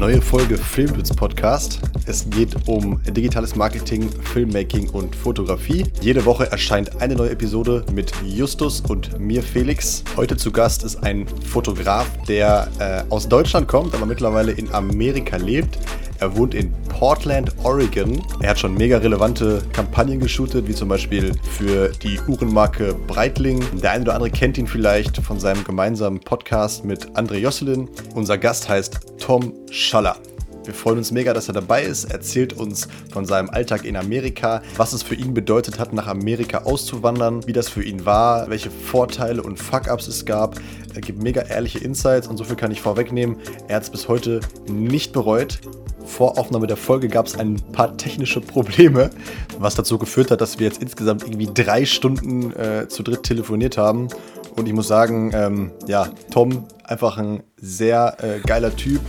[0.00, 1.78] neue Folge Filmblitz Podcast.
[2.06, 5.84] Es geht um digitales Marketing, Filmmaking und Fotografie.
[6.00, 10.02] Jede Woche erscheint eine neue Episode mit Justus und mir Felix.
[10.16, 15.36] Heute zu Gast ist ein Fotograf, der äh, aus Deutschland kommt, aber mittlerweile in Amerika
[15.36, 15.76] lebt.
[16.20, 18.22] Er wohnt in Portland, Oregon.
[18.40, 23.64] Er hat schon mega relevante Kampagnen geshootet, wie zum Beispiel für die Uhrenmarke Breitling.
[23.80, 27.88] Der eine oder andere kennt ihn vielleicht von seinem gemeinsamen Podcast mit André Josselin.
[28.14, 30.16] Unser Gast heißt Tom Schaller.
[30.64, 32.04] Wir freuen uns mega, dass er dabei ist.
[32.04, 36.06] Er erzählt uns von seinem Alltag in Amerika, was es für ihn bedeutet hat, nach
[36.06, 40.60] Amerika auszuwandern, wie das für ihn war, welche Vorteile und Fuck-Ups es gab.
[40.94, 43.36] Er gibt mega ehrliche Insights und so viel kann ich vorwegnehmen.
[43.68, 45.60] Er hat es bis heute nicht bereut.
[46.04, 49.10] Vor Aufnahme der Folge gab es ein paar technische Probleme,
[49.58, 53.78] was dazu geführt hat, dass wir jetzt insgesamt irgendwie drei Stunden äh, zu dritt telefoniert
[53.78, 54.08] haben.
[54.56, 59.00] Und ich muss sagen, ähm, ja, Tom, einfach ein sehr äh, geiler Typ,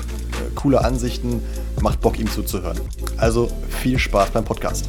[0.56, 1.42] coole Ansichten,
[1.82, 2.80] macht Bock, ihm zuzuhören.
[3.18, 4.88] Also viel Spaß beim Podcast.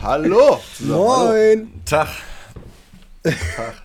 [0.00, 0.60] Hallo!
[0.80, 1.72] Moin!
[1.84, 2.08] Tag.
[3.22, 3.82] Tag.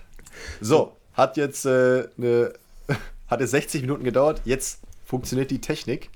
[0.60, 2.52] So, hat jetzt, äh, ne,
[3.28, 4.42] hat jetzt 60 Minuten gedauert.
[4.44, 6.10] Jetzt funktioniert die Technik.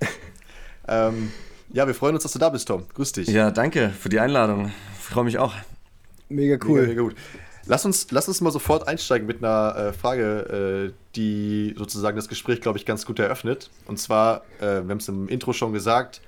[0.88, 1.32] ähm,
[1.72, 2.84] ja, wir freuen uns, dass du da bist, Tom.
[2.94, 3.28] Grüß dich.
[3.28, 4.72] Ja, danke für die Einladung.
[4.98, 5.54] Ich freue mich auch.
[6.28, 6.80] Mega cool.
[6.80, 7.14] Mega, mega gut.
[7.66, 12.28] Lass uns, lass uns mal sofort einsteigen mit einer äh, Frage, äh, die sozusagen das
[12.28, 13.70] Gespräch, glaube ich, ganz gut eröffnet.
[13.86, 16.20] Und zwar, äh, wir haben es im Intro schon gesagt,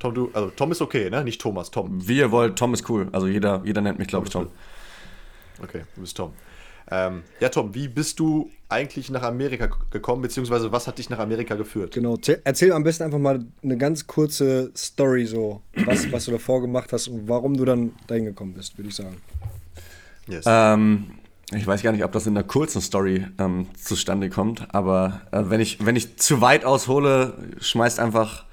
[0.00, 1.22] Tom, du, also Tom ist okay, ne?
[1.22, 2.08] Nicht Thomas, Tom.
[2.08, 3.08] Wie ihr wollt, Tom ist cool.
[3.12, 4.48] Also jeder, jeder nennt mich, glaube ich, Tom.
[5.62, 6.32] Okay, du bist Tom.
[6.90, 11.20] Ähm, ja, Tom, wie bist du eigentlich nach Amerika gekommen, beziehungsweise was hat dich nach
[11.20, 11.94] Amerika geführt?
[11.94, 16.60] Genau, erzähl am besten einfach mal eine ganz kurze Story, so, was, was du davor
[16.62, 19.16] gemacht hast und warum du dann dahin gekommen bist, würde ich sagen.
[20.30, 20.44] Yes.
[20.46, 21.10] Ähm,
[21.52, 25.42] ich weiß gar nicht, ob das in einer kurzen Story ähm, zustande kommt, aber äh,
[25.46, 28.44] wenn, ich, wenn ich zu weit aushole, schmeißt einfach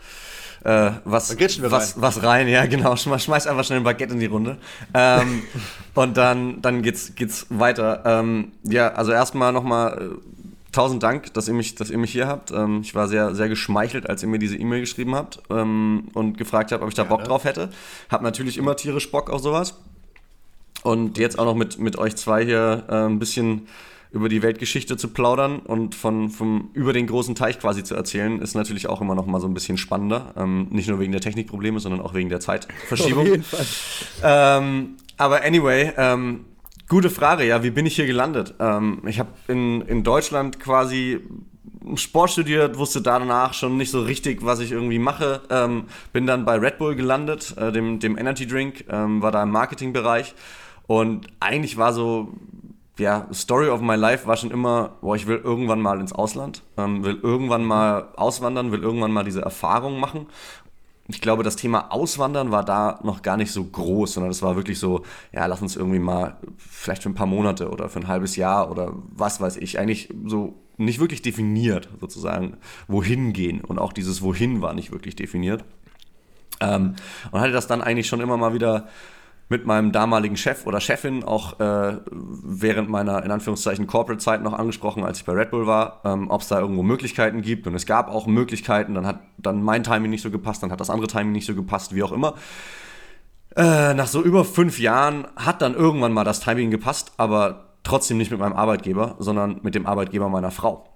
[0.63, 1.93] äh, was, was, rein.
[1.95, 2.47] was rein.
[2.47, 2.95] Ja, genau.
[2.95, 4.57] Schmeiß einfach schnell ein Baguette in die Runde.
[4.93, 5.43] Ähm,
[5.93, 8.01] und dann, dann geht's, geht's weiter.
[8.05, 12.27] Ähm, ja, also erstmal nochmal äh, tausend Dank, dass ihr mich, dass ihr mich hier
[12.27, 12.51] habt.
[12.51, 16.37] Ähm, ich war sehr, sehr geschmeichelt, als ihr mir diese E-Mail geschrieben habt ähm, und
[16.37, 17.69] gefragt habt, ob ich da Bock drauf hätte.
[18.09, 19.75] Hab natürlich immer tierisch Bock auf sowas.
[20.83, 23.67] Und jetzt auch noch mit, mit euch zwei hier äh, ein bisschen
[24.11, 28.41] über die Weltgeschichte zu plaudern und von, vom, über den großen Teich quasi zu erzählen,
[28.41, 30.33] ist natürlich auch immer noch mal so ein bisschen spannender.
[30.37, 33.21] Ähm, nicht nur wegen der Technikprobleme, sondern auch wegen der Zeitverschiebung.
[33.27, 33.65] Auf jeden Fall.
[34.23, 36.45] Ähm, aber anyway, ähm,
[36.87, 38.53] gute Frage, ja, wie bin ich hier gelandet?
[38.59, 41.19] Ähm, ich habe in, in Deutschland quasi
[41.95, 45.41] Sport studiert, wusste danach schon nicht so richtig, was ich irgendwie mache.
[45.49, 49.43] Ähm, bin dann bei Red Bull gelandet, äh, dem, dem Energy Drink, ähm, war da
[49.43, 50.33] im Marketingbereich.
[50.87, 52.29] Und eigentlich war so,
[52.97, 56.63] ja, Story of my life war schon immer, boah, ich will irgendwann mal ins Ausland,
[56.77, 60.27] ähm, will irgendwann mal auswandern, will irgendwann mal diese Erfahrung machen.
[61.09, 64.57] Ich glaube, das Thema Auswandern war da noch gar nicht so groß, sondern es war
[64.57, 68.07] wirklich so, ja, lass uns irgendwie mal vielleicht für ein paar Monate oder für ein
[68.07, 73.61] halbes Jahr oder was weiß ich, eigentlich so nicht wirklich definiert sozusagen, wohin gehen.
[73.61, 75.63] Und auch dieses Wohin war nicht wirklich definiert.
[76.59, 76.95] Ähm,
[77.31, 78.87] und hatte das dann eigentlich schon immer mal wieder
[79.49, 85.03] mit meinem damaligen Chef oder Chefin auch äh, während meiner in Anführungszeichen Corporate-Zeit noch angesprochen,
[85.03, 87.65] als ich bei Red Bull war, ähm, ob es da irgendwo Möglichkeiten gibt.
[87.65, 90.81] Und es gab auch Möglichkeiten, dann hat dann mein Timing nicht so gepasst, dann hat
[90.81, 92.35] das andere Timing nicht so gepasst, wie auch immer.
[93.55, 98.17] Äh, nach so über fünf Jahren hat dann irgendwann mal das Timing gepasst, aber trotzdem
[98.17, 100.89] nicht mit meinem Arbeitgeber, sondern mit dem Arbeitgeber meiner Frau.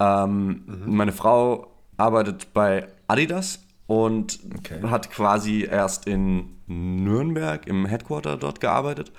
[0.00, 0.96] Ähm, mhm.
[0.96, 3.60] Meine Frau arbeitet bei Adidas
[3.92, 4.80] und okay.
[4.88, 9.12] hat quasi erst in Nürnberg im Headquarter dort gearbeitet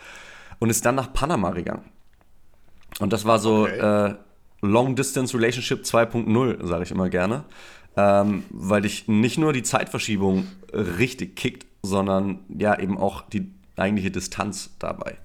[0.57, 1.91] und ist dann nach Panama gegangen.
[2.99, 4.07] Und das war so okay.
[4.09, 4.15] äh,
[4.61, 7.43] Long Distance Relationship 2.0, sage ich immer gerne,
[7.95, 14.09] ähm, weil ich nicht nur die Zeitverschiebung richtig kickt, sondern ja eben auch die eigentliche
[14.09, 15.17] Distanz dabei.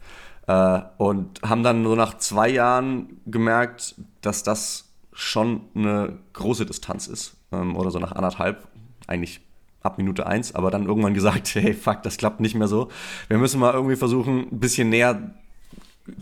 [0.46, 7.06] Äh, und haben dann nur nach zwei Jahren gemerkt, dass das schon eine große Distanz
[7.06, 7.36] ist.
[7.50, 8.68] Ähm, oder so nach anderthalb,
[9.08, 9.40] eigentlich
[9.82, 12.88] ab Minute 1, aber dann irgendwann gesagt, hey, fuck, das klappt nicht mehr so.
[13.28, 15.34] Wir müssen mal irgendwie versuchen, ein bisschen näher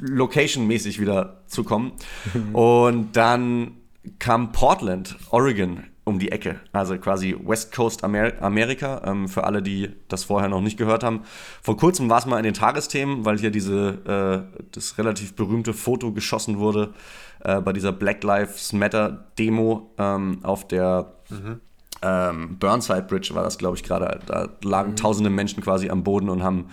[0.00, 1.92] location-mäßig wieder zu kommen.
[2.52, 3.72] Und dann
[4.18, 9.60] kam Portland, Oregon um die Ecke, also quasi West Coast Amer Amerika, ähm, für alle,
[9.60, 11.22] die das vorher noch nicht gehört haben.
[11.60, 15.74] Vor kurzem war es mal in den Tagesthemen, weil hier diese, äh, das relativ berühmte
[15.74, 16.94] Foto geschossen wurde
[17.42, 21.60] äh, bei dieser Black Lives Matter Demo ähm, auf der mhm
[22.02, 24.20] ähm, Burnside Bridge war das, glaube ich, gerade.
[24.26, 24.96] Da lagen mhm.
[24.96, 26.66] tausende Menschen quasi am Boden und haben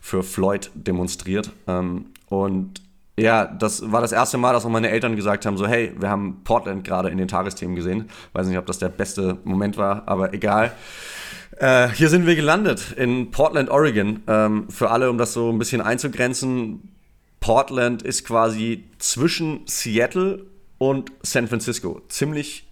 [0.00, 1.50] für Floyd demonstriert.
[1.66, 2.80] Ähm, und
[3.18, 6.08] Ja, das war das erste Mal, dass auch meine Eltern gesagt haben, so hey, wir
[6.08, 8.08] haben Portland gerade in den Tagesthemen gesehen.
[8.32, 10.72] Weiß nicht, ob das der beste Moment war, aber egal.
[11.58, 14.22] Äh, hier sind wir gelandet in Portland, Oregon.
[14.26, 16.88] Ähm, für alle, um das so ein bisschen einzugrenzen,
[17.40, 20.46] Portland ist quasi zwischen Seattle
[20.78, 22.00] und San Francisco.
[22.08, 22.66] Ziemlich,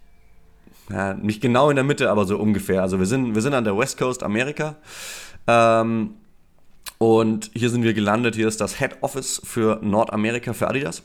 [0.90, 2.82] ja, nicht genau in der Mitte, aber so ungefähr.
[2.82, 4.76] Also wir sind, wir sind an der West Coast Amerika.
[5.46, 6.14] Ähm,
[6.98, 8.34] und hier sind wir gelandet.
[8.34, 11.02] Hier ist das Head Office für Nordamerika für Adidas.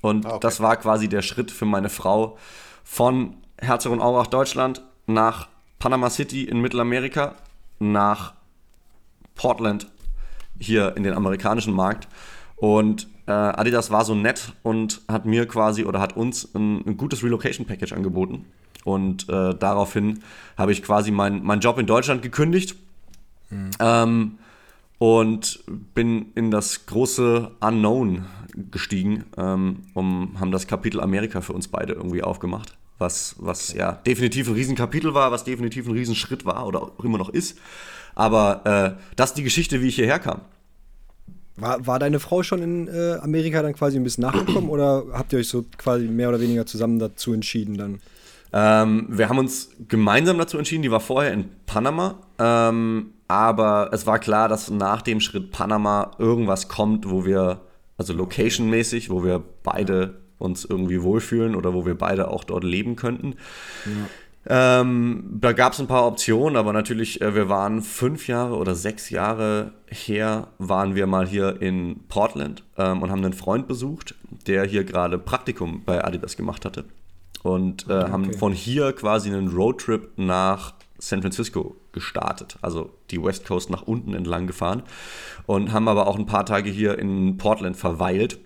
[0.00, 0.38] Und ah, okay.
[0.40, 2.38] das war quasi der Schritt für meine Frau
[2.84, 5.48] von Herzogenaurach, Deutschland, nach
[5.78, 7.34] Panama City in Mittelamerika,
[7.78, 8.34] nach
[9.34, 9.88] Portland
[10.58, 12.08] hier in den amerikanischen Markt.
[12.56, 16.96] Und äh, Adidas war so nett und hat mir quasi oder hat uns ein, ein
[16.96, 18.46] gutes Relocation Package angeboten.
[18.88, 20.20] Und äh, daraufhin
[20.56, 22.74] habe ich quasi meinen mein Job in Deutschland gekündigt.
[23.50, 23.70] Mhm.
[23.78, 24.38] Ähm,
[24.96, 25.60] und
[25.94, 28.24] bin in das große Unknown
[28.70, 32.76] gestiegen ähm, und haben das Kapitel Amerika für uns beide irgendwie aufgemacht.
[32.98, 37.18] Was, was ja definitiv ein Riesenkapitel war, was definitiv ein Riesenschritt war oder auch immer
[37.18, 37.58] noch ist.
[38.16, 40.40] Aber äh, das ist die Geschichte, wie ich hierher kam.
[41.56, 45.32] War, war deine Frau schon in äh, Amerika dann quasi ein bisschen nachgekommen oder habt
[45.32, 48.00] ihr euch so quasi mehr oder weniger zusammen dazu entschieden dann?
[48.52, 52.16] Ähm, wir haben uns gemeinsam dazu entschieden, die war vorher in Panama.
[52.38, 57.60] Ähm, aber es war klar, dass nach dem Schritt Panama irgendwas kommt, wo wir,
[57.98, 62.96] also location-mäßig, wo wir beide uns irgendwie wohlfühlen oder wo wir beide auch dort leben
[62.96, 63.34] könnten.
[63.84, 63.92] Ja.
[64.50, 68.74] Ähm, da gab es ein paar Optionen, aber natürlich, äh, wir waren fünf Jahre oder
[68.74, 74.14] sechs Jahre her, waren wir mal hier in Portland ähm, und haben einen Freund besucht,
[74.46, 76.84] der hier gerade Praktikum bei Adidas gemacht hatte.
[77.42, 78.10] Und äh, okay.
[78.10, 83.82] haben von hier quasi einen Roadtrip nach San Francisco gestartet, also die West Coast nach
[83.82, 84.82] unten entlang gefahren
[85.46, 88.38] und haben aber auch ein paar Tage hier in Portland verweilt.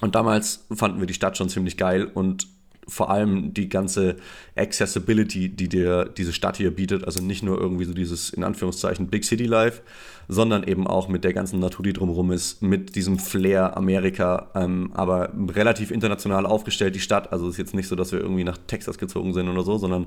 [0.00, 2.46] Und damals fanden wir die Stadt schon ziemlich geil und
[2.88, 4.16] vor allem die ganze
[4.56, 9.08] Accessibility, die dir diese Stadt hier bietet, also nicht nur irgendwie so dieses in Anführungszeichen
[9.08, 9.82] Big City Life,
[10.26, 14.90] sondern eben auch mit der ganzen Natur, die drumherum ist, mit diesem Flair Amerika, ähm,
[14.94, 17.32] aber relativ international aufgestellt die Stadt.
[17.32, 19.78] Also es ist jetzt nicht so, dass wir irgendwie nach Texas gezogen sind oder so,
[19.78, 20.06] sondern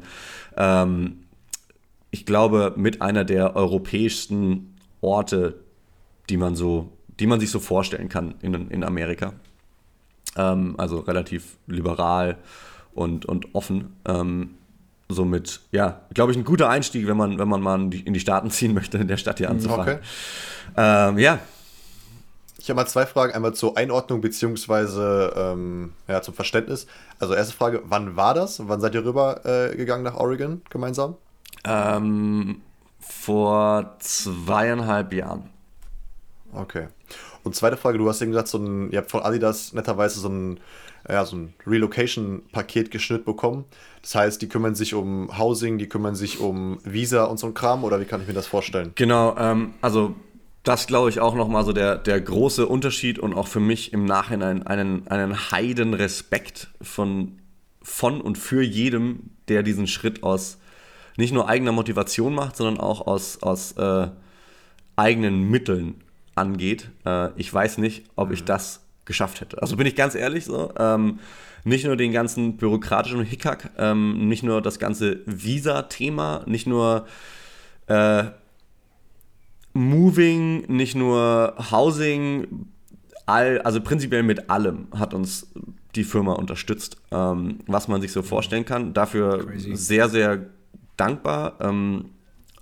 [0.57, 1.19] ähm,
[2.09, 5.55] ich glaube, mit einer der europäischsten Orte,
[6.29, 9.33] die man so, die man sich so vorstellen kann in, in Amerika.
[10.35, 12.37] Ähm, also relativ liberal
[12.93, 13.95] und, und offen.
[14.05, 14.55] Ähm,
[15.09, 18.49] somit, ja, glaube ich, ein guter Einstieg, wenn man, wenn man mal in die, Staaten
[18.51, 19.95] ziehen möchte, in der Stadt hier anzufangen.
[19.95, 19.99] Okay.
[20.77, 21.39] Ähm, ja.
[22.57, 26.85] Ich habe mal zwei Fragen, einmal zur Einordnung beziehungsweise ähm, ja, zum Verständnis.
[27.19, 28.61] Also erste Frage, wann war das?
[28.67, 31.15] Wann seid ihr rüber äh, gegangen nach Oregon gemeinsam?
[31.63, 32.61] Ähm,
[32.99, 35.49] vor zweieinhalb Jahren.
[36.53, 36.87] Okay.
[37.43, 40.29] Und zweite Frage, du hast eben gesagt, so ein, ihr habt von Adidas netterweise so
[40.29, 40.59] ein,
[41.09, 43.65] ja, so ein Relocation-Paket geschnitten bekommen.
[44.01, 47.53] Das heißt, die kümmern sich um Housing, die kümmern sich um Visa und so ein
[47.53, 48.91] Kram, oder wie kann ich mir das vorstellen?
[48.95, 50.15] Genau, ähm, also
[50.63, 54.05] das glaube ich auch nochmal so der, der große Unterschied und auch für mich im
[54.05, 57.39] Nachhinein einen, einen heiden Respekt von,
[57.81, 60.59] von und für jedem, der diesen Schritt aus
[61.17, 64.07] nicht nur eigener Motivation macht, sondern auch aus, aus äh,
[64.95, 66.03] eigenen Mitteln
[66.35, 66.89] angeht.
[67.05, 68.35] Äh, ich weiß nicht, ob mhm.
[68.35, 69.61] ich das geschafft hätte.
[69.61, 70.71] Also bin ich ganz ehrlich so.
[70.77, 71.19] Ähm,
[71.63, 77.05] nicht nur den ganzen bürokratischen Hickhack, ähm, nicht nur das ganze Visa-Thema, nicht nur
[77.87, 78.23] äh,
[79.73, 82.67] Moving, nicht nur Housing,
[83.25, 85.51] all, also prinzipiell mit allem hat uns
[85.95, 88.93] die Firma unterstützt, ähm, was man sich so vorstellen kann.
[88.93, 89.75] Dafür Crazy.
[89.75, 90.45] sehr, sehr
[90.97, 91.57] dankbar.
[91.59, 92.05] Ähm,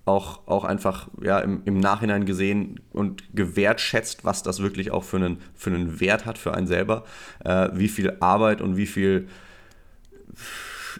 [0.10, 5.18] auch, auch einfach ja, im, im Nachhinein gesehen und gewertschätzt, was das wirklich auch für
[5.18, 7.04] einen, für einen Wert hat für einen selber,
[7.46, 9.28] äh, wie viel Arbeit und wie viel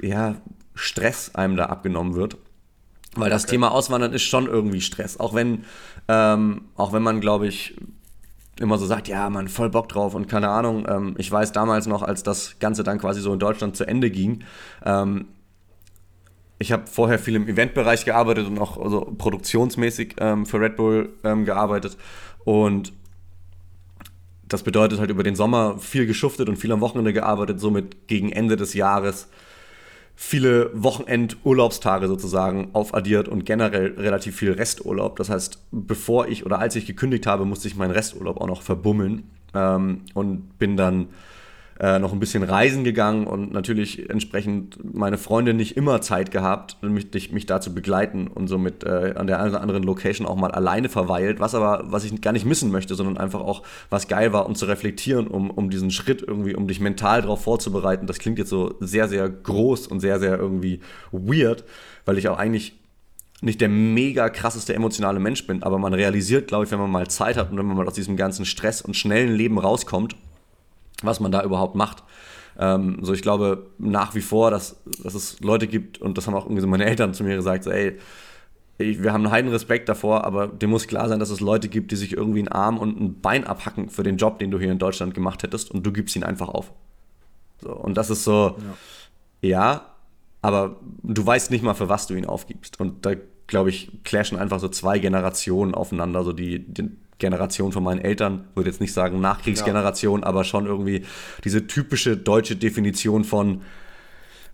[0.02, 0.36] ja,
[0.76, 2.38] Stress einem da abgenommen wird.
[3.16, 3.52] Weil das okay.
[3.52, 5.20] Thema Auswandern ist schon irgendwie Stress.
[5.20, 5.66] Auch wenn,
[6.08, 7.76] ähm, auch wenn man, glaube ich,
[8.60, 10.86] immer so sagt, ja, man, voll Bock drauf und keine Ahnung.
[10.88, 14.12] Ähm, ich weiß damals noch, als das Ganze dann quasi so in Deutschland zu Ende
[14.12, 14.44] ging,
[14.86, 15.26] ähm,
[16.60, 21.10] ich habe vorher viel im Eventbereich gearbeitet und auch also produktionsmäßig ähm, für Red Bull
[21.24, 21.98] ähm, gearbeitet.
[22.44, 22.92] Und
[24.48, 28.32] das bedeutet halt über den Sommer viel geschuftet und viel am Wochenende gearbeitet, somit gegen
[28.32, 29.30] Ende des Jahres
[30.22, 35.16] viele Wochenendurlaubstage sozusagen aufaddiert und generell relativ viel Resturlaub.
[35.16, 38.62] Das heißt, bevor ich oder als ich gekündigt habe, musste ich meinen Resturlaub auch noch
[38.62, 41.08] verbummeln ähm, und bin dann
[41.80, 46.78] äh, noch ein bisschen reisen gegangen und natürlich entsprechend meine Freunde nicht immer Zeit gehabt,
[46.82, 50.36] mich, mich da zu begleiten und somit äh, an der einen oder anderen Location auch
[50.36, 54.10] mal alleine verweilt, was aber, was ich gar nicht missen möchte, sondern einfach auch, was
[54.10, 58.08] geil war, um zu reflektieren, um, um diesen Schritt irgendwie, um dich mental darauf vorzubereiten.
[58.08, 60.82] Das klingt jetzt so sehr, sehr groß und sehr, sehr irgendwie
[61.14, 61.64] weird,
[62.04, 62.74] weil ich auch eigentlich
[63.42, 67.08] nicht der mega krasseste emotionale Mensch bin, aber man realisiert, glaube ich, wenn man mal
[67.08, 70.18] Zeit hat und wenn man mal aus diesem ganzen Stress und schnellen Leben rauskommt,
[71.04, 72.04] was man da überhaupt macht.
[72.58, 76.36] Ähm, so, ich glaube nach wie vor, dass, dass es Leute gibt, und das haben
[76.36, 77.98] auch irgendwie so meine Eltern zu mir gesagt, so, ey,
[78.78, 81.68] ich, wir haben einen heiden Respekt davor, aber dem muss klar sein, dass es Leute
[81.68, 84.60] gibt, die sich irgendwie einen Arm und ein Bein abhacken für den Job, den du
[84.60, 86.72] hier in Deutschland gemacht hättest, und du gibst ihn einfach auf.
[87.62, 88.56] So, und das ist so,
[89.42, 89.50] ja.
[89.50, 89.86] ja,
[90.42, 92.80] aber du weißt nicht mal, für was du ihn aufgibst.
[92.80, 93.14] Und da,
[93.48, 96.90] glaube ich, clashen einfach so zwei Generationen aufeinander, so die, die
[97.20, 100.26] Generation von meinen Eltern, würde jetzt nicht sagen Nachkriegsgeneration, ja.
[100.26, 101.06] aber schon irgendwie
[101.44, 103.62] diese typische deutsche Definition von,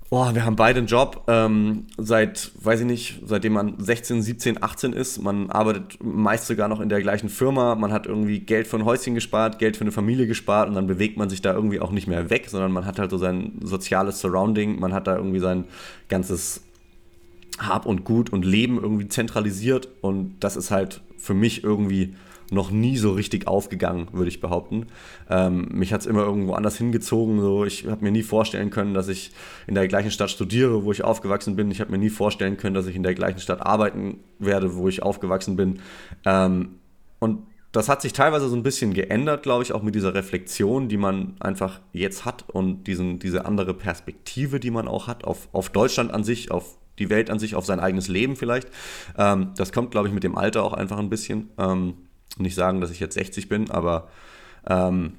[0.10, 4.64] oh, wir haben beide einen Job, ähm, seit, weiß ich nicht, seitdem man 16, 17,
[4.64, 5.22] 18 ist.
[5.22, 7.76] Man arbeitet meist sogar noch in der gleichen Firma.
[7.76, 10.88] Man hat irgendwie Geld für ein Häuschen gespart, Geld für eine Familie gespart und dann
[10.88, 13.54] bewegt man sich da irgendwie auch nicht mehr weg, sondern man hat halt so sein
[13.62, 14.80] soziales Surrounding.
[14.80, 15.66] Man hat da irgendwie sein
[16.08, 16.62] ganzes
[17.60, 22.16] Hab und Gut und Leben irgendwie zentralisiert und das ist halt für mich irgendwie
[22.52, 24.88] noch nie so richtig aufgegangen, würde ich behaupten.
[25.30, 27.40] Ähm, mich hat es immer irgendwo anders hingezogen.
[27.40, 27.66] So.
[27.66, 29.32] Ich habe mir nie vorstellen können, dass ich
[29.68, 31.72] in der gleichen Stadt studiere, wo ich aufgewachsen bin.
[31.72, 34.88] Ich habe mir nie vorstellen können, dass ich in der gleichen Stadt arbeiten werde, wo
[34.88, 35.80] ich aufgewachsen bin.
[36.26, 36.76] Ähm,
[37.20, 37.40] und
[37.76, 40.98] das hat sich teilweise so ein bisschen geändert, glaube ich, auch mit dieser Reflexion, die
[40.98, 45.70] man einfach jetzt hat und diesen, diese andere Perspektive, die man auch hat auf, auf
[45.70, 48.70] Deutschland an sich, auf die Welt an sich, auf sein eigenes Leben vielleicht.
[49.18, 51.50] Ähm, das kommt, glaube ich, mit dem Alter auch einfach ein bisschen.
[51.58, 51.96] Ähm,
[52.38, 54.10] nicht sagen, dass ich jetzt 60 bin, aber
[54.68, 55.14] ähm,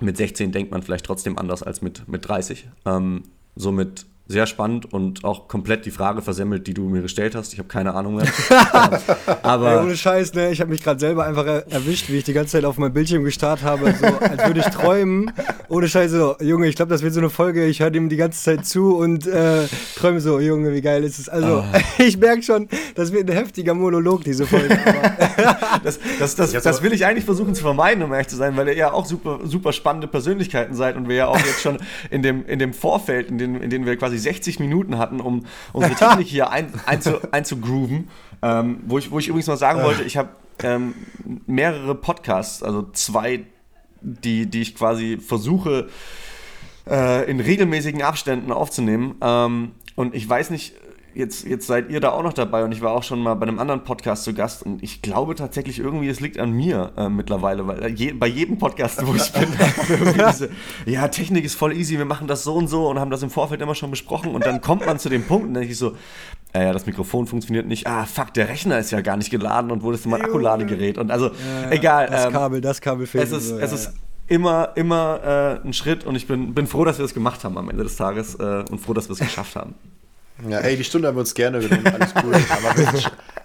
[0.00, 2.68] mit 16 denkt man vielleicht trotzdem anders als mit, mit 30.
[2.84, 3.22] Ähm,
[3.56, 7.52] somit sehr spannend und auch komplett die Frage versemmelt, die du mir gestellt hast.
[7.52, 8.26] Ich habe keine Ahnung mehr.
[9.42, 10.50] aber Ey, ohne Scheiß, ne?
[10.50, 13.22] Ich habe mich gerade selber einfach erwischt, wie ich die ganze Zeit auf mein Bildschirm
[13.22, 15.30] gestarrt habe, so als würde ich träumen.
[15.68, 17.66] Ohne Scheiß, so, Junge, ich glaube, das wird so eine Folge.
[17.66, 19.66] Ich höre dem die ganze Zeit zu und äh,
[19.96, 21.28] träume so, Junge, wie geil ist es.
[21.28, 21.78] Also, oh.
[22.02, 24.68] ich merke schon, das wird ein heftiger Monolog, diese Folge.
[25.84, 28.68] das, das, das, das, will ich eigentlich versuchen zu vermeiden, um ehrlich zu sein, weil
[28.68, 31.76] ihr ja auch super, super spannende Persönlichkeiten seid und wir ja auch jetzt schon
[32.10, 35.20] in dem, in dem Vorfeld, in dem, in dem wir quasi quasi 60 Minuten hatten,
[35.20, 38.08] um unsere Technik hier ein, einzu, einzugrooven.
[38.42, 40.30] Ähm, wo, ich, wo ich übrigens mal sagen wollte, ich habe
[40.62, 40.94] ähm,
[41.46, 43.44] mehrere Podcasts, also zwei,
[44.00, 45.88] die, die ich quasi versuche
[46.88, 49.16] äh, in regelmäßigen Abständen aufzunehmen.
[49.20, 50.74] Ähm, und ich weiß nicht,
[51.14, 53.46] jetzt, jetzt seid ihr da auch noch dabei und ich war auch schon mal bei
[53.46, 57.08] einem anderen Podcast zu Gast und ich glaube tatsächlich irgendwie, es liegt an mir äh,
[57.08, 59.48] mittlerweile, weil je, bei jedem Podcast, wo ich bin,
[60.28, 60.50] diese,
[60.86, 63.30] ja, Technik ist voll easy, wir machen das so und so und haben das im
[63.30, 65.78] Vorfeld immer schon besprochen und dann kommt man zu dem Punkt und dann denke ich
[65.78, 65.96] so,
[66.52, 69.70] äh, ja, das Mikrofon funktioniert nicht, ah, fuck, der Rechner ist ja gar nicht geladen
[69.70, 72.08] und wo ist denn mein Akkuladegerät und also, ja, egal.
[72.08, 73.24] Das ähm, Kabel, das Kabel fehlt.
[73.24, 73.92] Es ist, so, es ja, ist
[74.26, 77.58] immer, immer äh, ein Schritt und ich bin, bin froh, dass wir das gemacht haben
[77.58, 79.74] am Ende des Tages äh, und froh, dass wir es geschafft haben.
[80.48, 82.34] Ja, ey, die Stunde haben wir uns gerne genommen, alles cool.
[82.50, 82.74] Aber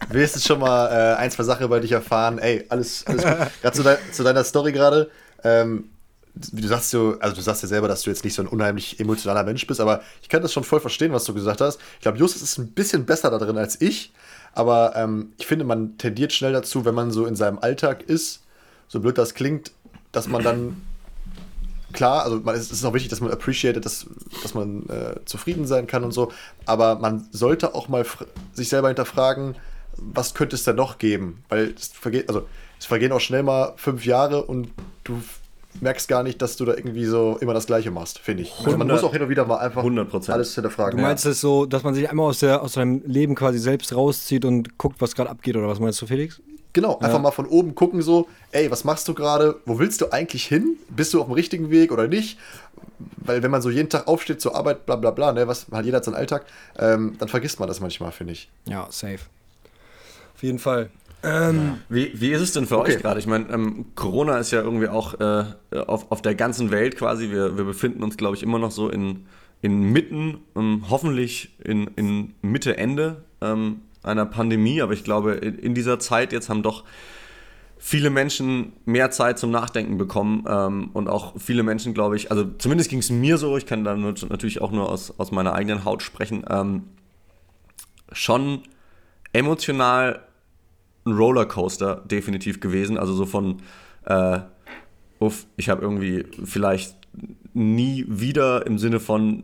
[0.10, 2.40] willst jetzt schon mal äh, ein, zwei Sachen über dich erfahren.
[2.40, 3.38] Ey, alles, alles gut.
[3.62, 5.10] Gerade zu, de zu, deiner Story gerade.
[5.44, 5.90] Ähm,
[6.34, 8.48] wie du sagst, du, also du sagst ja selber, dass du jetzt nicht so ein
[8.48, 11.80] unheimlich emotionaler Mensch bist, aber ich kann das schon voll verstehen, was du gesagt hast.
[11.96, 14.14] Ich glaube, Justus ist ein bisschen besser da drin als ich,
[14.54, 18.44] aber ähm, ich finde, man tendiert schnell dazu, wenn man so in seinem Alltag ist,
[18.88, 19.72] so blöd das klingt,
[20.12, 20.82] dass man dann
[21.94, 24.06] klar, also man, es ist auch wichtig, dass man appreciated, dass,
[24.44, 26.32] dass man äh, zufrieden sein kann und so,
[26.66, 28.06] aber man sollte auch mal
[28.54, 29.56] sich selber hinterfragen,
[29.98, 31.44] was könnte es denn noch geben?
[31.50, 32.48] Weil es vergeht, also
[32.80, 34.70] es vergehen auch schnell mal fünf Jahre und
[35.04, 35.22] du
[35.82, 38.54] merkst gar nicht, dass du da irgendwie so immer das Gleiche machst, finde ich.
[38.64, 40.32] Also man muss auch hin und wieder mal einfach 100%.
[40.32, 40.98] alles hinterfragen.
[40.98, 41.32] Du meinst ja.
[41.32, 44.78] es so, dass man sich einmal aus, der, aus seinem Leben quasi selbst rauszieht und
[44.78, 46.42] guckt, was gerade abgeht, oder was meinst du, Felix?
[46.74, 47.20] Genau, einfach ja.
[47.20, 49.60] mal von oben gucken, so, ey, was machst du gerade?
[49.66, 50.78] Wo willst du eigentlich hin?
[50.90, 52.38] Bist du auf dem richtigen Weg oder nicht?
[53.18, 55.86] Weil wenn man so jeden Tag aufsteht zur Arbeit, bla bla bla, ne, was hat
[55.86, 56.46] jeder hat seinen Alltag,
[56.78, 58.50] ähm, dann vergisst man das manchmal, finde ich.
[58.66, 59.20] Ja, safe.
[60.36, 60.90] Auf jeden Fall.
[61.22, 62.96] Ähm, wie, wie ist es denn für okay.
[62.96, 63.20] euch gerade?
[63.20, 65.46] Ich meine, ähm, Corona ist ja irgendwie auch äh,
[65.76, 67.30] auf, auf der ganzen Welt quasi.
[67.30, 69.26] Wir, wir befinden uns, glaube ich, immer noch so in,
[69.62, 75.74] in Mitten, ähm, hoffentlich in, in Mitte, Ende ähm, einer Pandemie, aber ich glaube, in
[75.74, 76.84] dieser Zeit jetzt haben doch
[77.78, 82.46] viele Menschen mehr Zeit zum Nachdenken bekommen ähm, und auch viele Menschen, glaube ich, also
[82.58, 85.86] zumindest ging es mir so, ich kann da natürlich auch nur aus, aus meiner eigenen
[85.86, 86.84] Haut sprechen, ähm,
[88.12, 88.64] schon
[89.32, 90.26] emotional
[91.06, 93.62] ein Rollercoaster definitiv gewesen, also so von,
[94.06, 94.40] äh,
[95.20, 96.96] uff, ich habe irgendwie vielleicht
[97.54, 99.44] nie wieder im Sinne von,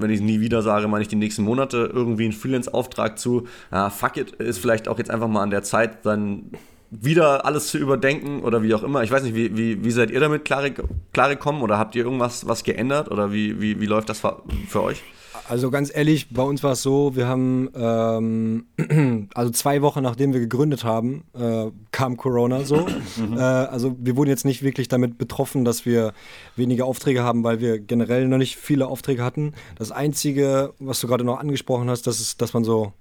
[0.00, 3.90] wenn ich nie wieder sage, meine ich die nächsten Monate irgendwie einen Freelance-Auftrag zu, ah,
[3.90, 6.50] fuck it, ist vielleicht auch jetzt einfach mal an der Zeit, dann
[6.90, 9.02] wieder alles zu überdenken oder wie auch immer.
[9.02, 10.64] Ich weiß nicht, wie, wie, wie seid ihr damit klar,
[11.12, 14.22] klar oder habt ihr irgendwas was geändert oder wie, wie, wie läuft das
[14.68, 15.02] für euch?
[15.48, 20.32] Also ganz ehrlich, bei uns war es so, wir haben, ähm, also zwei Wochen nachdem
[20.32, 22.86] wir gegründet haben, äh, kam Corona so.
[23.16, 23.38] Mhm.
[23.38, 26.12] Äh, also wir wurden jetzt nicht wirklich damit betroffen, dass wir
[26.56, 29.54] weniger Aufträge haben, weil wir generell noch nicht viele Aufträge hatten.
[29.76, 32.92] Das Einzige, was du gerade noch angesprochen hast, das ist, dass man so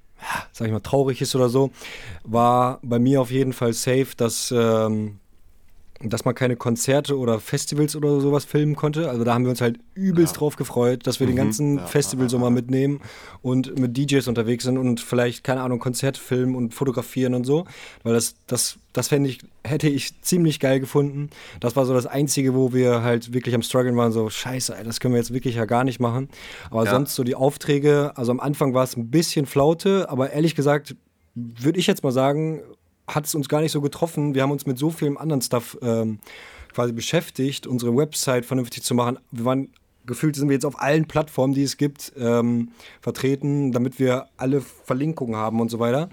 [0.51, 1.71] sag ich mal, traurig ist oder so,
[2.23, 5.19] war bei mir auf jeden Fall safe, dass ähm,
[6.03, 9.09] dass man keine Konzerte oder Festivals oder sowas filmen konnte.
[9.09, 10.39] Also da haben wir uns halt übelst ja.
[10.39, 11.31] drauf gefreut, dass wir mhm.
[11.31, 13.01] den ganzen ja, Festivalsommer mitnehmen
[13.41, 17.65] und mit DJs unterwegs sind und vielleicht, keine Ahnung, Konzerte filmen und fotografieren und so.
[18.03, 21.29] Weil das, das, das fände ich, hätte ich ziemlich geil gefunden.
[21.59, 24.99] Das war so das Einzige, wo wir halt wirklich am struggeln waren, so scheiße, das
[24.99, 26.29] können wir jetzt wirklich ja gar nicht machen.
[26.69, 30.53] Aber sonst so die Aufträge, also am Anfang war es ein bisschen Flaute, aber ehrlich
[30.53, 30.95] gesagt,
[31.33, 32.61] würde ich jetzt mal sagen,
[33.07, 34.35] hat es uns gar nicht so getroffen.
[34.35, 36.19] Wir haben uns mit so vielem anderen Stuff ähm,
[36.73, 39.19] quasi beschäftigt, unsere Website vernünftig zu machen.
[39.31, 39.69] Wir waren
[40.07, 42.69] gefühlt sind wir jetzt auf allen Plattformen, die es gibt, ähm,
[43.01, 46.09] vertreten, damit wir alle Verlinkungen haben und so weiter.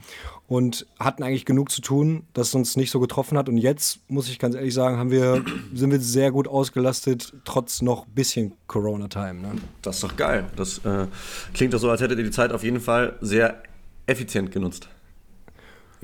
[0.47, 3.49] Und hatten eigentlich genug zu tun, dass es uns nicht so getroffen hat.
[3.49, 5.43] Und jetzt, muss ich ganz ehrlich sagen, haben wir,
[5.75, 9.35] sind wir sehr gut ausgelastet, trotz noch bisschen Corona-Time.
[9.35, 9.53] Ne?
[9.81, 10.45] Das ist doch geil.
[10.57, 11.07] Das äh,
[11.55, 13.63] klingt doch so, als hättet ihr die Zeit auf jeden Fall sehr
[14.07, 14.89] effizient genutzt.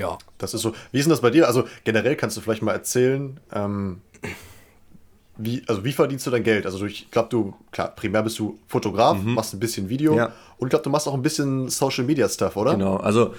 [0.00, 0.18] Ja.
[0.38, 0.72] Das ist so.
[0.92, 1.46] Wie ist denn das bei dir?
[1.46, 4.00] Also generell kannst du vielleicht mal erzählen, ähm,
[5.36, 6.66] wie, also wie verdienst du dein Geld?
[6.66, 9.34] Also ich glaube, du, klar, primär bist du Fotograf, mhm.
[9.34, 10.32] machst ein bisschen Video ja.
[10.58, 12.72] und ich glaube, du machst auch ein bisschen Social Media Stuff, oder?
[12.72, 13.34] Genau, also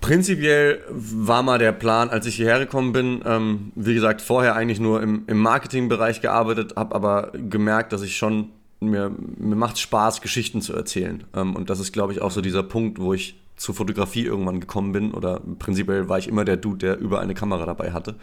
[0.00, 4.78] prinzipiell war mal der Plan, als ich hierher gekommen bin, ähm, wie gesagt, vorher eigentlich
[4.78, 8.50] nur im, im Marketingbereich gearbeitet, habe aber gemerkt, dass ich schon,
[8.80, 11.24] mir, mir macht Spaß, Geschichten zu erzählen.
[11.34, 14.60] Ähm, und das ist, glaube ich, auch so dieser Punkt, wo ich zur Fotografie irgendwann
[14.60, 18.16] gekommen bin oder prinzipiell war ich immer der Dude, der über eine Kamera dabei hatte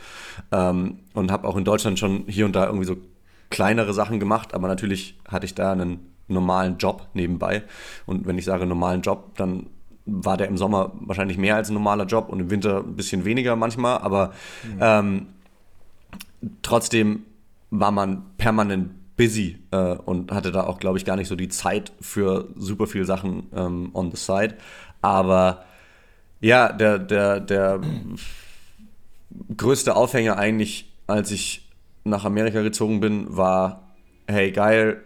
[0.52, 2.98] ähm, und habe auch in Deutschland schon hier und da irgendwie so
[3.50, 7.64] kleinere Sachen gemacht, aber natürlich hatte ich da einen normalen Job nebenbei
[8.06, 9.68] und wenn ich sage normalen Job, dann
[10.06, 13.26] war der im Sommer wahrscheinlich mehr als ein normaler Job und im Winter ein bisschen
[13.26, 14.80] weniger manchmal, aber mhm.
[14.82, 15.28] ähm,
[16.62, 17.24] trotzdem
[17.70, 21.50] war man permanent busy äh, und hatte da auch, glaube ich, gar nicht so die
[21.50, 24.56] Zeit für super viele Sachen ähm, on the side.
[25.04, 25.64] Aber
[26.40, 27.80] ja, der, der, der
[29.56, 31.70] größte Aufhänger eigentlich, als ich
[32.04, 33.94] nach Amerika gezogen bin, war,
[34.28, 35.02] hey geil,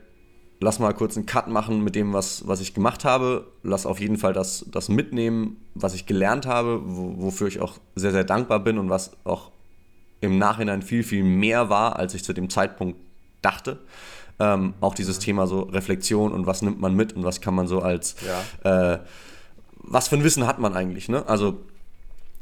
[0.60, 3.48] lass mal kurz einen Cut machen mit dem, was, was ich gemacht habe.
[3.64, 7.74] Lass auf jeden Fall das, das mitnehmen, was ich gelernt habe, wo, wofür ich auch
[7.96, 9.52] sehr, sehr dankbar bin und was auch
[10.22, 13.00] im Nachhinein viel, viel mehr war, als ich zu dem Zeitpunkt
[13.42, 13.80] dachte.
[14.40, 17.68] Ähm, auch dieses Thema so Reflexion und was nimmt man mit und was kann man
[17.68, 18.16] so als
[18.64, 18.94] ja.
[18.94, 19.00] äh,
[19.88, 21.10] was für ein Wissen hat man eigentlich?
[21.10, 21.28] Ne?
[21.28, 21.60] Also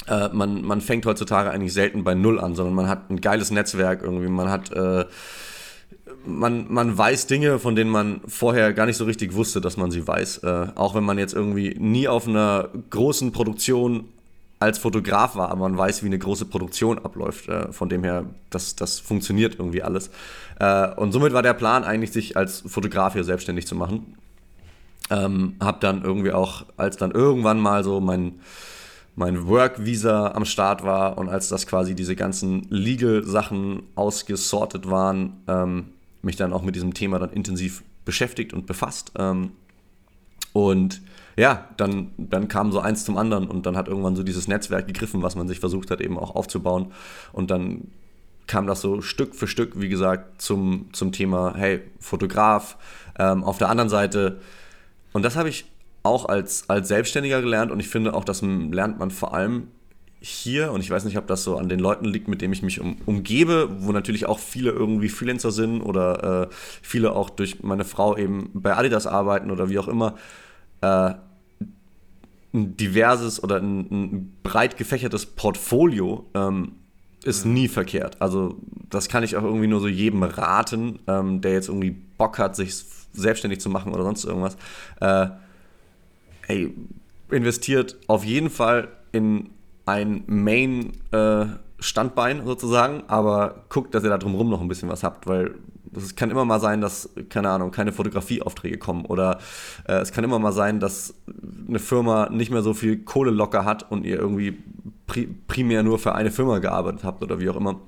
[0.08, 3.52] äh, man, man fängt heutzutage eigentlich selten bei Null an, sondern man hat ein geiles
[3.52, 5.06] Netzwerk irgendwie, man hat äh,
[6.26, 9.92] man, man weiß Dinge, von denen man vorher gar nicht so richtig wusste, dass man
[9.92, 10.40] sie weiß.
[10.40, 14.06] Äh, auch wenn man jetzt irgendwie nie auf einer großen Produktion
[14.60, 17.50] als Fotograf war, aber man weiß, wie eine große Produktion abläuft.
[17.50, 20.10] Äh, von dem her, das, das funktioniert irgendwie alles.
[20.60, 24.16] Äh, und somit war der Plan eigentlich, sich als Fotograf hier selbstständig zu machen.
[25.10, 28.40] Ähm, hab dann irgendwie auch, als dann irgendwann mal so mein,
[29.16, 35.86] mein Work-Visa am Start war und als das quasi diese ganzen Legal-Sachen ausgesortet waren, ähm,
[36.22, 39.12] mich dann auch mit diesem Thema dann intensiv beschäftigt und befasst.
[39.18, 39.52] Ähm,
[40.54, 41.02] und
[41.38, 44.88] ja, dann, dann kam so eins zum anderen und dann hat irgendwann so dieses Netzwerk
[44.88, 46.94] gegriffen, was man sich versucht hat eben auch aufzubauen.
[47.34, 47.90] Und dann
[48.48, 52.78] kam das so Stück für Stück, wie gesagt, zum, zum Thema, hey, Fotograf.
[53.18, 54.40] Ähm, auf der anderen Seite
[55.16, 55.64] und das habe ich
[56.04, 59.70] auch als, als Selbstständiger gelernt und ich finde auch, das lernt man vor allem
[60.20, 62.62] hier und ich weiß nicht, ob das so an den Leuten liegt, mit denen ich
[62.62, 67.64] mich um, umgebe, wo natürlich auch viele irgendwie Freelancer sind oder äh, viele auch durch
[67.64, 70.16] meine Frau eben bei Adidas arbeiten oder wie auch immer.
[70.82, 71.14] Äh,
[72.54, 76.74] ein diverses oder ein, ein breit gefächertes Portfolio ähm,
[77.24, 78.22] ist nie verkehrt.
[78.22, 78.58] Also
[78.90, 82.58] das kann ich auch irgendwie nur so jedem raten, ähm, der jetzt irgendwie Bock hat,
[82.58, 82.74] sich
[83.16, 84.58] selbstständig zu machen oder sonst irgendwas.
[85.00, 85.28] Äh,
[86.48, 86.74] ey,
[87.32, 89.50] investiert auf jeden Fall in
[89.86, 95.28] ein Main-Standbein äh, sozusagen, aber guckt, dass ihr da drumherum noch ein bisschen was habt,
[95.28, 95.56] weil
[95.96, 99.40] es kann immer mal sein, dass, keine Ahnung, keine Fotografieaufträge kommen oder
[99.88, 101.16] äh, es kann immer mal sein, dass
[101.68, 104.58] eine Firma nicht mehr so viel Kohle locker hat und ihr irgendwie
[105.08, 107.80] pri primär nur für eine Firma gearbeitet habt oder wie auch immer.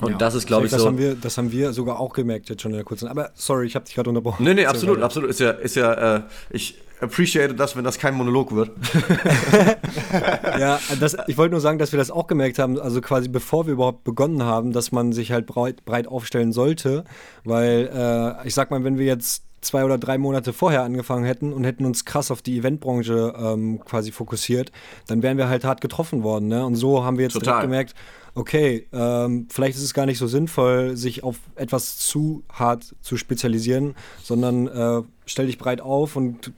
[0.00, 0.88] Und ja, das ist, glaube ich, das so.
[0.88, 3.08] Haben wir, das haben wir sogar auch gemerkt jetzt schon in der kurzen.
[3.08, 4.44] Aber sorry, ich habe dich gerade unterbrochen.
[4.44, 5.30] Nee, nee, absolut, absolut.
[5.30, 8.70] Ist ja, ist ja, äh, ich appreciate das, wenn das kein Monolog wird.
[10.58, 13.66] ja, das, ich wollte nur sagen, dass wir das auch gemerkt haben, also quasi bevor
[13.66, 17.04] wir überhaupt begonnen haben, dass man sich halt breit, breit aufstellen sollte,
[17.44, 21.52] weil äh, ich sag mal, wenn wir jetzt zwei oder drei Monate vorher angefangen hätten
[21.52, 24.70] und hätten uns krass auf die Eventbranche ähm, quasi fokussiert,
[25.06, 26.48] dann wären wir halt hart getroffen worden.
[26.48, 26.64] Ne?
[26.64, 27.94] Und so haben wir jetzt gemerkt,
[28.36, 33.16] okay, ähm, vielleicht ist es gar nicht so sinnvoll, sich auf etwas zu hart zu
[33.16, 36.52] spezialisieren, sondern äh, stell dich breit auf und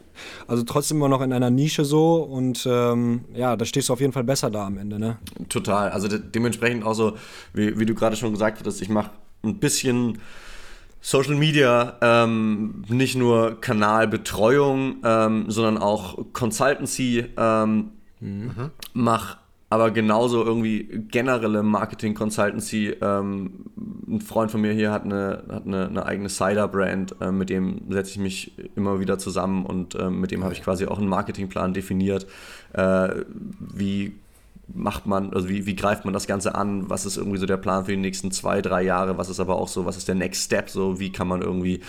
[0.48, 4.00] also trotzdem immer noch in einer Nische so und ähm, ja, da stehst du auf
[4.00, 5.18] jeden Fall besser da am Ende, ne?
[5.48, 5.90] Total.
[5.90, 7.16] Also de dementsprechend auch so,
[7.54, 9.10] wie, wie du gerade schon gesagt hast, ich mache
[9.44, 10.18] ein bisschen
[11.00, 18.70] Social Media, ähm, nicht nur Kanalbetreuung, ähm, sondern auch Consultancy, ähm, mhm.
[18.94, 19.36] mach
[19.70, 22.96] aber genauso irgendwie generelle Marketing Consultancy.
[23.02, 23.66] Ähm,
[24.08, 27.82] ein Freund von mir hier hat eine, hat eine, eine eigene Cider-Brand, äh, mit dem
[27.90, 31.08] setze ich mich immer wieder zusammen und äh, mit dem habe ich quasi auch einen
[31.08, 32.26] Marketingplan definiert.
[32.72, 33.10] Äh,
[33.60, 34.14] wie
[34.72, 36.88] macht man, also wie, wie greift man das Ganze an?
[36.88, 39.18] Was ist irgendwie so der Plan für die nächsten zwei, drei Jahre?
[39.18, 40.70] Was ist aber auch so, was ist der Next Step?
[40.70, 41.80] So, wie kann man irgendwie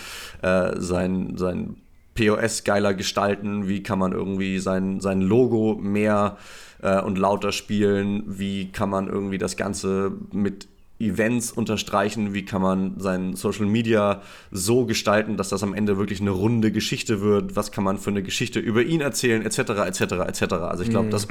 [0.41, 1.77] äh, sein, sein
[2.15, 3.67] POS geiler gestalten?
[3.67, 6.37] Wie kann man irgendwie sein, sein Logo mehr
[6.81, 8.23] äh, und lauter spielen?
[8.27, 10.67] Wie kann man irgendwie das Ganze mit
[10.99, 16.19] Events unterstreichen, wie kann man sein Social Media so gestalten, dass das am Ende wirklich
[16.19, 20.01] eine runde Geschichte wird, was kann man für eine Geschichte über ihn erzählen, etc., etc.,
[20.27, 20.53] etc.
[20.55, 21.11] Also ich glaube, mhm.
[21.11, 21.27] das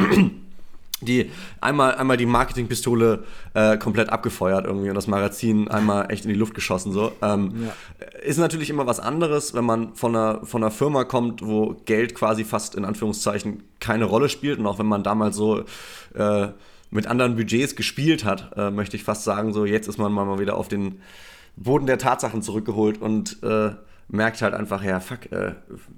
[1.01, 1.31] die
[1.61, 6.39] einmal, einmal die Marketingpistole äh, komplett abgefeuert irgendwie und das Magazin einmal echt in die
[6.39, 6.93] Luft geschossen.
[6.93, 7.13] So.
[7.23, 8.21] Ähm, ja.
[8.21, 12.15] Ist natürlich immer was anderes, wenn man von einer, von einer Firma kommt, wo Geld
[12.15, 15.65] quasi fast in Anführungszeichen keine Rolle spielt und auch wenn man damals so
[16.15, 16.49] äh,
[16.91, 20.39] mit anderen Budgets gespielt hat, äh, möchte ich fast sagen, so jetzt ist man mal
[20.39, 21.01] wieder auf den
[21.57, 23.71] Boden der Tatsachen zurückgeholt und äh,
[24.09, 25.53] merkt halt einfach, ja, fuck, äh,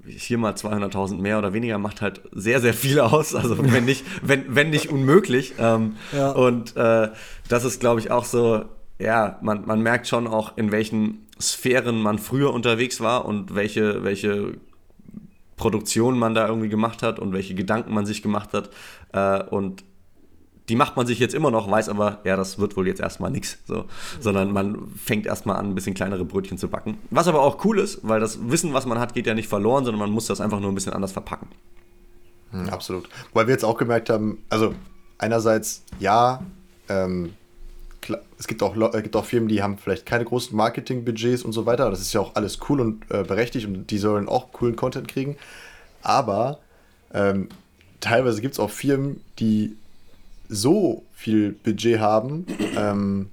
[0.05, 3.33] hier mal 200.000 mehr oder weniger macht halt sehr, sehr viel aus.
[3.41, 5.53] Also wenn nicht, wenn, wenn nicht unmöglich.
[5.57, 6.31] Ähm, ja.
[6.31, 7.09] Und äh,
[7.47, 8.65] das ist, glaube ich, auch so,
[8.99, 14.03] ja, man, man merkt schon auch, in welchen Sphären man früher unterwegs war und welche,
[14.03, 14.53] welche
[15.55, 18.69] Produktionen man da irgendwie gemacht hat und welche Gedanken man sich gemacht hat.
[19.13, 19.83] Äh, und
[20.71, 23.29] die macht man sich jetzt immer noch, weiß aber, ja, das wird wohl jetzt erstmal
[23.29, 23.57] nichts.
[23.65, 23.87] So.
[24.21, 26.97] Sondern man fängt erstmal an, ein bisschen kleinere Brötchen zu backen.
[27.09, 29.83] Was aber auch cool ist, weil das Wissen, was man hat, geht ja nicht verloren,
[29.83, 31.49] sondern man muss das einfach nur ein bisschen anders verpacken.
[32.51, 33.09] Hm, absolut.
[33.33, 34.73] Weil wir jetzt auch gemerkt haben, also
[35.17, 36.41] einerseits ja,
[36.87, 37.33] ähm,
[37.99, 41.51] klar, es gibt auch, äh, gibt auch Firmen, die haben vielleicht keine großen Marketingbudgets und
[41.51, 41.89] so weiter.
[41.89, 45.09] Das ist ja auch alles cool und äh, berechtigt und die sollen auch coolen Content
[45.09, 45.35] kriegen.
[46.01, 46.59] Aber
[47.13, 47.49] ähm,
[47.99, 49.75] teilweise gibt es auch Firmen, die
[50.51, 52.45] so viel Budget haben,
[52.77, 53.29] ähm,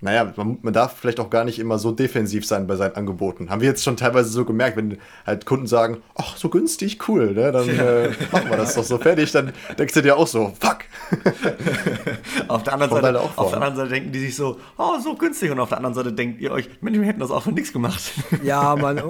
[0.00, 3.48] naja, man, man, darf vielleicht auch gar nicht immer so defensiv sein bei seinen Angeboten.
[3.48, 7.32] Haben wir jetzt schon teilweise so gemerkt, wenn halt Kunden sagen, ach, so günstig, cool,
[7.32, 7.52] ne?
[7.52, 10.80] dann äh, machen wir das doch so fertig, dann denkst du dir auch so, fuck.
[12.48, 15.14] auf, der anderen Seite, auch auf der anderen Seite denken die sich so, oh, so
[15.14, 15.50] günstig.
[15.50, 17.72] Und auf der anderen Seite denkt ihr euch, Mensch, wir hätten das auch für nichts
[17.72, 18.12] gemacht.
[18.42, 19.00] ja, Mann.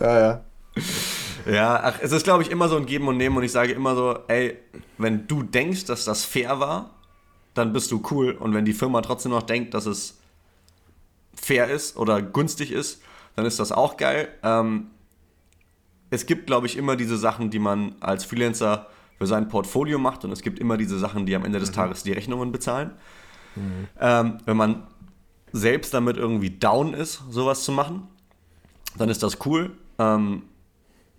[0.00, 0.44] ja, ja.
[1.46, 3.72] Ja, ach, es ist, glaube ich, immer so ein Geben und Nehmen und ich sage
[3.72, 4.56] immer so, ey,
[4.98, 6.90] wenn du denkst, dass das fair war,
[7.54, 8.32] dann bist du cool.
[8.32, 10.18] Und wenn die Firma trotzdem noch denkt, dass es
[11.34, 13.02] fair ist oder günstig ist,
[13.36, 14.28] dann ist das auch geil.
[14.42, 14.90] Ähm,
[16.10, 18.86] es gibt, glaube ich, immer diese Sachen, die man als Freelancer
[19.18, 21.74] für sein Portfolio macht und es gibt immer diese Sachen, die am Ende des mhm.
[21.74, 22.92] Tages die Rechnungen bezahlen.
[23.56, 23.88] Mhm.
[24.00, 24.86] Ähm, wenn man
[25.52, 28.08] selbst damit irgendwie down ist, sowas zu machen,
[28.96, 29.72] dann ist das cool.
[29.98, 30.42] Ähm,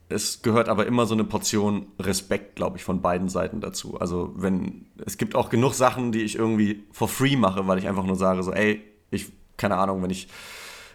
[0.07, 3.99] es gehört aber immer so eine Portion Respekt, glaube ich, von beiden Seiten dazu.
[3.99, 7.87] Also wenn es gibt auch genug Sachen, die ich irgendwie for free mache, weil ich
[7.87, 10.27] einfach nur sage so, ey, ich keine Ahnung, wenn ich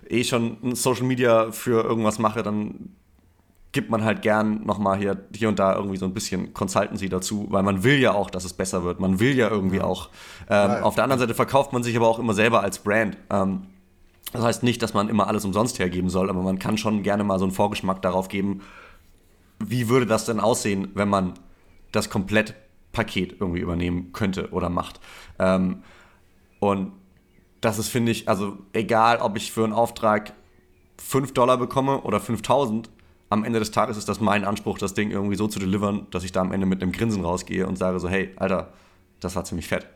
[0.09, 2.90] eh schon Social Media für irgendwas mache, dann
[3.73, 7.46] gibt man halt gern nochmal hier, hier und da irgendwie so ein bisschen Consultancy dazu,
[7.51, 8.99] weil man will ja auch, dass es besser wird.
[8.99, 9.85] Man will ja irgendwie ja.
[9.85, 10.09] auch.
[10.49, 13.16] Ähm, auf der anderen Seite verkauft man sich aber auch immer selber als Brand.
[13.31, 13.66] Ähm,
[14.33, 17.23] das heißt nicht, dass man immer alles umsonst hergeben soll, aber man kann schon gerne
[17.23, 18.61] mal so einen Vorgeschmack darauf geben,
[19.61, 21.35] wie würde das denn aussehen, wenn man
[21.92, 25.01] das Komplettpaket irgendwie übernehmen könnte oder macht.
[25.38, 25.83] Ähm,
[26.59, 26.92] und
[27.61, 30.33] das ist, finde ich, also egal, ob ich für einen Auftrag
[30.99, 32.90] 5 Dollar bekomme oder 5000,
[33.29, 36.25] am Ende des Tages ist das mein Anspruch, das Ding irgendwie so zu delivern, dass
[36.25, 38.73] ich da am Ende mit einem Grinsen rausgehe und sage so, hey, Alter,
[39.20, 39.87] das war ziemlich fett.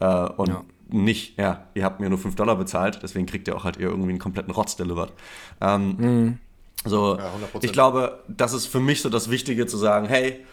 [0.00, 0.64] Äh, und ja.
[0.88, 4.10] nicht, ja, ihr habt mir nur 5 Dollar bezahlt, deswegen kriegt ihr auch halt irgendwie
[4.10, 5.12] einen kompletten Rotz delivered.
[5.60, 6.38] Ähm, mhm.
[6.84, 10.44] So, ja, ich glaube, das ist für mich so das Wichtige zu sagen, hey,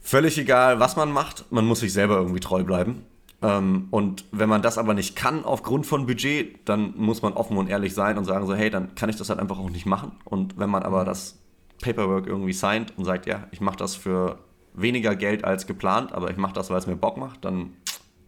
[0.00, 3.04] völlig egal, was man macht, man muss sich selber irgendwie treu bleiben.
[3.42, 7.56] Ähm, und wenn man das aber nicht kann aufgrund von Budget, dann muss man offen
[7.56, 9.84] und ehrlich sein und sagen so, hey, dann kann ich das halt einfach auch nicht
[9.84, 10.12] machen.
[10.24, 11.38] Und wenn man aber das
[11.82, 14.38] Paperwork irgendwie signed und sagt, ja, ich mache das für
[14.74, 17.74] weniger Geld als geplant, aber ich mache das, weil es mir Bock macht, dann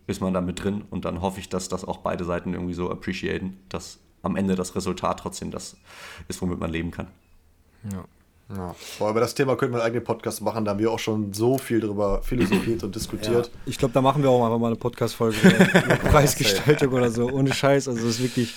[0.07, 2.75] ist man da mit drin und dann hoffe ich, dass das auch beide Seiten irgendwie
[2.75, 5.77] so appreciaten, dass am Ende das Resultat trotzdem das
[6.29, 7.09] ist, womit man leben kann.
[7.93, 8.05] Ja.
[8.55, 8.75] Ja.
[8.99, 11.33] Boah, über das Thema könnten wir einen eigenen Podcast machen, da haben wir auch schon
[11.33, 13.47] so viel drüber philosophiert und diskutiert.
[13.47, 13.53] Ja.
[13.67, 17.55] Ich glaube, da machen wir auch einfach mal eine Podcast-Folge über Preisgestaltung oder so, ohne
[17.55, 17.89] Scheiß.
[17.89, 18.55] Also es ist wirklich,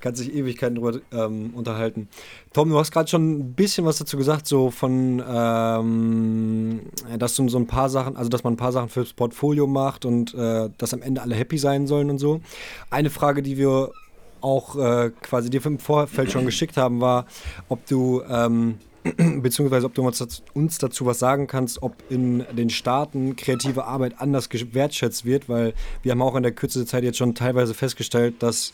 [0.00, 2.08] kann sich Ewigkeiten drüber ähm, unterhalten.
[2.54, 6.80] Tom, du hast gerade schon ein bisschen was dazu gesagt, so von, ähm,
[7.18, 10.06] dass du so ein paar Sachen, also dass man ein paar Sachen fürs Portfolio macht
[10.06, 12.40] und äh, dass am Ende alle happy sein sollen und so.
[12.88, 13.92] Eine Frage, die wir
[14.42, 17.26] auch äh, quasi dir im Vorfeld schon geschickt haben, war,
[17.68, 18.78] ob du ähm,
[19.42, 24.48] beziehungsweise ob du uns dazu was sagen kannst, ob in den Staaten kreative Arbeit anders
[24.50, 28.34] wertschätzt wird, weil wir haben auch in der Kürze der Zeit jetzt schon teilweise festgestellt,
[28.40, 28.72] dass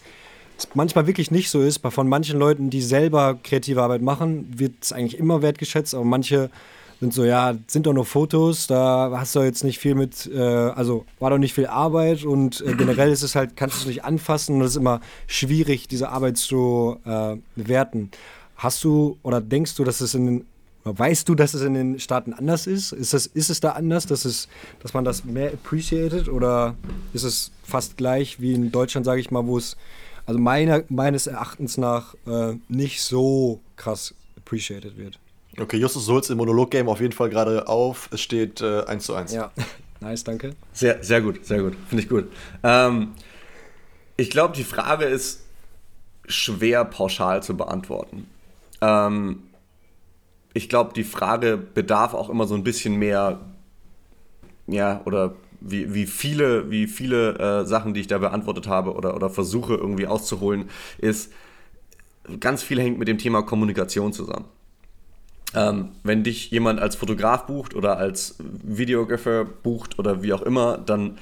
[0.59, 1.81] es manchmal wirklich nicht so ist.
[1.87, 6.50] Von manchen Leuten, die selber kreative Arbeit machen, wird es eigentlich immer wertgeschätzt, aber manche
[7.00, 10.40] sind so, ja, sind doch nur Fotos, da hast du jetzt nicht viel mit, äh,
[10.40, 13.87] also war doch nicht viel Arbeit und äh, generell ist es halt, kannst du es
[13.87, 18.11] nicht anfassen und es ist immer schwierig, diese Arbeit zu äh, bewerten.
[18.56, 20.46] Hast du oder denkst du, dass es in den
[20.88, 22.92] Weißt du, dass es in den Staaten anders ist?
[22.92, 24.46] Ist, das, ist es da anders, dass, es,
[24.80, 26.76] dass man das mehr appreciated oder
[27.12, 29.76] ist es fast gleich wie in Deutschland, sage ich mal, wo es
[30.26, 35.18] also meiner, meines Erachtens nach äh, nicht so krass appreciated wird?
[35.59, 38.11] Okay, Justus Sulz im Monolog-Game auf jeden Fall gerade auf.
[38.12, 39.33] Es steht äh, 1 zu 1.
[39.33, 39.51] Ja,
[40.01, 40.55] nice, danke.
[40.73, 41.75] Sehr, sehr gut, sehr gut.
[41.88, 42.31] Finde ich gut.
[42.62, 43.12] Ähm,
[44.16, 45.45] ich glaube, die Frage ist
[46.27, 48.27] schwer pauschal zu beantworten.
[48.83, 49.45] Ähm,
[50.53, 53.40] ich glaube, die Frage bedarf auch immer so ein bisschen mehr,
[54.66, 59.14] ja, oder wie, wie viele, wie viele äh, Sachen, die ich da beantwortet habe oder,
[59.14, 61.33] oder versuche irgendwie auszuholen, ist,
[62.40, 64.47] ganz viel hängt mit dem Thema Kommunikation zusammen.
[65.57, 70.79] Ähm, wenn dich jemand als Fotograf bucht oder als Videographer bucht oder wie auch immer,
[70.79, 71.19] dann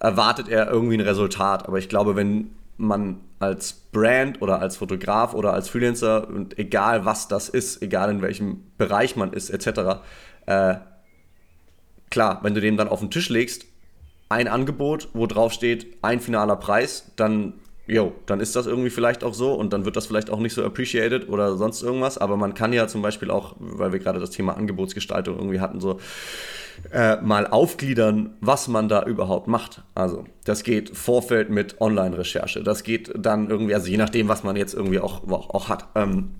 [0.00, 1.68] erwartet er irgendwie ein Resultat.
[1.68, 7.04] Aber ich glaube, wenn man als Brand oder als Fotograf oder als Freelancer und egal
[7.04, 10.00] was das ist, egal in welchem Bereich man ist, etc.,
[10.46, 10.74] äh,
[12.10, 13.64] klar, wenn du dem dann auf den Tisch legst,
[14.28, 17.54] ein Angebot, wo drauf steht, ein finaler Preis, dann
[17.86, 20.54] jo, dann ist das irgendwie vielleicht auch so und dann wird das vielleicht auch nicht
[20.54, 22.18] so appreciated oder sonst irgendwas.
[22.18, 25.80] Aber man kann ja zum Beispiel auch, weil wir gerade das Thema Angebotsgestaltung irgendwie hatten,
[25.80, 25.98] so
[26.92, 29.82] äh, mal aufgliedern, was man da überhaupt macht.
[29.94, 34.56] Also das geht Vorfeld mit Online-Recherche, das geht dann irgendwie, also je nachdem, was man
[34.56, 35.88] jetzt irgendwie auch, auch, auch hat.
[35.94, 36.30] Ähm,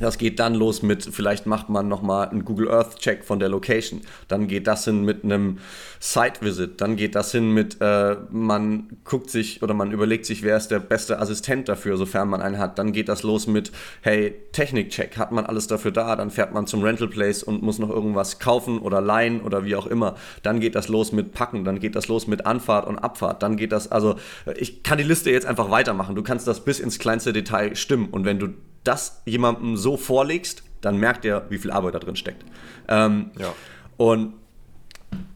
[0.00, 3.48] das geht dann los mit, vielleicht macht man nochmal einen Google Earth Check von der
[3.48, 4.00] Location.
[4.26, 5.58] Dann geht das hin mit einem
[6.00, 6.80] Site Visit.
[6.80, 10.68] Dann geht das hin mit, äh, man guckt sich oder man überlegt sich, wer ist
[10.68, 12.78] der beste Assistent dafür, sofern man einen hat.
[12.78, 13.70] Dann geht das los mit,
[14.02, 15.16] hey, Technik-Check.
[15.16, 16.16] Hat man alles dafür da?
[16.16, 19.76] Dann fährt man zum Rental Place und muss noch irgendwas kaufen oder leihen oder wie
[19.76, 20.16] auch immer.
[20.42, 21.64] Dann geht das los mit Packen.
[21.64, 23.44] Dann geht das los mit Anfahrt und Abfahrt.
[23.44, 24.16] Dann geht das, also
[24.56, 26.16] ich kann die Liste jetzt einfach weitermachen.
[26.16, 28.08] Du kannst das bis ins kleinste Detail stimmen.
[28.10, 28.48] Und wenn du
[28.84, 32.44] das jemandem so vorlegst, dann merkt er, wie viel Arbeit da drin steckt.
[32.88, 33.52] Ähm, ja.
[33.96, 34.34] Und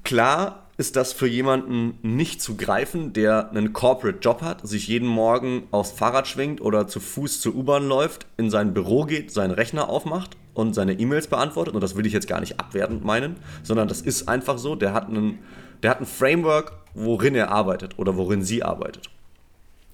[0.05, 5.09] klar ist das für jemanden nicht zu greifen, der einen Corporate Job hat, sich jeden
[5.09, 9.51] Morgen aufs Fahrrad schwingt oder zu Fuß zur U-Bahn läuft, in sein Büro geht, seinen
[9.51, 11.75] Rechner aufmacht und seine E-Mails beantwortet.
[11.75, 14.77] Und das will ich jetzt gar nicht abwertend meinen, sondern das ist einfach so.
[14.77, 15.41] Der hat, einen,
[15.83, 19.11] der hat ein Framework, worin er arbeitet oder worin sie arbeitet.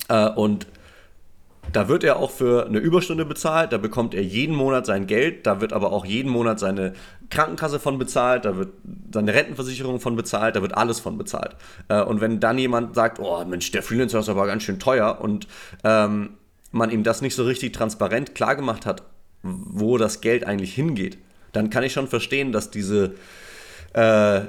[0.09, 0.67] Äh, und
[1.73, 5.47] da wird er auch für eine Überstunde bezahlt, da bekommt er jeden Monat sein Geld,
[5.47, 6.93] da wird aber auch jeden Monat seine
[7.31, 8.75] Krankenkasse von bezahlt, da wird
[9.13, 11.57] seine Rentenversicherung von bezahlt, da wird alles von bezahlt.
[11.89, 15.21] Äh, und wenn dann jemand sagt, oh Mensch, der Freelancer ist aber ganz schön teuer
[15.21, 15.49] und
[15.83, 16.35] ähm,
[16.71, 19.03] man ihm das nicht so richtig transparent klargemacht hat,
[19.43, 21.19] wo das Geld eigentlich hingeht,
[21.53, 23.15] dann kann ich schon verstehen, dass diese,
[23.93, 24.41] äh,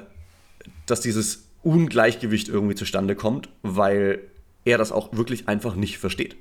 [0.86, 4.20] dass dieses Ungleichgewicht irgendwie zustande kommt, weil
[4.64, 6.36] er das auch wirklich einfach nicht versteht.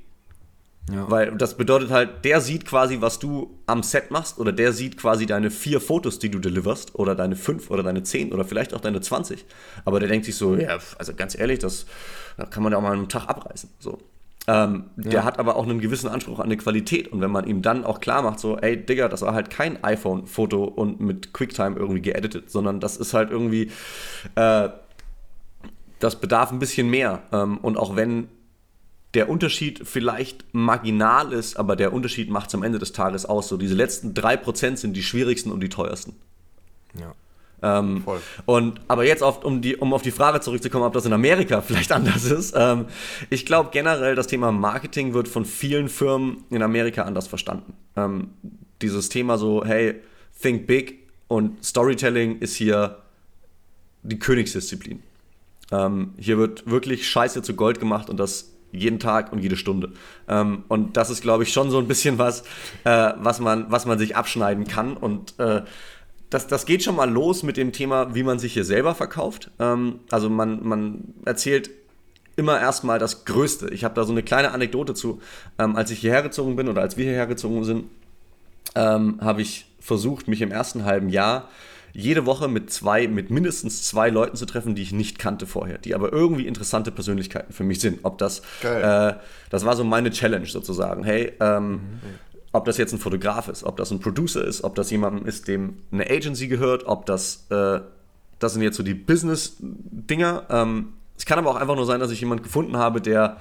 [0.91, 1.09] Ja.
[1.09, 4.97] Weil das bedeutet halt, der sieht quasi, was du am Set machst oder der sieht
[4.97, 8.73] quasi deine vier Fotos, die du deliverst oder deine fünf oder deine zehn oder vielleicht
[8.73, 9.45] auch deine 20.
[9.83, 11.87] Aber der denkt sich so, ja, also ganz ehrlich, das,
[12.37, 13.69] das kann man ja auch mal einen Tag abreißen.
[13.79, 13.97] So.
[14.47, 15.09] Ähm, ja.
[15.09, 17.83] Der hat aber auch einen gewissen Anspruch an die Qualität und wenn man ihm dann
[17.83, 22.01] auch klar macht, so, ey Digga, das war halt kein iPhone-Foto und mit QuickTime irgendwie
[22.01, 23.71] geeditet, sondern das ist halt irgendwie,
[24.35, 24.69] äh,
[25.99, 27.23] das bedarf ein bisschen mehr.
[27.31, 28.27] Ähm, und auch wenn
[29.15, 33.47] der Unterschied vielleicht marginal ist, aber der Unterschied macht es am Ende des Tages aus.
[33.47, 36.15] So diese letzten 3% sind die schwierigsten und die teuersten.
[36.99, 37.13] Ja.
[37.61, 38.21] Ähm, Voll.
[38.45, 41.61] Und, aber jetzt, auf, um, die, um auf die Frage zurückzukommen, ob das in Amerika
[41.65, 42.53] vielleicht anders ist.
[42.55, 42.85] Ähm,
[43.29, 47.73] ich glaube generell, das Thema Marketing wird von vielen Firmen in Amerika anders verstanden.
[47.95, 48.29] Ähm,
[48.81, 49.95] dieses Thema so, hey,
[50.41, 52.99] think big und Storytelling ist hier
[54.03, 55.01] die Königsdisziplin.
[55.71, 59.91] Ähm, hier wird wirklich Scheiße zu Gold gemacht und das jeden Tag und jede Stunde.
[60.27, 62.41] Ähm, und das ist, glaube ich, schon so ein bisschen was,
[62.83, 64.97] äh, was, man, was man sich abschneiden kann.
[64.97, 65.63] Und äh,
[66.29, 69.51] das, das geht schon mal los mit dem Thema, wie man sich hier selber verkauft.
[69.59, 71.69] Ähm, also man, man erzählt
[72.35, 73.69] immer erstmal das Größte.
[73.69, 75.21] Ich habe da so eine kleine Anekdote zu.
[75.57, 77.85] Ähm, als ich hierher gezogen bin oder als wir hierher gezogen sind,
[78.75, 81.49] ähm, habe ich versucht, mich im ersten halben Jahr
[81.95, 85.77] jede Woche mit zwei, mit mindestens zwei Leuten zu treffen, die ich nicht kannte vorher,
[85.77, 87.99] die aber irgendwie interessante Persönlichkeiten für mich sind.
[88.03, 89.13] Ob das, äh,
[89.49, 91.05] das war so meine Challenge sozusagen.
[91.05, 91.79] Hey, ähm, mhm.
[92.51, 95.47] ob das jetzt ein Fotograf ist, ob das ein Producer ist, ob das jemand ist,
[95.47, 97.79] dem eine Agency gehört, ob das, äh,
[98.39, 100.43] das sind jetzt so die Business-Dinger.
[100.49, 103.37] Ähm, es kann aber auch einfach nur sein, dass ich jemanden gefunden habe, der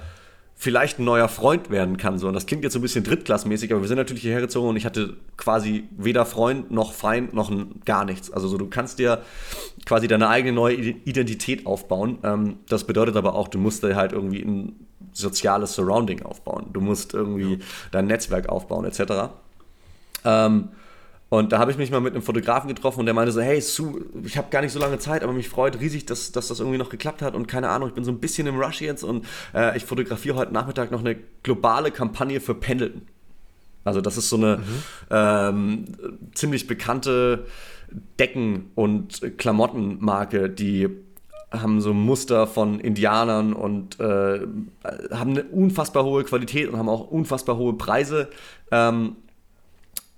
[0.55, 2.17] vielleicht ein neuer Freund werden kann.
[2.17, 2.27] So.
[2.27, 4.77] Und das klingt jetzt so ein bisschen drittklassmäßig, aber wir sind natürlich hierher gezogen und
[4.77, 7.51] ich hatte quasi weder Freund noch Feind noch
[7.83, 8.31] gar nichts.
[8.31, 9.21] Also so, du kannst dir
[9.85, 12.19] quasi deine eigene neue Identität aufbauen.
[12.23, 16.67] Ähm, das bedeutet aber auch, du musst dir halt irgendwie ein soziales Surrounding aufbauen.
[16.71, 17.59] Du musst irgendwie
[17.91, 19.29] dein Netzwerk aufbauen, etc.
[20.23, 20.69] Ähm,
[21.29, 23.59] und da habe ich mich mal mit einem Fotografen getroffen und der meinte so, hey
[23.59, 26.59] Sue, ich habe gar nicht so lange Zeit, aber mich freut riesig, dass, dass das
[26.59, 29.03] irgendwie noch geklappt hat und keine Ahnung, ich bin so ein bisschen im Rush jetzt
[29.03, 33.01] und äh, ich fotografiere heute Nachmittag noch eine globale Kampagne für Pendleton.
[33.83, 34.83] Also das ist so eine mhm.
[35.11, 35.85] ähm,
[36.33, 37.45] ziemlich bekannte
[38.19, 40.89] Decken- und Klamottenmarke, die
[41.51, 44.41] haben so Muster von Indianern und äh,
[45.11, 48.29] haben eine unfassbar hohe Qualität und haben auch unfassbar hohe Preise.
[48.71, 49.15] Ähm,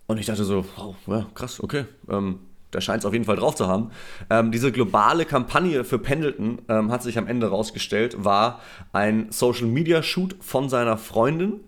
[0.08, 1.86] und ich dachte so, wow, ja, krass, okay.
[2.10, 2.39] Ähm,
[2.74, 3.91] der scheint es auf jeden Fall drauf zu haben.
[4.30, 9.67] Ähm, diese globale Kampagne für Pendleton ähm, hat sich am Ende rausgestellt, war ein Social
[9.67, 11.62] Media Shoot von seiner Freundin,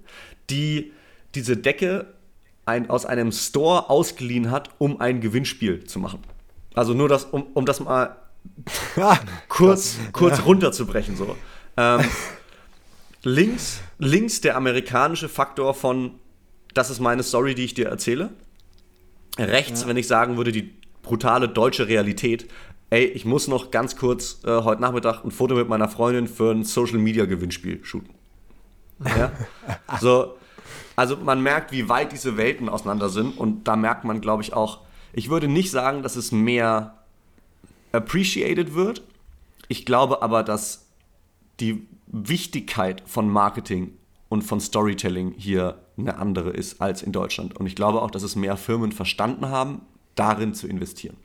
[0.49, 0.91] die
[1.35, 2.13] diese Decke
[2.65, 6.19] ein, aus einem Store ausgeliehen hat, um ein Gewinnspiel zu machen.
[6.73, 8.17] Also nur das, um, um das mal
[9.47, 11.15] kurz, kurz runterzubrechen.
[11.15, 11.35] So.
[11.77, 12.01] Ähm,
[13.23, 16.19] links, links der amerikanische Faktor von
[16.73, 18.31] das ist meine Story, die ich dir erzähle.
[19.37, 19.87] Rechts, ja.
[19.87, 22.49] wenn ich sagen würde, die brutale deutsche Realität.
[22.89, 26.51] Ey, ich muss noch ganz kurz äh, heute Nachmittag ein Foto mit meiner Freundin für
[26.51, 28.13] ein Social Media Gewinnspiel shooten.
[29.05, 29.31] Ja?
[30.01, 30.35] so,
[30.95, 34.53] also man merkt, wie weit diese Welten auseinander sind und da merkt man, glaube ich,
[34.53, 34.79] auch,
[35.13, 36.97] ich würde nicht sagen, dass es mehr
[37.91, 39.03] appreciated wird.
[39.67, 40.87] Ich glaube aber, dass
[41.59, 43.93] die Wichtigkeit von Marketing
[44.29, 47.57] und von Storytelling hier eine andere ist als in Deutschland.
[47.57, 49.81] Und ich glaube auch, dass es mehr Firmen verstanden haben,
[50.15, 51.17] darin zu investieren.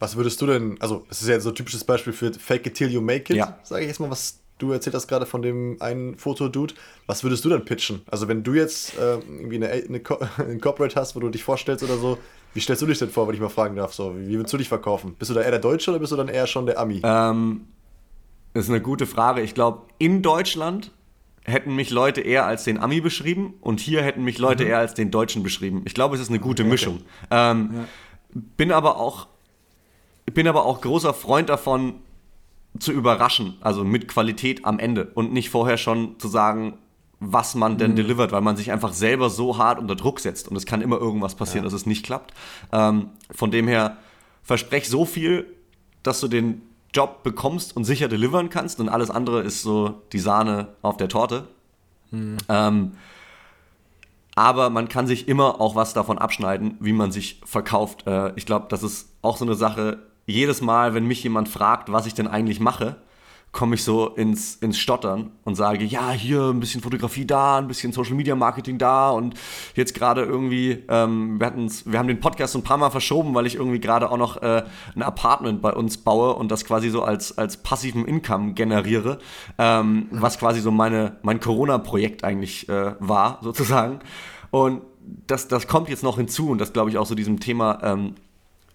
[0.00, 2.74] Was würdest du denn, also es ist ja so ein typisches Beispiel für Fake it
[2.74, 3.58] till you make it, ja.
[3.64, 6.74] sage ich jetzt mal, was du erzählt hast gerade von dem einen Fotodude.
[7.06, 8.02] Was würdest du dann pitchen?
[8.10, 10.00] Also wenn du jetzt äh, irgendwie eine, eine,
[10.38, 12.18] eine Corporate hast, wo du dich vorstellst oder so,
[12.54, 13.94] wie stellst du dich denn vor, wenn ich mal fragen darf?
[13.94, 15.14] So, wie würdest du dich verkaufen?
[15.18, 17.00] Bist du da eher der Deutsche oder bist du dann eher schon der Ami?
[17.04, 17.66] Ähm,
[18.54, 19.42] das ist eine gute Frage.
[19.42, 20.92] Ich glaube, in Deutschland
[21.48, 24.70] hätten mich Leute eher als den Ami beschrieben und hier hätten mich Leute mhm.
[24.70, 25.82] eher als den Deutschen beschrieben.
[25.84, 26.70] Ich glaube, es ist eine gute okay.
[26.70, 27.02] Mischung.
[27.30, 27.84] Ähm, ja.
[28.56, 29.26] Bin aber auch
[30.34, 31.94] bin aber auch großer Freund davon
[32.78, 36.78] zu überraschen, also mit Qualität am Ende und nicht vorher schon zu sagen,
[37.20, 37.96] was man denn mhm.
[37.96, 40.98] delivert, weil man sich einfach selber so hart unter Druck setzt und es kann immer
[40.98, 41.70] irgendwas passieren, ja.
[41.70, 42.32] dass es nicht klappt.
[42.72, 43.96] Ähm, von dem her
[44.42, 45.46] versprech so viel,
[46.02, 46.62] dass du den
[46.94, 51.08] Job bekommst und sicher delivern kannst und alles andere ist so die Sahne auf der
[51.08, 51.46] Torte.
[52.10, 52.38] Mhm.
[52.48, 52.92] Ähm,
[54.34, 58.06] aber man kann sich immer auch was davon abschneiden, wie man sich verkauft.
[58.06, 59.98] Äh, ich glaube, das ist auch so eine Sache.
[60.26, 62.96] Jedes Mal, wenn mich jemand fragt, was ich denn eigentlich mache,
[63.52, 67.66] komme ich so ins, ins Stottern und sage, ja, hier ein bisschen Fotografie da, ein
[67.66, 69.34] bisschen Social Media Marketing da und
[69.74, 71.52] jetzt gerade irgendwie, ähm, wir,
[71.84, 74.64] wir haben den Podcast ein paar Mal verschoben, weil ich irgendwie gerade auch noch äh,
[74.94, 79.18] ein Apartment bei uns baue und das quasi so als, als passiven Income generiere,
[79.56, 84.00] ähm, was quasi so meine, mein Corona-Projekt eigentlich äh, war, sozusagen.
[84.50, 84.82] Und
[85.26, 88.14] das, das kommt jetzt noch hinzu und das glaube ich auch so diesem Thema ähm,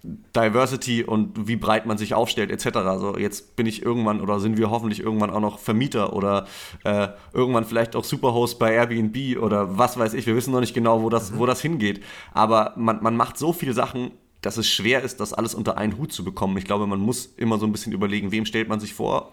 [0.03, 2.77] Diversity und wie breit man sich aufstellt etc.
[2.77, 6.45] Also jetzt bin ich irgendwann oder sind wir hoffentlich irgendwann auch noch Vermieter oder
[6.83, 10.25] äh, irgendwann vielleicht auch Superhost bei Airbnb oder was weiß ich.
[10.25, 12.03] Wir wissen noch nicht genau, wo das, wo das hingeht.
[12.33, 15.97] Aber man, man macht so viele Sachen, dass es schwer ist, das alles unter einen
[15.97, 16.57] Hut zu bekommen.
[16.57, 19.31] Ich glaube, man muss immer so ein bisschen überlegen, wem stellt man sich vor,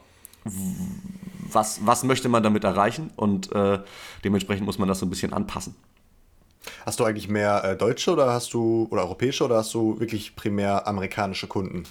[1.51, 3.81] was, was möchte man damit erreichen und äh,
[4.23, 5.75] dementsprechend muss man das so ein bisschen anpassen.
[6.85, 10.37] Hast du eigentlich mehr äh, deutsche oder hast du oder europäische oder hast du wirklich
[10.37, 11.85] primär amerikanische Kunden?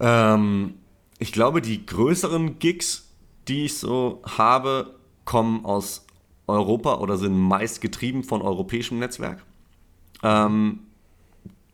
[0.00, 0.74] Ähm,
[1.18, 3.08] ich glaube, die größeren Gigs,
[3.48, 6.06] die ich so habe, kommen aus
[6.46, 9.42] Europa oder sind meist getrieben von europäischem Netzwerk.
[10.22, 10.80] Ähm,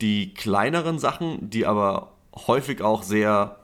[0.00, 3.56] die kleineren Sachen, die aber häufig auch sehr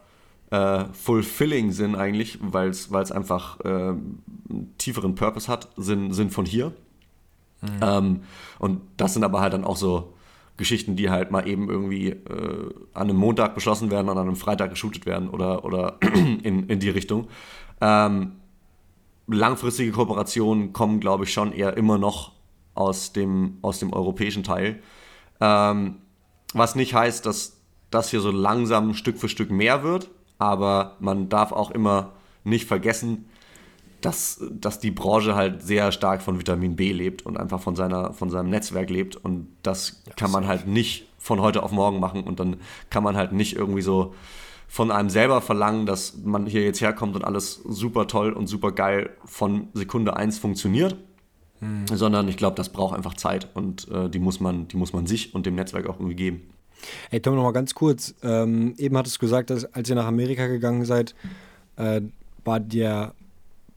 [0.51, 6.47] äh, fulfilling sind eigentlich, weil es einfach äh, einen tieferen Purpose hat, sind, sind von
[6.47, 6.73] hier.
[7.61, 7.81] Mhm.
[7.83, 8.21] Ähm,
[8.59, 10.15] und das sind aber halt dann auch so
[10.57, 14.37] Geschichten, die halt mal eben irgendwie äh, an einem Montag beschlossen werden und an einem
[14.37, 15.99] Freitag geshootet werden oder, oder
[16.43, 17.29] in, in die Richtung.
[17.81, 18.33] Ähm,
[19.29, 22.33] langfristige Kooperationen kommen, glaube ich, schon eher immer noch
[22.75, 24.81] aus dem, aus dem europäischen Teil.
[25.41, 25.97] Ähm,
[26.55, 31.29] was nicht heißt, dass das hier so langsam Stück für Stück mehr wird, aber man
[31.29, 32.13] darf auch immer
[32.45, 33.27] nicht vergessen,
[34.01, 38.13] dass, dass die Branche halt sehr stark von Vitamin B lebt und einfach von, seiner,
[38.13, 39.17] von seinem Netzwerk lebt.
[39.17, 42.23] Und das ja, kann man halt nicht von heute auf morgen machen.
[42.23, 42.57] Und dann
[42.91, 44.15] kann man halt nicht irgendwie so
[44.69, 48.71] von einem selber verlangen, dass man hier jetzt herkommt und alles super toll und super
[48.71, 50.97] geil von Sekunde 1 funktioniert.
[51.61, 51.87] Hm.
[51.89, 55.07] Sondern ich glaube, das braucht einfach Zeit und äh, die, muss man, die muss man
[55.07, 56.43] sich und dem Netzwerk auch irgendwie geben.
[57.11, 58.15] Hey Tom, noch mal ganz kurz.
[58.23, 61.17] Ähm, eben hattest du gesagt, dass als ihr nach Amerika gegangen seid,
[61.75, 62.01] äh,
[62.45, 63.15] war der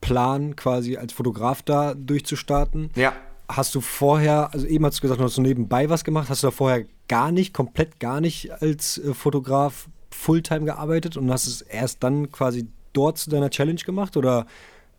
[0.02, 2.90] Plan, quasi als Fotograf da durchzustarten.
[2.96, 3.14] Ja.
[3.48, 6.44] Hast du vorher, also eben hast du gesagt, du hast so nebenbei was gemacht, hast
[6.44, 11.48] du da vorher gar nicht, komplett gar nicht als äh, Fotograf Fulltime gearbeitet und hast
[11.48, 14.46] es erst dann quasi dort zu deiner Challenge gemacht oder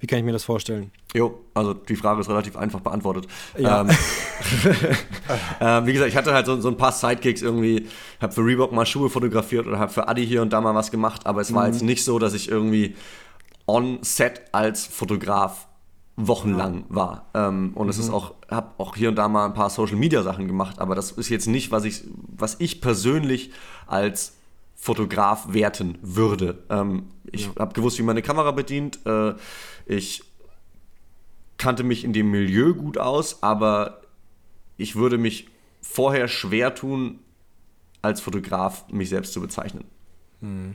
[0.00, 0.90] wie kann ich mir das vorstellen?
[1.14, 3.28] Jo, also die Frage ist relativ einfach beantwortet.
[3.56, 3.82] Ja.
[3.82, 3.90] Ähm,
[5.60, 7.86] äh, wie gesagt, ich hatte halt so, so ein paar Sidekicks irgendwie,
[8.20, 10.90] habe für Reebok mal Schuhe fotografiert oder habe für Adi hier und da mal was
[10.90, 11.72] gemacht, aber es war mhm.
[11.72, 12.96] jetzt nicht so, dass ich irgendwie
[13.66, 15.68] on set als Fotograf
[16.16, 17.26] wochenlang war.
[17.34, 17.90] Ähm, und mhm.
[17.90, 18.14] es ist mhm.
[18.14, 21.12] auch, habe auch hier und da mal ein paar Social Media Sachen gemacht, aber das
[21.12, 22.04] ist jetzt nicht, was ich,
[22.36, 23.52] was ich persönlich
[23.86, 24.34] als
[24.74, 26.62] Fotograf werten würde.
[26.68, 27.52] Ähm, ich ja.
[27.58, 28.98] habe gewusst, wie man eine Kamera bedient.
[29.06, 29.34] Äh,
[29.86, 30.24] ich
[31.56, 34.02] kannte mich in dem Milieu gut aus, aber
[34.76, 35.48] ich würde mich
[35.80, 37.20] vorher schwer tun,
[38.02, 39.84] als Fotograf mich selbst zu bezeichnen.
[40.40, 40.74] Mhm.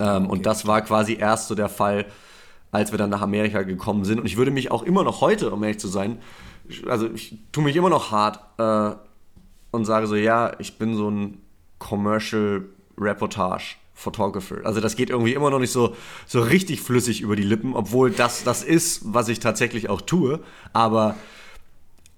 [0.00, 0.32] Ähm, okay.
[0.32, 2.06] Und das war quasi erst so der Fall,
[2.70, 4.20] als wir dann nach Amerika gekommen sind.
[4.20, 6.18] Und ich würde mich auch immer noch heute, um ehrlich zu sein,
[6.88, 8.96] also ich tue mich immer noch hart äh,
[9.70, 11.40] und sage so, ja, ich bin so ein
[11.78, 12.64] Commercial
[12.98, 13.76] Reportage.
[13.96, 14.56] Photographer.
[14.64, 15.94] Also das geht irgendwie immer noch nicht so,
[16.26, 20.40] so richtig flüssig über die Lippen, obwohl das das ist, was ich tatsächlich auch tue.
[20.72, 21.14] Aber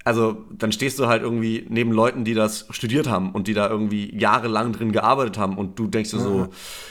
[0.06, 3.68] also dann stehst du halt irgendwie neben Leuten, die das studiert haben und die da
[3.68, 6.46] irgendwie jahrelang drin gearbeitet haben und du denkst dir so,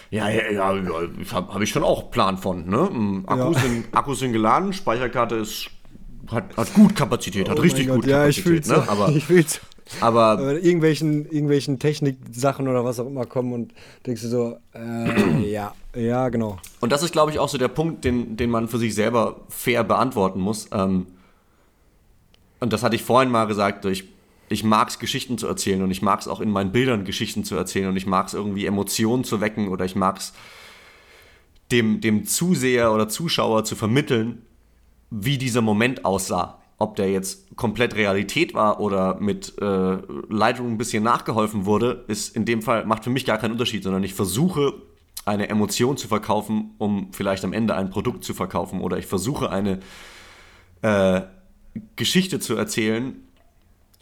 [0.10, 0.92] ja, ja, ja, ja
[1.32, 2.68] habe hab ich schon auch Plan von.
[2.68, 2.90] Ne?
[2.90, 3.62] Hm, Akkus, ja.
[3.62, 5.70] sind, Akkus sind geladen, Speicherkarte ist,
[6.30, 8.38] hat, hat gut Kapazität, hat oh richtig gut ja, Kapazität.
[8.38, 8.84] Ich fühl's, ne?
[8.90, 9.62] aber, ich fühl's.
[10.02, 13.74] Aber äh, irgendwelchen, irgendwelchen Techniksachen oder was auch immer kommen und
[14.06, 16.58] denkst du so, äh, ja, ja, genau.
[16.82, 19.46] Und das ist, glaube ich, auch so der Punkt, den, den man für sich selber
[19.48, 20.68] fair beantworten muss.
[20.74, 21.06] Ähm,
[22.66, 24.06] und das hatte ich vorhin mal gesagt, ich,
[24.50, 27.44] ich mag es, Geschichten zu erzählen und ich mag es auch in meinen Bildern Geschichten
[27.44, 30.34] zu erzählen und ich mag es irgendwie Emotionen zu wecken oder ich mag es
[31.72, 34.42] dem, dem Zuseher oder Zuschauer zu vermitteln,
[35.12, 36.60] wie dieser Moment aussah.
[36.80, 39.98] Ob der jetzt komplett Realität war oder mit äh,
[40.30, 43.84] Lightroom ein bisschen nachgeholfen wurde, ist in dem Fall, macht für mich gar keinen Unterschied,
[43.84, 44.74] sondern ich versuche
[45.24, 49.52] eine Emotion zu verkaufen, um vielleicht am Ende ein Produkt zu verkaufen oder ich versuche
[49.52, 49.82] eine
[50.82, 51.22] äh,
[51.96, 53.16] Geschichte zu erzählen,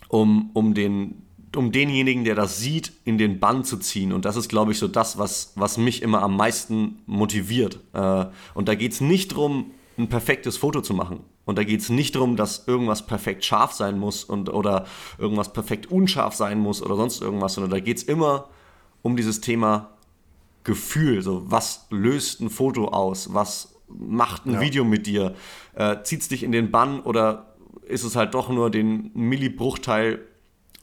[0.07, 1.24] um, um, den,
[1.55, 4.13] um denjenigen, der das sieht, in den Bann zu ziehen.
[4.13, 7.80] Und das ist, glaube ich, so das, was, was mich immer am meisten motiviert.
[7.93, 11.21] Äh, und da geht es nicht darum, ein perfektes Foto zu machen.
[11.45, 14.86] Und da geht es nicht darum, dass irgendwas perfekt scharf sein muss und, oder
[15.17, 18.49] irgendwas perfekt unscharf sein muss oder sonst irgendwas, sondern da geht es immer
[19.01, 19.89] um dieses Thema
[20.63, 21.21] Gefühl.
[21.21, 23.34] So, was löst ein Foto aus?
[23.34, 24.61] Was macht ein ja.
[24.61, 25.36] Video mit dir?
[25.76, 27.52] Äh, Zieht es dich in den Bann oder
[27.93, 30.19] ist es halt doch nur den Millibruchteil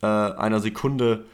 [0.03, 1.27] äh, einer Sekunde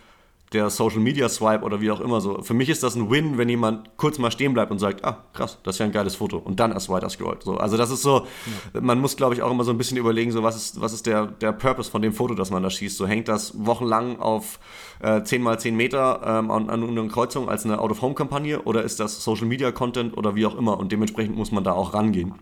[0.53, 2.41] der Social Media Swipe oder wie auch immer so.
[2.43, 5.24] Für mich ist das ein Win, wenn jemand kurz mal stehen bleibt und sagt, ah,
[5.33, 7.43] krass, das ist ja ein geiles Foto und dann erst weiter scrollt.
[7.43, 8.27] So, also das ist so,
[8.72, 8.81] ja.
[8.81, 11.07] man muss glaube ich auch immer so ein bisschen überlegen, so was ist, was ist
[11.07, 12.97] der, der Purpose von dem Foto, das man da schießt.
[12.97, 14.61] So hängt das wochenlang auf
[15.01, 19.01] äh, 10 mal 10 Meter ähm, an, an einer Kreuzung als eine Out-of-Home-Kampagne oder ist
[19.01, 22.35] das Social Media Content oder wie auch immer und dementsprechend muss man da auch rangehen.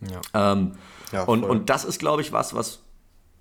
[0.00, 0.52] Ja.
[0.52, 0.72] Ähm,
[1.12, 2.82] ja, und, und das ist, glaube ich, was, was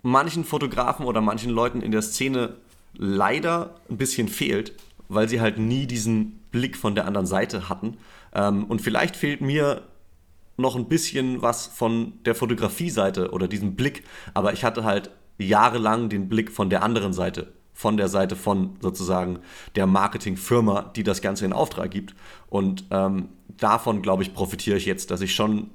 [0.04, 2.58] manchen Fotografen oder manchen Leuten in der Szene
[2.94, 4.74] leider ein bisschen fehlt,
[5.08, 7.98] weil sie halt nie diesen Blick von der anderen Seite hatten.
[8.34, 9.84] Ähm, und vielleicht fehlt mir
[10.58, 14.04] noch ein bisschen was von der Fotografie-Seite oder diesem Blick,
[14.34, 18.76] aber ich hatte halt jahrelang den Blick von der anderen Seite, von der Seite von
[18.80, 19.40] sozusagen
[19.76, 22.14] der Marketingfirma, die das Ganze in Auftrag gibt.
[22.48, 25.72] Und ähm, davon, glaube ich, profitiere ich jetzt, dass ich schon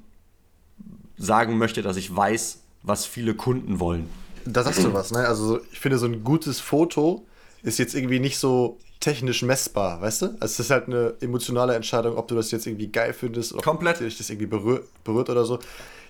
[1.18, 4.08] sagen möchte, dass ich weiß, was viele Kunden wollen.
[4.44, 5.26] Da sagst du was, ne?
[5.26, 7.24] Also ich finde, so ein gutes Foto
[7.62, 10.26] ist jetzt irgendwie nicht so technisch messbar, weißt du?
[10.40, 13.62] Also es ist halt eine emotionale Entscheidung, ob du das jetzt irgendwie geil findest, ob
[13.62, 14.00] Komplett.
[14.00, 15.58] dich das irgendwie berührt, berührt oder so.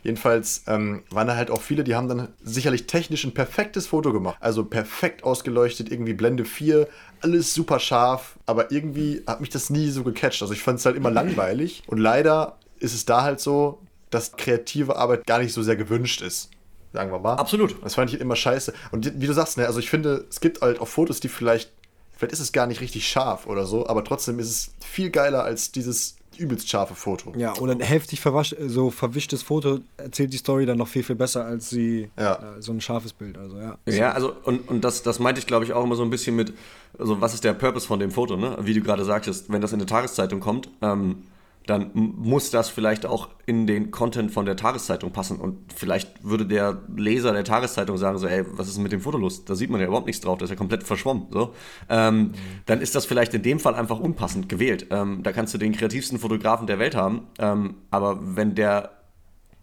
[0.02, 4.12] Jedenfalls ähm, waren da halt auch viele, die haben dann sicherlich technisch ein perfektes Foto
[4.12, 4.36] gemacht.
[4.40, 6.86] Also perfekt ausgeleuchtet, irgendwie Blende 4,
[7.22, 10.42] alles super scharf, aber irgendwie hat mich das nie so gecatcht.
[10.42, 13.80] Also ich fand es halt immer langweilig und leider ist es da halt so,
[14.10, 16.50] dass kreative Arbeit gar nicht so sehr gewünscht ist.
[16.92, 17.34] Sagen wir mal.
[17.34, 17.76] Absolut.
[17.84, 18.72] Das fand ich immer scheiße.
[18.92, 21.70] Und wie du sagst, ne, also ich finde, es gibt halt auch Fotos, die vielleicht,
[22.16, 25.44] vielleicht ist es gar nicht richtig scharf oder so, aber trotzdem ist es viel geiler
[25.44, 27.32] als dieses übelst scharfe Foto.
[27.36, 28.20] Ja, oder ein heftig
[28.66, 32.34] so verwischtes Foto erzählt die Story dann noch viel, viel besser als sie, ja.
[32.34, 33.38] äh, so ein scharfes Bild.
[33.38, 33.78] Also, ja.
[33.86, 36.36] Ja, also, und, und das, das meinte ich, glaube ich, auch immer so ein bisschen
[36.36, 36.52] mit,
[36.98, 38.56] also, was ist der Purpose von dem Foto, ne?
[38.60, 41.24] Wie du gerade sagtest, wenn das in eine Tageszeitung kommt, ähm,
[41.66, 45.38] dann muss das vielleicht auch in den Content von der Tageszeitung passen.
[45.38, 49.18] Und vielleicht würde der Leser der Tageszeitung sagen, so, ey, was ist mit dem Foto
[49.18, 49.44] los?
[49.44, 51.26] Da sieht man ja überhaupt nichts drauf, das ist ja komplett verschwommen.
[51.30, 51.54] So.
[51.88, 52.32] Ähm, mhm.
[52.66, 54.86] Dann ist das vielleicht in dem Fall einfach unpassend gewählt.
[54.90, 58.92] Ähm, da kannst du den kreativsten Fotografen der Welt haben, ähm, aber wenn der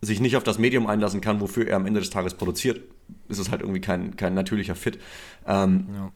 [0.01, 2.81] sich nicht auf das Medium einlassen kann, wofür er am Ende des Tages produziert,
[3.29, 4.99] ist es halt irgendwie kein, kein natürlicher Fit.
[5.47, 6.11] Ähm, ja.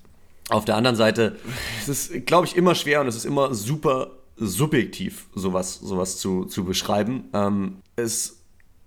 [0.49, 1.37] Auf der anderen Seite
[1.79, 6.45] ist es, glaube ich, immer schwer und es ist immer super subjektiv, sowas, sowas zu,
[6.45, 7.25] zu beschreiben.
[7.33, 8.41] Ähm, es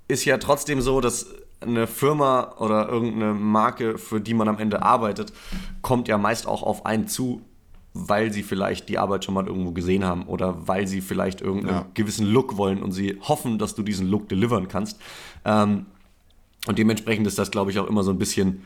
[0.08, 1.26] ist ja trotzdem so, dass
[1.60, 5.32] eine Firma oder irgendeine Marke, für die man am Ende arbeitet,
[5.82, 7.42] kommt ja meist auch auf einen zu,
[7.92, 11.78] weil sie vielleicht die Arbeit schon mal irgendwo gesehen haben oder weil sie vielleicht irgendeinen
[11.78, 11.86] ja.
[11.94, 15.00] gewissen Look wollen und sie hoffen, dass du diesen Look delivern kannst.
[15.44, 15.86] Ähm,
[16.66, 18.62] und dementsprechend ist das, glaube ich, auch immer so ein bisschen,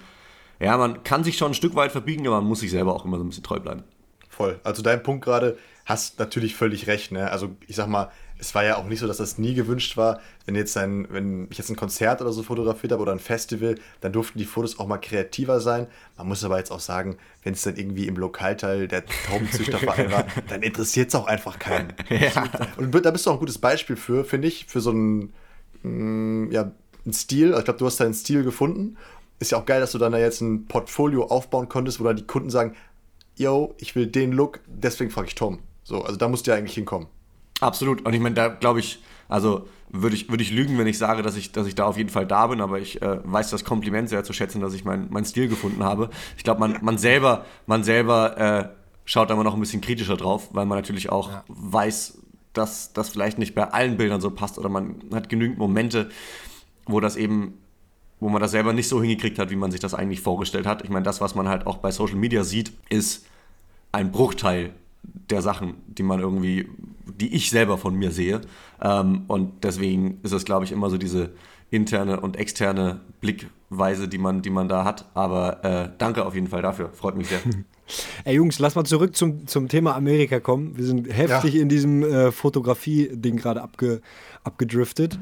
[0.61, 3.05] ja, man kann sich schon ein Stück weit verbiegen, aber man muss sich selber auch
[3.05, 3.85] immer so ein bisschen treu bleiben.
[4.29, 4.61] Voll.
[4.65, 7.13] Also dein Punkt gerade, hast natürlich völlig recht.
[7.13, 7.31] Ne?
[7.31, 10.21] Also ich sag mal, es war ja auch nicht so, dass das nie gewünscht war.
[10.45, 13.77] Wenn jetzt ein, wenn ich jetzt ein Konzert oder so fotografiert habe oder ein Festival,
[14.01, 15.87] dann durften die Fotos auch mal kreativer sein.
[16.17, 20.27] Man muss aber jetzt auch sagen, wenn es dann irgendwie im Lokalteil der Taubenzüchterverein war,
[20.49, 21.93] dann interessiert es auch einfach keinen.
[22.11, 22.45] Ja.
[22.77, 25.33] Und da bist du auch ein gutes Beispiel für, finde ich, für so einen,
[25.83, 26.71] mm, ja,
[27.05, 27.55] einen Stil.
[27.59, 28.97] Ich glaube, du hast deinen Stil gefunden.
[29.41, 32.17] Ist ja auch geil, dass du dann da jetzt ein Portfolio aufbauen konntest, wo dann
[32.17, 32.75] die Kunden sagen,
[33.37, 35.59] yo, ich will den Look, deswegen frage ich Tom.
[35.85, 37.07] So, also da musst du ja eigentlich hinkommen.
[37.61, 38.05] Absolut.
[38.05, 41.23] Und ich meine, da glaube ich, also würde ich, würd ich lügen, wenn ich sage,
[41.23, 43.65] dass ich, dass ich da auf jeden Fall da bin, aber ich äh, weiß das
[43.65, 46.11] Kompliment sehr zu schätzen, dass ich meinen mein Stil gefunden habe.
[46.37, 48.69] Ich glaube, man, man selber, man selber äh,
[49.05, 51.45] schaut da immer noch ein bisschen kritischer drauf, weil man natürlich auch ja.
[51.49, 52.19] weiß,
[52.55, 56.09] dass das vielleicht nicht bei allen Bildern so passt oder man hat genügend Momente,
[56.87, 57.59] wo das eben
[58.21, 60.83] wo man das selber nicht so hingekriegt hat, wie man sich das eigentlich vorgestellt hat.
[60.83, 63.27] Ich meine, das, was man halt auch bei Social Media sieht, ist
[63.93, 64.73] ein Bruchteil
[65.15, 66.69] der Sachen, die man irgendwie,
[67.07, 68.41] die ich selber von mir sehe.
[68.83, 71.31] Ähm, und deswegen ist es, glaube ich, immer so diese
[71.71, 75.07] interne und externe Blickweise, die man, die man da hat.
[75.15, 76.91] Aber äh, danke auf jeden Fall dafür.
[76.93, 77.41] Freut mich sehr.
[78.25, 80.77] Ey Jungs, lass mal zurück zum, zum Thema Amerika kommen.
[80.77, 81.63] Wir sind heftig ja.
[81.63, 84.01] in diesem äh, Fotografie-Ding gerade abge,
[84.43, 85.19] abgedriftet.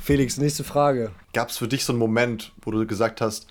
[0.00, 1.10] Felix, nächste Frage.
[1.32, 3.48] Gab es für dich so einen Moment, wo du gesagt hast,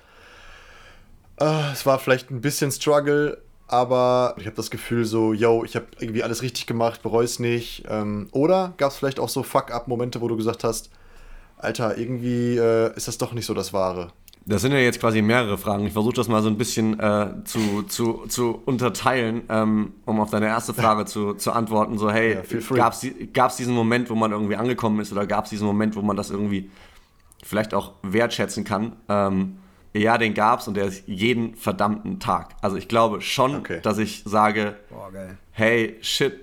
[1.38, 5.76] äh, es war vielleicht ein bisschen Struggle, aber ich habe das Gefühl so, yo, ich
[5.76, 7.84] habe irgendwie alles richtig gemacht, bereue es nicht.
[7.89, 10.91] Ähm, oder gab es vielleicht auch so Fuck-up-Momente, wo du gesagt hast,
[11.57, 14.11] Alter, irgendwie äh, ist das doch nicht so das Wahre?
[14.47, 15.88] Das sind ja jetzt quasi mehrere Fragen.
[15.88, 20.30] Ich versuche das mal so ein bisschen äh, zu, zu, zu unterteilen, ähm, um auf
[20.30, 21.97] deine erste Frage zu, zu antworten.
[21.97, 22.38] So, hey,
[22.76, 22.91] ja,
[23.34, 26.03] gab es diesen Moment, wo man irgendwie angekommen ist oder gab es diesen Moment, wo
[26.03, 26.70] man das irgendwie
[27.41, 28.95] vielleicht auch wertschätzen kann?
[29.09, 29.57] Ähm,
[30.01, 32.55] ja, den gab es und der ist jeden verdammten Tag.
[32.61, 33.79] Also ich glaube schon, okay.
[33.81, 35.11] dass ich sage, Boah,
[35.51, 36.39] hey, shit,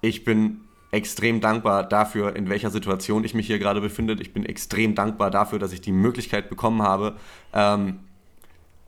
[0.00, 4.16] ich bin extrem dankbar dafür, in welcher Situation ich mich hier gerade befinde.
[4.20, 7.16] Ich bin extrem dankbar dafür, dass ich die Möglichkeit bekommen habe,
[7.54, 8.00] ähm,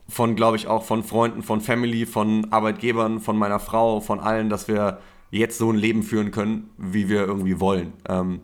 [0.08, 4.50] von, glaube ich, auch von Freunden, von Family, von Arbeitgebern, von meiner Frau, von allen,
[4.50, 4.98] dass wir
[5.30, 7.92] jetzt so ein Leben führen können, wie wir irgendwie wollen.
[8.08, 8.40] Ähm,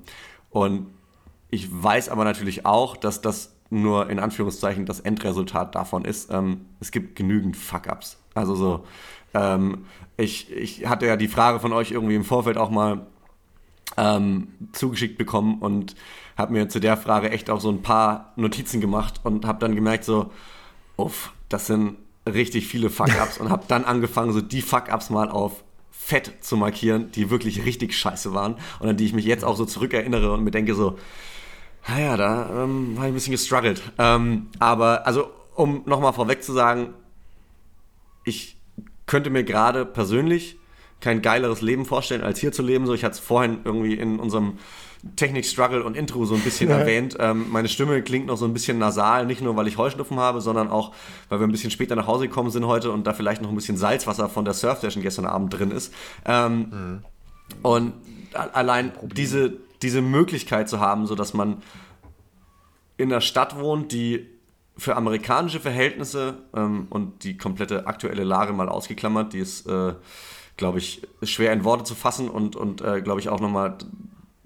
[0.51, 0.87] und
[1.51, 6.67] ich weiß aber natürlich auch, dass das nur in Anführungszeichen das Endresultat davon ist, ähm,
[6.81, 8.19] es gibt genügend Fuck-Ups.
[8.35, 8.85] Also so,
[9.35, 13.07] ähm, ich, ich hatte ja die Frage von euch irgendwie im Vorfeld auch mal
[13.97, 15.95] ähm, zugeschickt bekommen und
[16.37, 19.75] habe mir zu der Frage echt auch so ein paar Notizen gemacht und habe dann
[19.75, 20.31] gemerkt so,
[20.97, 21.97] uff, das sind
[22.27, 27.11] richtig viele Fuck-Ups und habe dann angefangen, so die Fuck-Ups mal auf fett zu markieren,
[27.11, 30.43] die wirklich richtig scheiße waren und an die ich mich jetzt auch so zurückerinnere und
[30.43, 30.97] mir denke so,
[31.87, 33.83] naja, da ähm, war ich ein bisschen gestruggelt.
[33.99, 36.95] Ähm, aber, also, um nochmal vorweg zu sagen,
[38.25, 38.57] ich
[39.07, 40.59] könnte mir gerade persönlich
[41.01, 42.87] kein geileres Leben vorstellen, als hier zu leben.
[42.87, 44.59] So, ich hatte es vorhin irgendwie in unserem
[45.17, 47.17] Technik-Struggle und Intro so ein bisschen erwähnt.
[47.21, 50.41] Ähm, meine Stimme klingt noch so ein bisschen nasal, nicht nur, weil ich Heuschnupfen habe,
[50.41, 50.93] sondern auch,
[51.29, 53.55] weil wir ein bisschen später nach Hause gekommen sind heute und da vielleicht noch ein
[53.55, 55.95] bisschen Salzwasser von der Surf-Session gestern Abend drin ist.
[56.25, 57.03] Ähm, mhm.
[57.63, 57.93] Und
[58.53, 59.53] allein diese,
[59.83, 61.63] diese Möglichkeit zu haben, so dass man
[62.97, 64.27] in einer Stadt wohnt, die
[64.77, 69.95] für amerikanische Verhältnisse ähm, und die komplette aktuelle Lage mal ausgeklammert, die ist, äh,
[70.57, 73.77] glaube ich, schwer in Worte zu fassen und, und äh, glaube ich, auch nochmal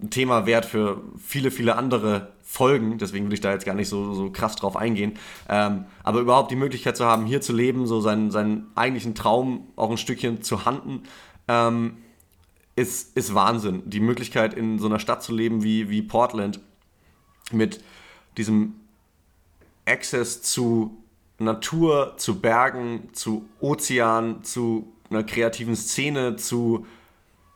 [0.03, 2.99] ein Thema wert für viele, viele andere Folgen.
[2.99, 5.19] Deswegen will ich da jetzt gar nicht so, so krass drauf eingehen.
[5.49, 9.69] Ähm, aber überhaupt die Möglichkeit zu haben, hier zu leben, so seinen, seinen eigentlichen Traum
[9.77, 11.03] auch ein Stückchen zu handen,
[11.49, 11.99] ähm,
[12.77, 13.83] ist, ist Wahnsinn.
[13.87, 16.61] Die Möglichkeit, in so einer Stadt zu leben wie, wie Portland
[17.51, 17.83] mit
[18.37, 18.75] diesem
[19.85, 20.97] Access zu
[21.39, 26.87] Natur, zu Bergen, zu Ozean, zu einer kreativen Szene, zu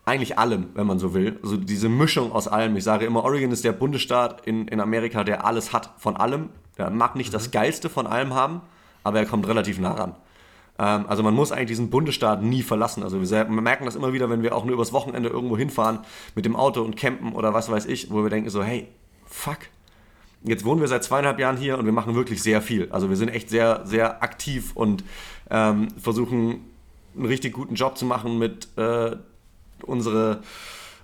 [0.04, 1.38] eigentlich allem, wenn man so will.
[1.42, 2.76] Also diese Mischung aus allem.
[2.76, 6.50] Ich sage immer, Oregon ist der Bundesstaat in, in Amerika, der alles hat von allem.
[6.78, 7.34] Der mag nicht mhm.
[7.34, 8.60] das Geilste von allem haben,
[9.02, 10.14] aber er kommt relativ nah ran.
[10.78, 13.02] Ähm, also man muss eigentlich diesen Bundesstaat nie verlassen.
[13.02, 16.00] Also wir merken das immer wieder, wenn wir auch nur übers Wochenende irgendwo hinfahren
[16.34, 18.88] mit dem Auto und campen oder was weiß ich, wo wir denken so, hey,
[19.24, 19.58] fuck,
[20.42, 22.88] jetzt wohnen wir seit zweieinhalb Jahren hier und wir machen wirklich sehr viel.
[22.90, 25.04] Also wir sind echt sehr, sehr aktiv und
[25.50, 26.60] ähm, versuchen
[27.16, 29.16] einen richtig guten Job zu machen mit äh,
[29.82, 30.42] unsere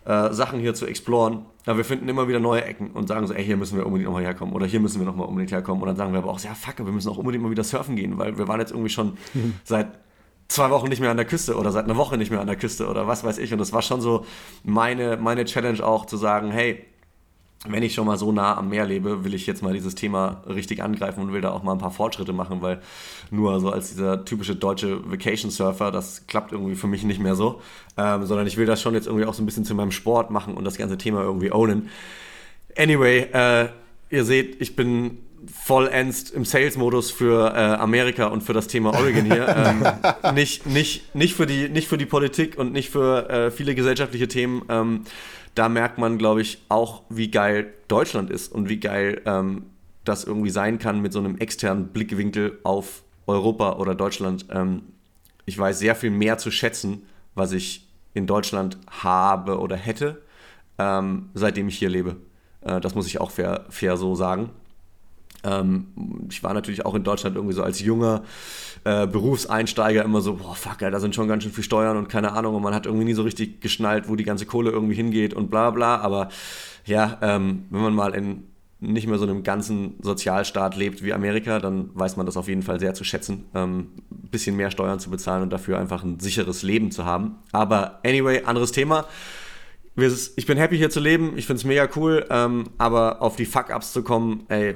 [0.04, 1.46] äh, Sachen hier zu exploren.
[1.66, 4.06] Aber wir finden immer wieder neue Ecken und sagen so, ey, hier müssen wir unbedingt
[4.06, 5.82] nochmal herkommen oder hier müssen wir nochmal unbedingt herkommen.
[5.82, 7.96] Und dann sagen wir aber auch, ja, fuck, wir müssen auch unbedingt mal wieder surfen
[7.96, 9.16] gehen, weil wir waren jetzt irgendwie schon
[9.64, 9.88] seit
[10.48, 12.56] zwei Wochen nicht mehr an der Küste oder seit einer Woche nicht mehr an der
[12.56, 13.52] Küste oder was weiß ich.
[13.52, 14.26] Und das war schon so
[14.64, 16.84] meine, meine Challenge auch zu sagen, hey,
[17.68, 20.42] wenn ich schon mal so nah am Meer lebe, will ich jetzt mal dieses Thema
[20.48, 22.80] richtig angreifen und will da auch mal ein paar Fortschritte machen, weil
[23.30, 27.36] nur so als dieser typische deutsche Vacation Surfer, das klappt irgendwie für mich nicht mehr
[27.36, 27.60] so,
[27.96, 30.30] ähm, sondern ich will das schon jetzt irgendwie auch so ein bisschen zu meinem Sport
[30.30, 31.88] machen und das ganze Thema irgendwie ownen.
[32.76, 33.68] Anyway, äh,
[34.10, 39.24] ihr seht, ich bin vollends im Sales-Modus für äh, Amerika und für das Thema Oregon
[39.24, 39.48] hier.
[40.24, 43.74] ähm, nicht, nicht, nicht, für die, nicht für die Politik und nicht für äh, viele
[43.74, 44.62] gesellschaftliche Themen.
[44.68, 45.02] Ähm,
[45.54, 49.66] da merkt man, glaube ich, auch, wie geil Deutschland ist und wie geil ähm,
[50.04, 54.46] das irgendwie sein kann mit so einem externen Blickwinkel auf Europa oder Deutschland.
[54.50, 54.82] Ähm,
[55.44, 57.02] ich weiß sehr viel mehr zu schätzen,
[57.34, 60.22] was ich in Deutschland habe oder hätte,
[60.78, 62.16] ähm, seitdem ich hier lebe.
[62.62, 64.50] Äh, das muss ich auch fair, fair so sagen.
[65.44, 65.86] Ähm,
[66.30, 68.22] ich war natürlich auch in Deutschland irgendwie so als junger
[68.84, 72.32] äh, Berufseinsteiger immer so, boah, fuck, da sind schon ganz schön viel Steuern und keine
[72.32, 75.34] Ahnung und man hat irgendwie nie so richtig geschnallt, wo die ganze Kohle irgendwie hingeht
[75.34, 75.98] und bla bla.
[75.98, 76.28] Aber
[76.84, 78.44] ja, ähm, wenn man mal in
[78.82, 82.62] nicht mehr so einem ganzen Sozialstaat lebt wie Amerika, dann weiß man das auf jeden
[82.62, 86.18] Fall sehr zu schätzen, ähm, ein bisschen mehr Steuern zu bezahlen und dafür einfach ein
[86.18, 87.36] sicheres Leben zu haben.
[87.52, 89.06] Aber anyway, anderes Thema.
[89.94, 93.44] Ich bin happy hier zu leben, ich finde es mega cool, ähm, aber auf die
[93.44, 94.74] Fuck-Ups zu kommen, ey,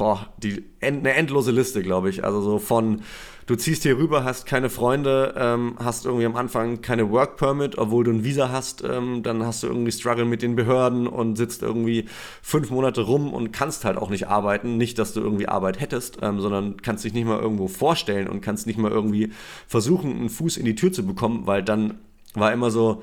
[0.00, 2.24] boah, die, eine endlose Liste, glaube ich.
[2.24, 3.02] Also so von,
[3.44, 7.76] du ziehst hier rüber, hast keine Freunde, ähm, hast irgendwie am Anfang keine Work Permit,
[7.76, 11.36] obwohl du ein Visa hast, ähm, dann hast du irgendwie Struggle mit den Behörden und
[11.36, 12.06] sitzt irgendwie
[12.40, 14.78] fünf Monate rum und kannst halt auch nicht arbeiten.
[14.78, 18.40] Nicht, dass du irgendwie Arbeit hättest, ähm, sondern kannst dich nicht mal irgendwo vorstellen und
[18.40, 19.34] kannst nicht mal irgendwie
[19.68, 21.98] versuchen, einen Fuß in die Tür zu bekommen, weil dann
[22.32, 23.02] war immer so,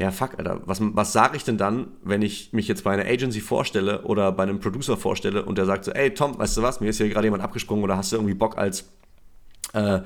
[0.00, 3.04] ja, fuck, Alter, was, was sage ich denn dann, wenn ich mich jetzt bei einer
[3.04, 6.62] Agency vorstelle oder bei einem Producer vorstelle und der sagt so, ey Tom, weißt du
[6.62, 8.90] was, mir ist hier gerade jemand abgesprungen oder hast du irgendwie Bock als
[9.74, 10.00] äh,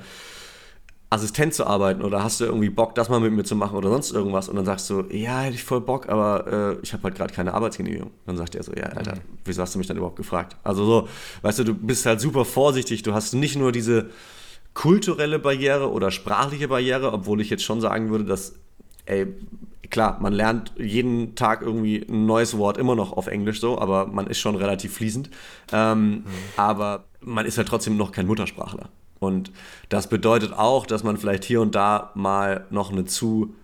[1.09, 3.89] Assistent zu arbeiten oder hast du irgendwie Bock, das mal mit mir zu machen oder
[3.89, 7.03] sonst irgendwas und dann sagst du, ja, hätte ich voll Bock, aber äh, ich habe
[7.03, 8.11] halt gerade keine Arbeitsgenehmigung.
[8.25, 9.21] Dann sagt er so, ja, Alter, mhm.
[9.45, 10.57] wieso hast du mich dann überhaupt gefragt?
[10.65, 11.07] Also so,
[11.41, 14.09] weißt du, du bist halt super vorsichtig, du hast nicht nur diese
[14.73, 18.55] kulturelle Barriere oder sprachliche Barriere, obwohl ich jetzt schon sagen würde, dass
[19.05, 19.27] ey,
[19.89, 24.07] klar, man lernt jeden Tag irgendwie ein neues Wort immer noch auf Englisch so, aber
[24.07, 25.29] man ist schon relativ fließend.
[25.71, 26.23] Ähm, mhm.
[26.57, 28.89] Aber man ist halt trotzdem noch kein Muttersprachler.
[29.19, 29.51] Und
[29.89, 33.55] das bedeutet auch, dass man vielleicht hier und da mal noch eine zu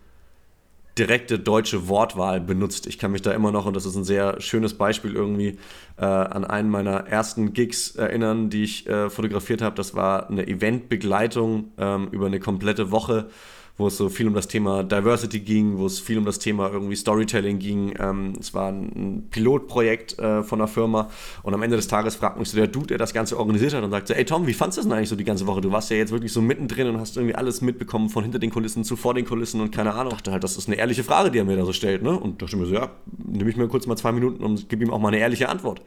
[0.97, 2.85] direkte deutsche Wortwahl benutzt.
[2.85, 5.57] Ich kann mich da immer noch, und das ist ein sehr schönes Beispiel irgendwie,
[5.97, 9.75] äh, an einen meiner ersten Gigs erinnern, die ich äh, fotografiert habe.
[9.75, 13.29] Das war eine Eventbegleitung ähm, über eine komplette Woche
[13.77, 16.69] wo es so viel um das Thema Diversity ging, wo es viel um das Thema
[16.71, 17.93] irgendwie Storytelling ging.
[17.99, 21.09] Ähm, es war ein Pilotprojekt äh, von einer Firma
[21.43, 23.83] und am Ende des Tages fragt mich so der Dude, der das Ganze organisiert hat
[23.83, 25.61] und sagt so, ey Tom, wie fandest du das denn eigentlich so die ganze Woche?
[25.61, 28.49] Du warst ja jetzt wirklich so mittendrin und hast irgendwie alles mitbekommen von hinter den
[28.49, 30.13] Kulissen zu vor den Kulissen und keine Ahnung.
[30.13, 32.03] Ich dachte halt, das ist eine ehrliche Frage, die er mir da so stellt.
[32.03, 32.17] Ne?
[32.17, 34.91] Und dachte mir so, ja, nehme ich mir kurz mal zwei Minuten und gebe ihm
[34.91, 35.81] auch mal eine ehrliche Antwort.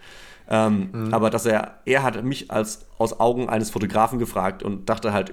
[0.48, 1.14] Ähm, mhm.
[1.14, 5.32] Aber dass er, er hat mich als aus Augen eines Fotografen gefragt und dachte halt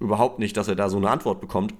[0.00, 1.74] überhaupt nicht, dass er da so eine Antwort bekommt.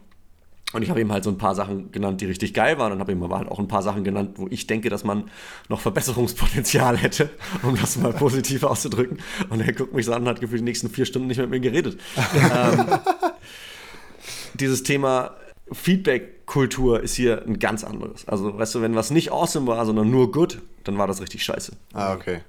[0.73, 2.99] Und ich habe ihm halt so ein paar Sachen genannt, die richtig geil waren und
[2.99, 5.31] habe ihm aber halt auch ein paar Sachen genannt, wo ich denke, dass man
[5.69, 7.31] noch Verbesserungspotenzial hätte,
[7.62, 9.19] um das mal positiv auszudrücken.
[9.49, 11.51] Und er guckt mich so an und hat gefühlt die nächsten vier Stunden nicht mit
[11.51, 12.01] mir geredet.
[12.53, 12.85] ähm,
[14.55, 15.37] dieses Thema
[15.71, 18.27] Feedback-Kultur ist hier ein ganz anderes.
[18.27, 21.45] Also, weißt du, wenn was nicht awesome war, sondern nur good, dann war das richtig
[21.45, 21.73] scheiße.
[21.93, 22.41] Ah, okay.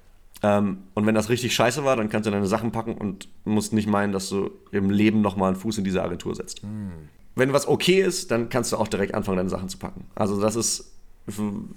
[0.43, 3.73] Ähm, und wenn das richtig scheiße war, dann kannst du deine Sachen packen und musst
[3.73, 6.63] nicht meinen, dass du im Leben nochmal einen Fuß in diese Agentur setzt.
[6.63, 7.09] Mhm.
[7.37, 10.05] Wenn was okay ist, dann kannst du auch direkt anfangen, deine Sachen zu packen.
[10.15, 10.91] Also das ist,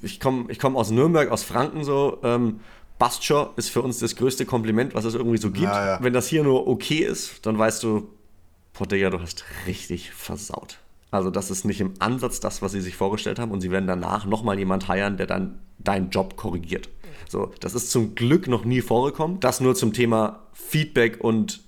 [0.02, 2.60] ich komme ich komm aus Nürnberg, aus Franken so, ähm,
[2.98, 5.64] Bastschor ist für uns das größte Kompliment, was es irgendwie so gibt.
[5.64, 5.98] Ja, ja.
[6.02, 8.10] Wenn das hier nur okay ist, dann weißt du,
[8.74, 10.78] boah, Digga, du hast richtig versaut.
[11.10, 13.86] Also das ist nicht im Ansatz das, was sie sich vorgestellt haben und sie werden
[13.86, 16.88] danach nochmal jemand heiern, der dann deinen Job korrigiert.
[17.28, 19.40] So, das ist zum Glück noch nie vorgekommen.
[19.40, 21.60] Das nur zum Thema Feedback und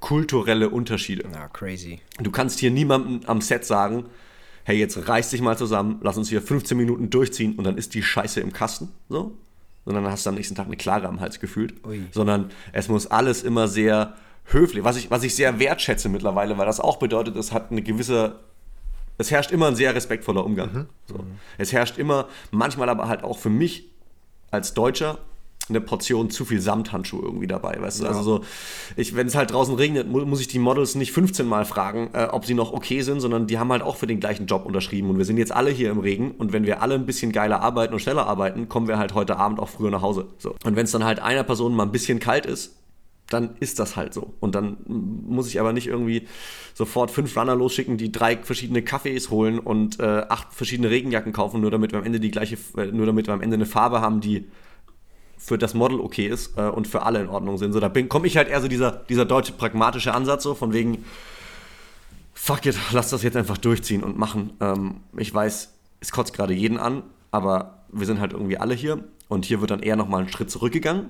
[0.00, 1.24] kulturelle Unterschiede.
[1.30, 2.00] Na, crazy.
[2.20, 4.06] Du kannst hier niemandem am Set sagen,
[4.64, 7.94] hey, jetzt reiß dich mal zusammen, lass uns hier 15 Minuten durchziehen und dann ist
[7.94, 8.90] die Scheiße im Kasten.
[9.08, 9.32] So.
[9.84, 11.74] Sondern dann hast du am nächsten Tag eine Klage am Hals gefühlt.
[11.86, 12.04] Ui.
[12.12, 16.66] Sondern es muss alles immer sehr höflich, was ich, was ich sehr wertschätze mittlerweile, weil
[16.66, 18.38] das auch bedeutet, es hat eine gewisse
[19.18, 20.72] es herrscht immer ein sehr respektvoller Umgang.
[20.72, 20.86] Mhm.
[21.06, 21.24] So.
[21.58, 23.90] Es herrscht immer, manchmal aber halt auch für mich
[24.50, 25.18] als Deutscher,
[25.68, 28.04] eine Portion zu viel Samthandschuhe irgendwie dabei, weißt du?
[28.04, 28.10] Ja.
[28.10, 28.44] Also so,
[28.96, 32.10] ich, wenn es halt draußen regnet, mu muss ich die Models nicht 15 Mal fragen,
[32.12, 34.66] äh, ob sie noch okay sind, sondern die haben halt auch für den gleichen Job
[34.66, 37.32] unterschrieben und wir sind jetzt alle hier im Regen und wenn wir alle ein bisschen
[37.32, 40.26] geiler arbeiten und schneller arbeiten, kommen wir halt heute Abend auch früher nach Hause.
[40.38, 40.54] So.
[40.64, 42.74] Und wenn es dann halt einer Person mal ein bisschen kalt ist,
[43.28, 44.34] dann ist das halt so.
[44.40, 46.26] Und dann muss ich aber nicht irgendwie
[46.74, 51.60] sofort fünf Runner losschicken, die drei verschiedene Kaffees holen und äh, acht verschiedene Regenjacken kaufen,
[51.60, 54.00] nur damit wir am Ende die gleiche, äh, nur damit wir am Ende eine Farbe
[54.00, 54.46] haben, die
[55.48, 57.72] für das Model okay ist äh, und für alle in Ordnung sind.
[57.72, 61.04] So, da komme ich halt eher so dieser, dieser deutsche pragmatische Ansatz, so von wegen,
[62.34, 64.52] fuck it, lass das jetzt einfach durchziehen und machen.
[64.60, 69.02] Ähm, ich weiß, es kotzt gerade jeden an, aber wir sind halt irgendwie alle hier
[69.28, 71.06] und hier wird dann eher nochmal einen Schritt zurückgegangen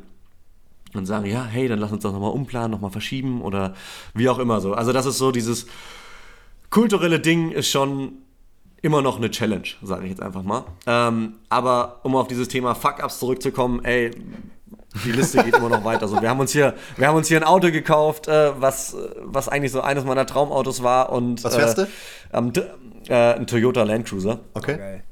[0.95, 3.75] und sagen, ja, hey, dann lass uns das nochmal umplanen, nochmal verschieben oder
[4.15, 4.73] wie auch immer so.
[4.73, 5.67] Also das ist so dieses
[6.71, 8.13] kulturelle Ding ist schon
[8.83, 10.65] immer noch eine Challenge, sage ich jetzt einfach mal.
[10.87, 14.11] Ähm, aber um auf dieses Thema Fuck-Ups zurückzukommen, ey,
[15.05, 16.03] die Liste geht immer noch weiter.
[16.03, 19.49] Also wir haben uns hier, wir haben uns hier ein Auto gekauft, äh, was, was
[19.49, 21.87] eigentlich so eines meiner Traumautos war und was fährst du?
[22.33, 22.53] Ähm,
[23.09, 24.41] äh, ein Toyota Land Cruiser.
[24.55, 24.75] Okay.
[24.75, 25.03] okay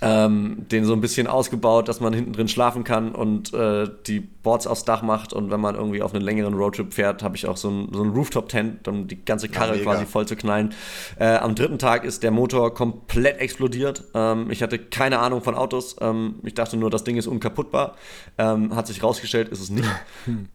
[0.00, 4.20] ähm, den so ein bisschen ausgebaut, dass man hinten drin schlafen kann und äh, die
[4.20, 5.32] Boards aufs Dach macht.
[5.32, 8.02] Und wenn man irgendwie auf einen längeren Roadtrip fährt, habe ich auch so ein, so
[8.02, 10.74] ein Rooftop-Tent, um die ganze Karre ja, quasi voll zu knallen.
[11.18, 14.04] Äh, am dritten Tag ist der Motor komplett explodiert.
[14.14, 15.96] Ähm, ich hatte keine Ahnung von Autos.
[16.00, 17.96] Ähm, ich dachte nur, das Ding ist unkaputtbar.
[18.38, 19.88] Ähm, hat sich rausgestellt, ist es nicht.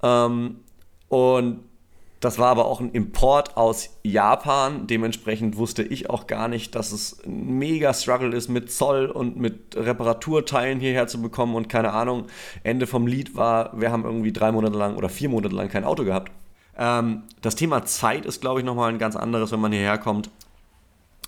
[0.01, 0.57] Ähm,
[1.09, 1.59] und
[2.23, 4.87] das war aber auch ein Import aus Japan.
[4.87, 9.37] Dementsprechend wusste ich auch gar nicht, dass es ein mega Struggle ist, mit Zoll und
[9.37, 11.55] mit Reparaturteilen hierher zu bekommen.
[11.55, 12.27] Und keine Ahnung,
[12.63, 15.83] Ende vom Lied war, wir haben irgendwie drei Monate lang oder vier Monate lang kein
[15.83, 16.31] Auto gehabt.
[16.77, 20.29] Ähm, das Thema Zeit ist, glaube ich, nochmal ein ganz anderes, wenn man hierher kommt.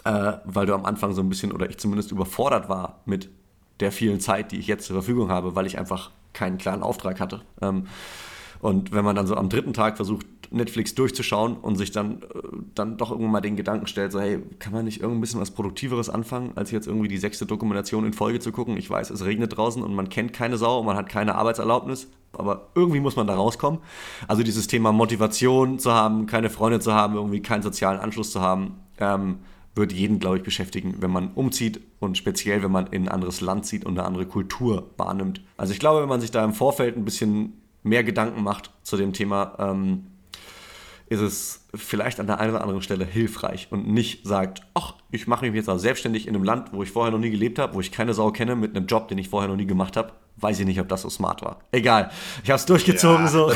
[0.05, 3.29] Äh, weil du am Anfang so ein bisschen, oder ich zumindest überfordert war mit
[3.81, 7.19] der vielen Zeit, die ich jetzt zur Verfügung habe, weil ich einfach keinen klaren Auftrag
[7.19, 7.41] hatte.
[7.61, 7.87] Ähm,
[8.65, 12.25] und wenn man dann so am dritten Tag versucht, Netflix durchzuschauen und sich dann, äh,
[12.73, 15.51] dann doch irgendwann mal den Gedanken stellt, so hey, kann man nicht irgendein bisschen was
[15.51, 18.77] Produktiveres anfangen, als jetzt irgendwie die sechste Dokumentation in Folge zu gucken?
[18.77, 22.07] Ich weiß, es regnet draußen und man kennt keine Sau und man hat keine Arbeitserlaubnis,
[22.33, 23.79] aber irgendwie muss man da rauskommen.
[24.27, 28.41] Also dieses Thema Motivation zu haben, keine Freunde zu haben, irgendwie keinen sozialen Anschluss zu
[28.41, 29.39] haben, ähm,
[29.75, 33.41] wird jeden, glaube ich, beschäftigen, wenn man umzieht und speziell, wenn man in ein anderes
[33.41, 35.41] Land zieht und eine andere Kultur wahrnimmt.
[35.57, 38.97] Also ich glaube, wenn man sich da im Vorfeld ein bisschen mehr Gedanken macht zu
[38.97, 40.07] dem Thema, ähm,
[41.07, 45.27] ist es vielleicht an der einen oder anderen Stelle hilfreich und nicht sagt, ach, ich
[45.27, 47.79] mache mich jetzt selbstständig in einem Land, wo ich vorher noch nie gelebt habe, wo
[47.79, 50.59] ich keine Sau kenne, mit einem Job, den ich vorher noch nie gemacht habe weiß
[50.59, 51.59] ich nicht, ob das so smart war.
[51.71, 52.11] Egal.
[52.43, 53.51] Ich habe es durchgezogen ja, so.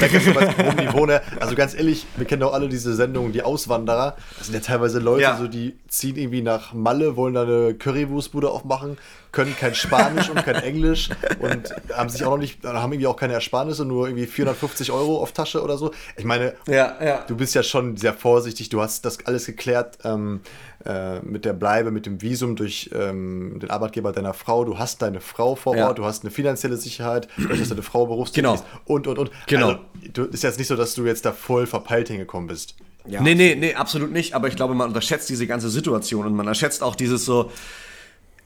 [0.78, 1.22] Niveau, ne?
[1.40, 4.16] Also ganz ehrlich, wir kennen doch alle diese Sendungen, die Auswanderer.
[4.38, 5.38] Das sind ja teilweise Leute, ja.
[5.38, 8.98] so, die ziehen irgendwie nach Malle, wollen da eine Currywurstbude aufmachen,
[9.32, 11.10] können kein Spanisch und kein Englisch
[11.40, 15.22] und haben sich auch noch nicht, haben irgendwie auch keine Ersparnisse, nur irgendwie 450 Euro
[15.22, 15.92] auf Tasche oder so.
[16.18, 17.26] Ich meine, ja, ja.
[17.28, 18.70] du bist ja schon, sehr vorsichtig.
[18.70, 20.42] Du hast das alles geklärt ähm,
[20.86, 24.64] äh, mit der Bleibe, mit dem Visum durch ähm, den Arbeitgeber deiner Frau.
[24.64, 28.06] Du hast deine Frau vor Ort, du hast eine finanzielle Sicherheit, du hast deine Frau
[28.06, 28.56] berufstätig genau.
[28.56, 29.32] ist und, und, und.
[29.48, 29.68] Genau.
[29.68, 29.80] Also,
[30.14, 32.76] du, ist jetzt nicht so, dass du jetzt da voll verpeilt hingekommen bist.
[33.06, 33.22] Ja.
[33.22, 34.34] Nee, nee, nee, absolut nicht.
[34.34, 37.52] Aber ich glaube, man unterschätzt diese ganze Situation und man unterschätzt auch dieses so,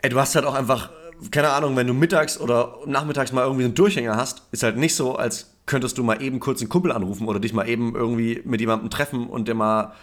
[0.02, 0.92] ey, du hast halt auch einfach,
[1.32, 4.96] keine Ahnung, wenn du mittags oder nachmittags mal irgendwie einen Durchhänger hast, ist halt nicht
[4.96, 8.42] so, als könntest du mal eben kurz einen Kumpel anrufen oder dich mal eben irgendwie
[8.46, 9.94] mit jemandem treffen und dir mal,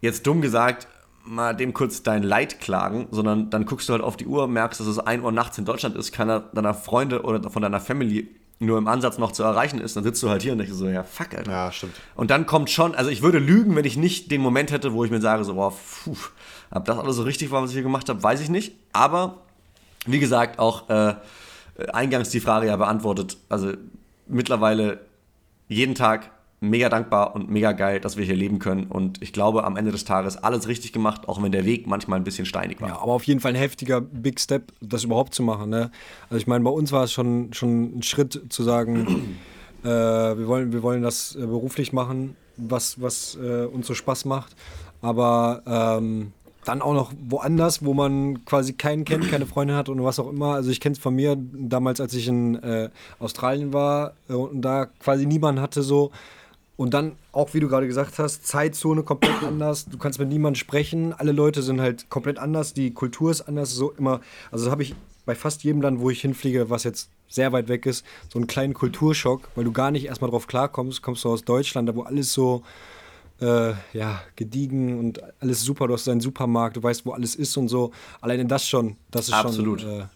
[0.00, 0.86] jetzt dumm gesagt,
[1.24, 4.80] mal dem kurz dein Leid klagen, sondern dann guckst du halt auf die Uhr, merkst,
[4.80, 8.28] dass es 1 Uhr nachts in Deutschland ist, keiner deiner Freunde oder von deiner Family
[8.60, 10.88] nur im Ansatz noch zu erreichen ist, dann sitzt du halt hier und denkst so,
[10.88, 11.50] ja, fuck, Alter.
[11.50, 11.94] Ja, stimmt.
[12.14, 15.04] Und dann kommt schon, also ich würde lügen, wenn ich nicht den Moment hätte, wo
[15.04, 15.72] ich mir sage, so, boah,
[16.04, 16.16] puh,
[16.70, 18.76] ob das alles so richtig war, was ich hier gemacht habe, weiß ich nicht.
[18.92, 19.38] Aber,
[20.06, 21.14] wie gesagt, auch äh,
[21.92, 23.72] eingangs die Frage ja beantwortet, also
[24.26, 25.00] mittlerweile
[25.68, 26.30] jeden Tag
[26.68, 28.86] mega dankbar und mega geil, dass wir hier leben können.
[28.86, 32.18] Und ich glaube, am Ende des Tages alles richtig gemacht, auch wenn der Weg manchmal
[32.18, 32.88] ein bisschen steinig war.
[32.88, 35.70] Ja, aber auf jeden Fall ein heftiger Big Step, das überhaupt zu machen.
[35.70, 35.90] Ne?
[36.28, 39.38] Also ich meine, bei uns war es schon, schon ein Schritt zu sagen,
[39.84, 44.24] äh, wir, wollen, wir wollen das äh, beruflich machen, was, was äh, uns so Spaß
[44.24, 44.54] macht.
[45.02, 46.32] Aber ähm,
[46.64, 50.30] dann auch noch woanders, wo man quasi keinen kennt, keine Freundin hat und was auch
[50.30, 50.54] immer.
[50.54, 54.62] Also ich kenne es von mir damals, als ich in äh, Australien war äh, und
[54.62, 56.10] da quasi niemanden hatte so
[56.76, 59.86] und dann auch, wie du gerade gesagt hast, Zeitzone komplett anders.
[59.86, 61.12] Du kannst mit niemandem sprechen.
[61.12, 62.74] Alle Leute sind halt komplett anders.
[62.74, 63.70] Die Kultur ist anders.
[63.70, 64.20] So immer.
[64.50, 64.94] Also das habe ich
[65.24, 68.46] bei fast jedem Land, wo ich hinfliege, was jetzt sehr weit weg ist, so einen
[68.46, 71.02] kleinen Kulturschock, weil du gar nicht erstmal drauf klarkommst.
[71.02, 72.62] Kommst du aus Deutschland, da wo alles so
[73.40, 75.86] äh, ja, gediegen und alles super.
[75.86, 77.92] Du hast deinen Supermarkt, du weißt, wo alles ist und so.
[78.20, 79.80] Alleine das schon, das ist Absolut.
[79.80, 80.00] schon.
[80.00, 80.06] Äh,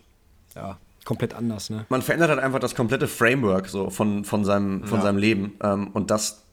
[0.54, 1.70] ja, komplett anders.
[1.70, 1.86] Ne?
[1.88, 5.04] Man verändert halt einfach das komplette Framework so von, von, seinem, von ja.
[5.04, 5.54] seinem Leben.
[5.62, 6.44] Ähm, und das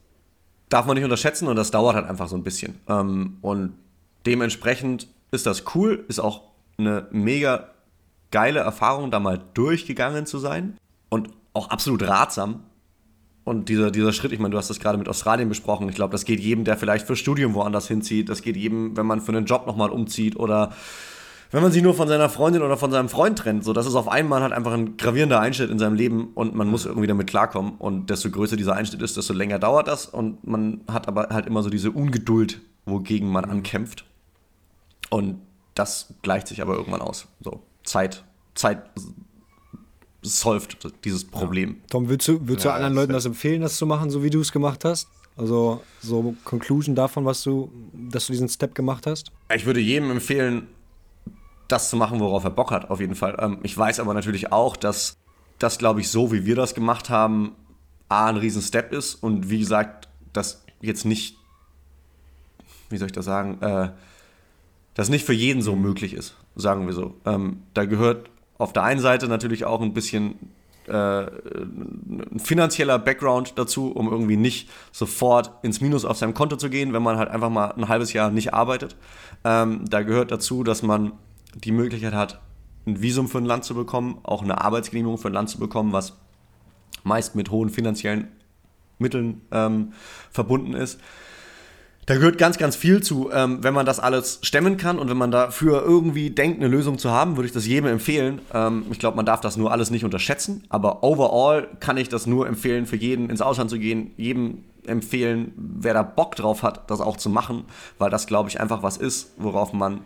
[0.68, 2.80] darf man nicht unterschätzen und das dauert halt einfach so ein bisschen.
[2.88, 3.74] Ähm, und
[4.26, 6.42] dementsprechend ist das cool, ist auch
[6.78, 7.68] eine mega
[8.30, 10.76] geile Erfahrung, da mal durchgegangen zu sein
[11.08, 12.64] und auch absolut ratsam.
[13.44, 16.10] Und dieser, dieser Schritt, ich meine, du hast das gerade mit Australien besprochen, ich glaube,
[16.10, 19.30] das geht jedem, der vielleicht für Studium woanders hinzieht, das geht jedem, wenn man für
[19.30, 20.72] einen Job nochmal umzieht oder
[21.50, 23.94] wenn man sich nur von seiner Freundin oder von seinem Freund trennt, so das ist
[23.94, 27.26] auf einmal halt einfach ein gravierender Einschnitt in seinem Leben und man muss irgendwie damit
[27.26, 31.28] klarkommen und desto größer dieser Einschnitt ist, desto länger dauert das und man hat aber
[31.30, 34.04] halt immer so diese Ungeduld, wogegen man ankämpft
[35.10, 35.40] und
[35.74, 37.28] das gleicht sich aber irgendwann aus.
[37.40, 38.24] So Zeit,
[38.54, 38.82] Zeit
[40.22, 41.70] solved dieses Problem.
[41.70, 41.86] Ja.
[41.90, 44.30] Tom, würdest du, würdest ja, du anderen Leuten das empfehlen, das zu machen, so wie
[44.30, 45.08] du es gemacht hast?
[45.36, 49.30] Also so Conclusion davon, was du, dass du diesen Step gemacht hast?
[49.54, 50.66] Ich würde jedem empfehlen,
[51.68, 53.36] das zu machen, worauf er Bock hat, auf jeden Fall.
[53.38, 55.16] Ähm, ich weiß aber natürlich auch, dass
[55.58, 57.52] das, glaube ich, so wie wir das gemacht haben,
[58.08, 61.36] A, ein riesen Step ist und wie gesagt, das jetzt nicht,
[62.88, 63.90] wie soll ich das sagen, äh,
[64.94, 67.14] das nicht für jeden so möglich ist, sagen wir so.
[67.24, 70.36] Ähm, da gehört auf der einen Seite natürlich auch ein bisschen
[70.86, 76.70] äh, ein finanzieller Background dazu, um irgendwie nicht sofort ins Minus auf seinem Konto zu
[76.70, 78.96] gehen, wenn man halt einfach mal ein halbes Jahr nicht arbeitet.
[79.44, 81.12] Ähm, da gehört dazu, dass man
[81.64, 82.40] die Möglichkeit hat,
[82.86, 85.92] ein Visum für ein Land zu bekommen, auch eine Arbeitsgenehmigung für ein Land zu bekommen,
[85.92, 86.16] was
[87.02, 88.28] meist mit hohen finanziellen
[88.98, 89.92] Mitteln ähm,
[90.30, 91.00] verbunden ist.
[92.06, 93.30] Da gehört ganz, ganz viel zu.
[93.32, 96.98] Ähm, wenn man das alles stemmen kann und wenn man dafür irgendwie denkt, eine Lösung
[96.98, 98.40] zu haben, würde ich das jedem empfehlen.
[98.54, 102.26] Ähm, ich glaube, man darf das nur alles nicht unterschätzen, aber overall kann ich das
[102.26, 106.88] nur empfehlen, für jeden ins Ausland zu gehen, jedem empfehlen, wer da Bock drauf hat,
[106.92, 107.64] das auch zu machen,
[107.98, 110.02] weil das, glaube ich, einfach was ist, worauf man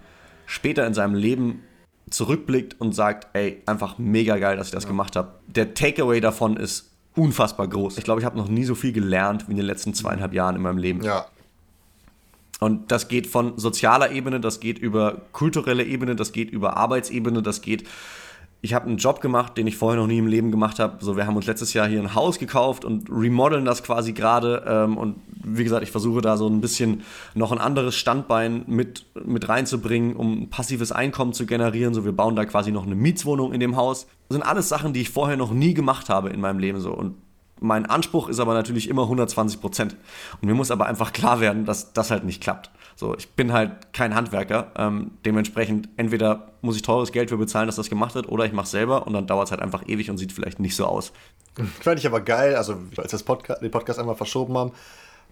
[0.50, 1.62] später in seinem Leben
[2.10, 4.88] zurückblickt und sagt, ey, einfach mega geil, dass ich das ja.
[4.88, 5.34] gemacht habe.
[5.46, 7.98] Der Takeaway davon ist unfassbar groß.
[7.98, 10.56] Ich glaube, ich habe noch nie so viel gelernt wie in den letzten zweieinhalb Jahren
[10.56, 11.02] in meinem Leben.
[11.02, 11.26] Ja.
[12.58, 17.42] Und das geht von sozialer Ebene, das geht über kulturelle Ebene, das geht über Arbeitsebene,
[17.42, 17.86] das geht
[18.62, 21.02] ich habe einen Job gemacht, den ich vorher noch nie im Leben gemacht habe.
[21.02, 24.64] So, wir haben uns letztes Jahr hier ein Haus gekauft und remodeln das quasi gerade.
[24.66, 27.02] Ähm, und wie gesagt, ich versuche da so ein bisschen
[27.34, 31.94] noch ein anderes Standbein mit, mit reinzubringen, um ein passives Einkommen zu generieren.
[31.94, 34.06] So, wir bauen da quasi noch eine Mietswohnung in dem Haus.
[34.28, 36.80] Das sind alles Sachen, die ich vorher noch nie gemacht habe in meinem Leben.
[36.80, 36.92] So.
[36.92, 37.16] Und
[37.60, 39.96] mein Anspruch ist aber natürlich immer 120 Prozent.
[40.40, 42.70] Und mir muss aber einfach klar werden, dass das halt nicht klappt.
[42.96, 44.72] So, ich bin halt kein Handwerker.
[44.76, 48.52] Ähm, dementsprechend entweder muss ich teures Geld für bezahlen, dass das gemacht wird, oder ich
[48.52, 51.12] mache selber und dann dauert es halt einfach ewig und sieht vielleicht nicht so aus.
[51.80, 52.56] Fand ich aber geil.
[52.56, 54.72] Also, als wir das Podcast, den Podcast einmal verschoben haben,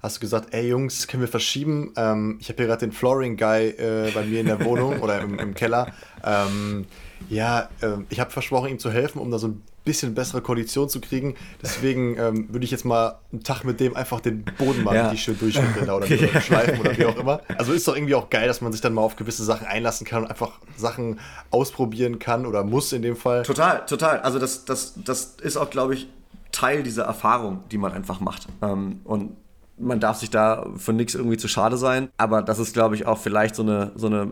[0.03, 1.93] hast du gesagt, ey Jungs, können wir verschieben?
[1.97, 5.21] Ähm, ich habe hier gerade den Flooring Guy äh, bei mir in der Wohnung oder
[5.21, 5.93] im, im Keller.
[6.25, 6.87] Ähm,
[7.29, 10.89] ja, äh, ich habe versprochen, ihm zu helfen, um da so ein bisschen bessere Kondition
[10.89, 11.35] zu kriegen.
[11.63, 15.05] Deswegen ähm, würde ich jetzt mal einen Tag mit dem einfach den Boden mal ja.
[15.05, 16.07] richtig schön durchschütteln oder, oder
[16.41, 17.41] schleifen oder wie auch immer.
[17.59, 20.07] Also ist doch irgendwie auch geil, dass man sich dann mal auf gewisse Sachen einlassen
[20.07, 21.19] kann und einfach Sachen
[21.51, 23.43] ausprobieren kann oder muss in dem Fall.
[23.43, 24.21] Total, total.
[24.21, 26.09] Also das, das, das ist auch, glaube ich,
[26.53, 28.47] Teil dieser Erfahrung, die man einfach macht.
[28.63, 29.37] Ähm, und
[29.79, 32.09] man darf sich da für nichts irgendwie zu schade sein.
[32.17, 34.29] Aber das ist, glaube ich, auch vielleicht so eine, so eine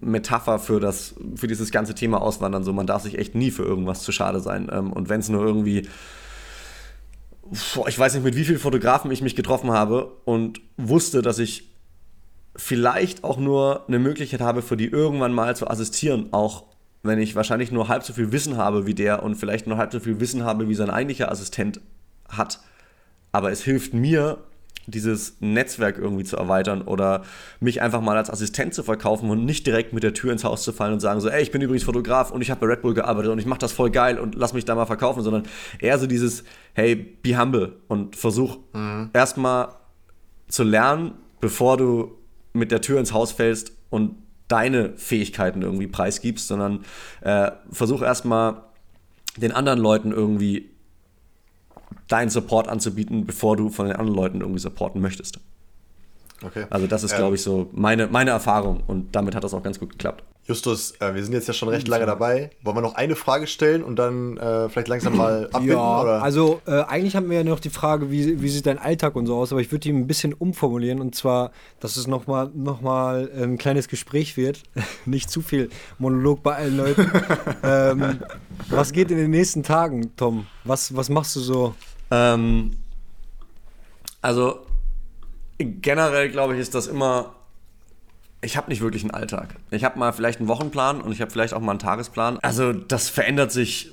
[0.00, 2.64] Metapher für, das, für dieses ganze Thema Auswandern.
[2.64, 4.68] So, man darf sich echt nie für irgendwas zu schade sein.
[4.72, 5.88] Ähm, und wenn es nur irgendwie,
[7.50, 11.70] ich weiß nicht, mit wie vielen Fotografen ich mich getroffen habe und wusste, dass ich
[12.56, 16.64] vielleicht auch nur eine Möglichkeit habe, für die irgendwann mal zu assistieren, auch
[17.02, 19.92] wenn ich wahrscheinlich nur halb so viel Wissen habe wie der und vielleicht nur halb
[19.92, 21.80] so viel Wissen habe, wie sein eigentlicher Assistent
[22.28, 22.60] hat.
[23.32, 24.38] Aber es hilft mir,
[24.86, 27.22] dieses Netzwerk irgendwie zu erweitern oder
[27.60, 30.62] mich einfach mal als Assistent zu verkaufen und nicht direkt mit der Tür ins Haus
[30.62, 32.82] zu fallen und sagen so, ey, ich bin übrigens Fotograf und ich habe bei Red
[32.82, 35.44] Bull gearbeitet und ich mache das voll geil und lass mich da mal verkaufen, sondern
[35.78, 39.10] eher so dieses, hey, be humble und versuch mhm.
[39.12, 39.68] erstmal
[40.48, 42.18] zu lernen, bevor du
[42.52, 44.16] mit der Tür ins Haus fällst und
[44.48, 46.84] deine Fähigkeiten irgendwie preisgibst, sondern
[47.22, 48.62] äh, versuch erstmal
[49.36, 50.73] den anderen Leuten irgendwie
[52.08, 55.38] deinen Support anzubieten, bevor du von den anderen Leuten irgendwie supporten möchtest.
[56.42, 56.66] Okay.
[56.70, 59.62] Also das ist, ähm, glaube ich, so meine, meine Erfahrung und damit hat das auch
[59.62, 60.24] ganz gut geklappt.
[60.46, 62.50] Justus, äh, wir sind jetzt ja schon recht lange dabei.
[62.62, 65.70] Wollen wir noch eine Frage stellen und dann äh, vielleicht langsam mal abbinden?
[65.70, 66.22] Ja, oder?
[66.22, 69.26] also äh, eigentlich haben wir ja noch die Frage, wie, wie sieht dein Alltag und
[69.26, 72.82] so aus, aber ich würde die ein bisschen umformulieren und zwar, dass es nochmal noch
[72.82, 74.62] mal ein kleines Gespräch wird,
[75.06, 77.10] nicht zu viel Monolog bei allen Leuten.
[77.62, 78.20] ähm,
[78.68, 80.46] was geht in den nächsten Tagen, Tom?
[80.64, 81.74] Was, was machst du so?
[82.10, 82.72] Ähm,
[84.20, 84.60] also
[85.58, 87.34] generell glaube ich, ist das immer.
[88.44, 89.56] Ich habe nicht wirklich einen Alltag.
[89.70, 92.38] Ich habe mal vielleicht einen Wochenplan und ich habe vielleicht auch mal einen Tagesplan.
[92.42, 93.92] Also das verändert sich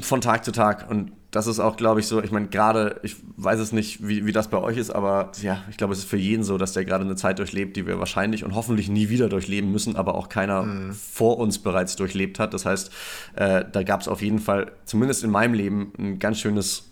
[0.00, 3.16] von Tag zu Tag und das ist auch, glaube ich, so, ich meine, gerade, ich
[3.36, 6.08] weiß es nicht, wie, wie das bei euch ist, aber ja, ich glaube, es ist
[6.08, 9.10] für jeden so, dass der gerade eine Zeit durchlebt, die wir wahrscheinlich und hoffentlich nie
[9.10, 10.92] wieder durchleben müssen, aber auch keiner mhm.
[10.92, 12.52] vor uns bereits durchlebt hat.
[12.52, 12.90] Das heißt,
[13.36, 16.90] äh, da gab es auf jeden Fall, zumindest in meinem Leben, ein ganz schönes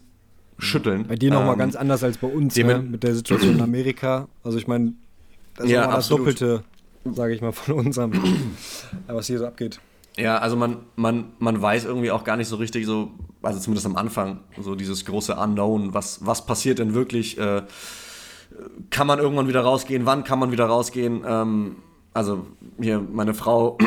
[0.59, 1.06] schütteln.
[1.06, 2.78] Bei dir nochmal ähm, ganz anders als bei uns, ne?
[2.78, 4.28] mit der Situation in Amerika.
[4.44, 4.92] Also ich meine,
[5.56, 6.62] das ist ja, das Doppelte,
[7.14, 8.12] sage ich mal, von unserem,
[9.06, 9.80] was hier so abgeht.
[10.16, 13.86] Ja, also man, man, man weiß irgendwie auch gar nicht so richtig so, also zumindest
[13.86, 17.38] am Anfang, so dieses große Unknown, was, was passiert denn wirklich?
[17.38, 17.62] Äh,
[18.90, 20.06] kann man irgendwann wieder rausgehen?
[20.06, 21.22] Wann kann man wieder rausgehen?
[21.24, 21.76] Ähm,
[22.14, 22.46] also
[22.80, 23.78] hier meine Frau,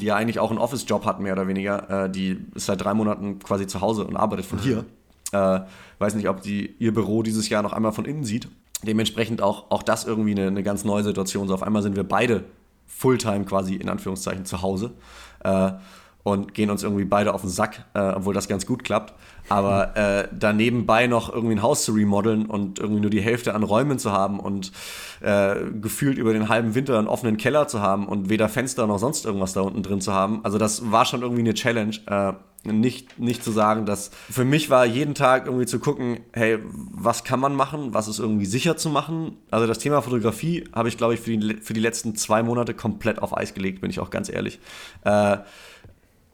[0.00, 2.92] die ja eigentlich auch einen Office-Job hat, mehr oder weniger, äh, die ist seit drei
[2.92, 4.84] Monaten quasi zu Hause und arbeitet von hier.
[5.32, 5.60] Äh,
[5.98, 8.48] weiß nicht, ob die ihr Büro dieses Jahr noch einmal von innen sieht.
[8.82, 11.48] Dementsprechend auch, auch das irgendwie eine, eine ganz neue Situation.
[11.48, 12.44] So auf einmal sind wir beide
[12.88, 14.94] Fulltime quasi in Anführungszeichen zu Hause
[15.44, 15.70] äh,
[16.24, 19.14] und gehen uns irgendwie beide auf den Sack, äh, obwohl das ganz gut klappt.
[19.48, 23.62] Aber äh, danebenbei noch irgendwie ein Haus zu remodeln und irgendwie nur die Hälfte an
[23.62, 24.72] Räumen zu haben und
[25.20, 28.98] äh, gefühlt über den halben Winter einen offenen Keller zu haben und weder Fenster noch
[28.98, 30.40] sonst irgendwas da unten drin zu haben.
[30.44, 31.96] Also das war schon irgendwie eine Challenge.
[32.06, 32.32] Äh,
[32.64, 37.24] nicht, nicht zu sagen, dass für mich war jeden Tag irgendwie zu gucken, hey, was
[37.24, 39.36] kann man machen, was ist irgendwie sicher zu machen.
[39.50, 42.74] Also das Thema Fotografie habe ich, glaube ich, für die, für die letzten zwei Monate
[42.74, 44.58] komplett auf Eis gelegt, bin ich auch ganz ehrlich.
[45.04, 45.38] Äh,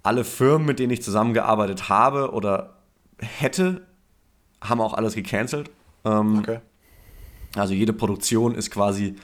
[0.03, 2.79] alle Firmen, mit denen ich zusammengearbeitet habe oder
[3.19, 3.87] hätte,
[4.61, 5.71] haben auch alles gecancelt.
[6.05, 6.61] Ähm, okay.
[7.55, 9.17] Also jede Produktion ist quasi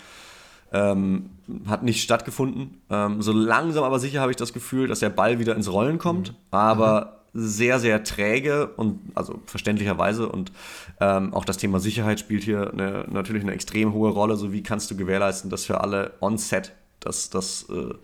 [0.72, 1.30] ähm,
[1.66, 2.80] hat nicht stattgefunden.
[2.90, 5.98] Ähm, so langsam aber sicher habe ich das Gefühl, dass der Ball wieder ins Rollen
[5.98, 6.36] kommt, mhm.
[6.50, 7.40] aber mhm.
[7.40, 10.28] sehr, sehr träge und also verständlicherweise.
[10.28, 10.52] Und
[11.00, 14.36] ähm, auch das Thema Sicherheit spielt hier eine, natürlich eine extrem hohe Rolle.
[14.36, 17.94] So wie kannst du gewährleisten, dass für alle on-set, dass das äh,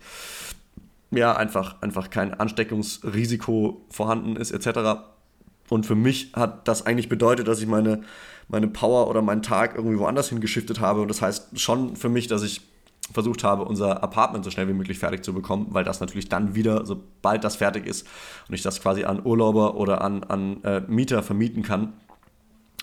[1.11, 4.99] ja einfach, einfach kein Ansteckungsrisiko vorhanden ist, etc.
[5.69, 8.03] Und für mich hat das eigentlich bedeutet, dass ich meine
[8.47, 11.01] meine Power oder meinen Tag irgendwie woanders hingeschiftet habe.
[11.01, 12.61] Und das heißt schon für mich, dass ich
[13.11, 16.55] versucht habe, unser Apartment so schnell wie möglich fertig zu bekommen, weil das natürlich dann
[16.55, 18.05] wieder, sobald das fertig ist
[18.47, 21.93] und ich das quasi an Urlauber oder an, an äh, Mieter vermieten kann,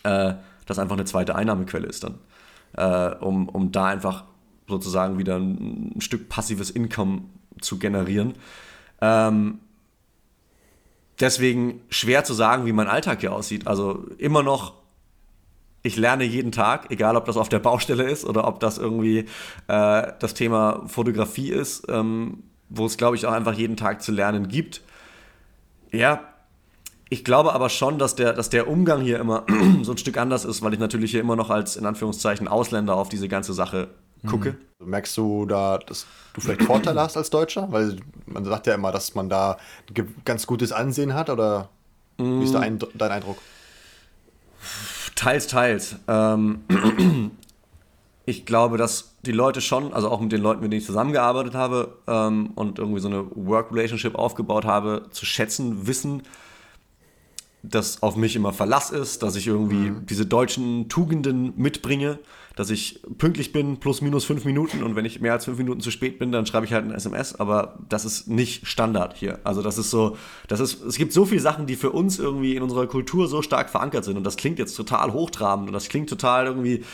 [0.03, 0.35] äh,
[0.67, 2.19] das einfach eine zweite Einnahmequelle ist dann.
[2.77, 4.25] Äh, um, um da einfach
[4.67, 7.23] sozusagen wieder ein, ein Stück passives Income
[7.61, 8.35] zu generieren.
[9.03, 9.59] Ähm,
[11.21, 13.67] deswegen schwer zu sagen, wie mein Alltag hier aussieht.
[13.67, 14.75] Also immer noch
[15.87, 19.27] ich lerne jeden Tag, egal ob das auf der Baustelle ist oder ob das irgendwie
[19.69, 24.11] äh, das Thema Fotografie ist, ähm, wo es, glaube ich, auch einfach jeden Tag zu
[24.11, 24.81] lernen gibt.
[25.93, 26.23] Ja,
[27.11, 29.45] ich glaube aber schon, dass der, dass der Umgang hier immer
[29.83, 32.97] so ein Stück anders ist, weil ich natürlich hier immer noch als in Anführungszeichen Ausländer
[32.97, 33.89] auf diese ganze Sache
[34.27, 34.57] gucke.
[34.79, 34.91] Mhm.
[34.91, 37.71] Merkst du da, dass du vielleicht Vorteile hast als Deutscher?
[37.71, 37.97] Weil
[38.27, 39.57] man sagt ja immer, dass man da
[40.25, 41.69] ganz gutes Ansehen hat, oder?
[42.17, 43.39] Wie ist dein, dein Eindruck?
[45.15, 45.97] Teils, teils.
[46.07, 46.65] Ähm,
[48.27, 51.55] ich glaube, dass die Leute schon, also auch mit den Leuten, mit denen ich zusammengearbeitet
[51.55, 56.23] habe ähm, und irgendwie so eine Work-Relationship aufgebaut habe, zu schätzen, wissen,
[57.71, 60.07] dass auf mich immer Verlass ist, dass ich irgendwie mhm.
[60.07, 62.19] diese deutschen Tugenden mitbringe,
[62.57, 65.81] dass ich pünktlich bin, plus minus fünf Minuten und wenn ich mehr als fünf Minuten
[65.81, 69.41] zu spät bin, dann schreibe ich halt ein SMS, aber das ist nicht Standard hier.
[69.45, 72.55] Also das ist so, das ist, es gibt so viele Sachen, die für uns irgendwie
[72.55, 75.89] in unserer Kultur so stark verankert sind und das klingt jetzt total hochtrabend und das
[75.89, 76.85] klingt total irgendwie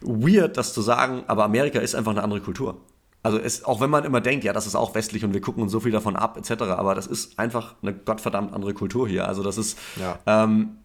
[0.00, 2.76] weird, das zu sagen, aber Amerika ist einfach eine andere Kultur.
[3.22, 5.62] Also es, auch wenn man immer denkt, ja, das ist auch westlich und wir gucken
[5.62, 9.28] uns so viel davon ab, etc., aber das ist einfach eine gottverdammt andere Kultur hier.
[9.28, 10.18] Also das ist ja.
[10.26, 10.78] ähm,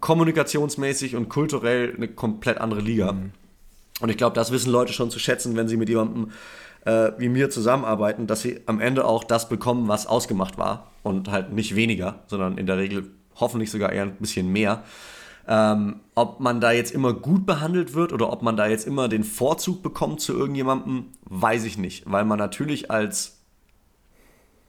[0.00, 3.12] kommunikationsmäßig und kulturell eine komplett andere Liga.
[3.12, 3.32] Mhm.
[4.00, 6.32] Und ich glaube, das wissen Leute schon zu schätzen, wenn sie mit jemandem
[6.84, 10.90] äh, wie mir zusammenarbeiten, dass sie am Ende auch das bekommen, was ausgemacht war.
[11.02, 14.84] Und halt nicht weniger, sondern in der Regel hoffentlich sogar eher ein bisschen mehr.
[15.48, 19.08] Ähm, ob man da jetzt immer gut behandelt wird oder ob man da jetzt immer
[19.08, 22.04] den Vorzug bekommt zu irgendjemandem, weiß ich nicht.
[22.10, 23.42] Weil man natürlich als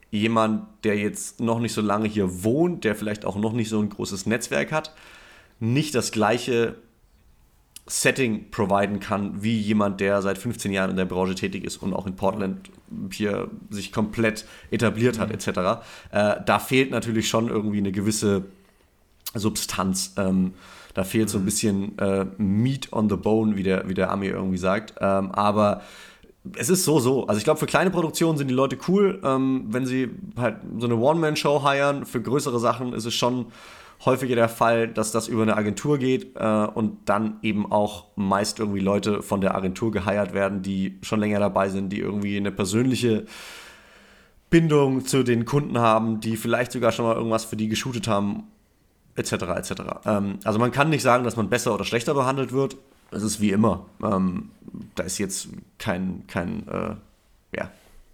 [0.10, 3.80] jemand, der jetzt noch nicht so lange hier wohnt, der vielleicht auch noch nicht so
[3.80, 4.94] ein großes Netzwerk hat,
[5.60, 6.76] nicht das gleiche
[7.86, 11.94] Setting providen kann, wie jemand, der seit 15 Jahren in der Branche tätig ist und
[11.94, 12.70] auch in Portland
[13.12, 15.36] hier sich komplett etabliert hat, mhm.
[15.36, 15.48] etc.
[16.12, 18.46] Äh, da fehlt natürlich schon irgendwie eine gewisse
[19.34, 20.14] Substanz.
[20.18, 20.54] Ähm,
[20.94, 24.28] da fehlt so ein bisschen äh, Meat on the Bone, wie der, wie der Ami
[24.28, 24.94] irgendwie sagt.
[25.00, 25.82] Ähm, aber
[26.58, 27.26] es ist so, so.
[27.28, 30.86] Also ich glaube, für kleine Produktionen sind die Leute cool, ähm, wenn sie halt so
[30.86, 32.06] eine One-Man-Show heiern.
[32.06, 33.48] Für größere Sachen ist es schon
[34.06, 38.60] häufiger der Fall, dass das über eine Agentur geht äh, und dann eben auch meist
[38.60, 42.52] irgendwie Leute von der Agentur geheiert werden, die schon länger dabei sind, die irgendwie eine
[42.52, 43.26] persönliche
[44.50, 48.44] Bindung zu den Kunden haben, die vielleicht sogar schon mal irgendwas für die geshootet haben
[49.16, 49.32] etc.
[49.32, 49.72] etc.
[50.06, 52.78] Ähm, also man kann nicht sagen, dass man besser oder schlechter behandelt wird.
[53.12, 53.86] Es ist wie immer.
[54.04, 54.50] Ähm,
[54.96, 56.96] da ist jetzt kein, kein, äh,
[57.56, 57.70] ja,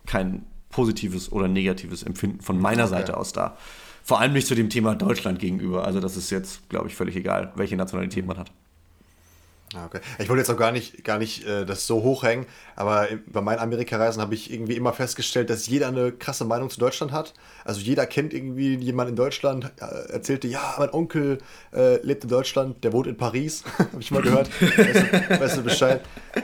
[0.05, 2.91] kein positives oder negatives Empfinden von meiner okay.
[2.91, 3.57] Seite aus da.
[4.03, 5.85] Vor allem nicht zu dem Thema Deutschland gegenüber.
[5.85, 8.51] Also das ist jetzt, glaube ich, völlig egal, welche Nationalität man hat.
[9.75, 9.99] Ah, okay.
[10.17, 13.59] Ich wollte jetzt auch gar nicht, gar nicht äh, das so hochhängen, aber bei meinen
[13.59, 17.35] Amerikareisen habe ich irgendwie immer festgestellt, dass jeder eine krasse Meinung zu Deutschland hat.
[17.65, 21.37] Also jeder kennt irgendwie jemanden in Deutschland, äh, erzählte, ja, mein Onkel
[21.71, 24.49] äh, lebt in Deutschland, der wohnt in Paris, habe ich mal gehört.
[24.59, 26.01] weißt, du, weißt du Bescheid?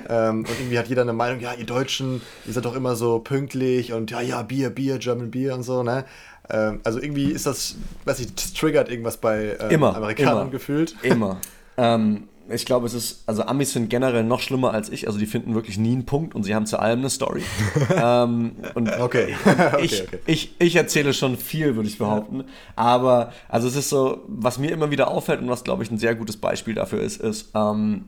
[0.07, 3.19] Ähm, und irgendwie hat jeder eine Meinung, ja, ihr Deutschen, ihr seid doch immer so
[3.19, 6.05] pünktlich und ja, ja, Bier, Bier, German Bier und so, ne?
[6.47, 10.51] Ähm, also irgendwie ist das, weiß ich, das triggert irgendwas bei ähm, immer, Amerikanern immer,
[10.51, 10.95] gefühlt.
[11.01, 11.41] Immer.
[11.77, 15.25] ähm, ich glaube, es ist, also Amis sind generell noch schlimmer als ich, also die
[15.25, 17.43] finden wirklich nie einen Punkt und sie haben zu allem eine Story.
[17.95, 19.35] ähm, und okay.
[19.81, 20.19] ich, okay.
[20.25, 22.43] Ich, ich erzähle schon viel, würde ich behaupten.
[22.75, 25.97] Aber, also es ist so, was mir immer wieder auffällt und was, glaube ich, ein
[25.97, 28.05] sehr gutes Beispiel dafür ist, ist, ähm,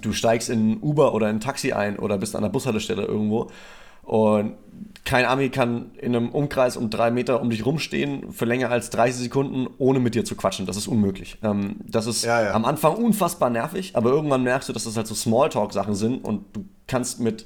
[0.00, 3.50] du steigst in Uber oder in ein Taxi ein oder bist an der Bushaltestelle irgendwo
[4.08, 4.54] und
[5.04, 8.88] kein Ami kann in einem Umkreis um drei Meter um dich rumstehen für länger als
[8.88, 10.64] 30 Sekunden, ohne mit dir zu quatschen.
[10.64, 11.38] Das ist unmöglich.
[11.42, 12.54] Ähm, das ist ja, ja.
[12.54, 16.56] am Anfang unfassbar nervig, aber irgendwann merkst du, dass das halt so Smalltalk-Sachen sind und
[16.56, 17.44] du kannst mit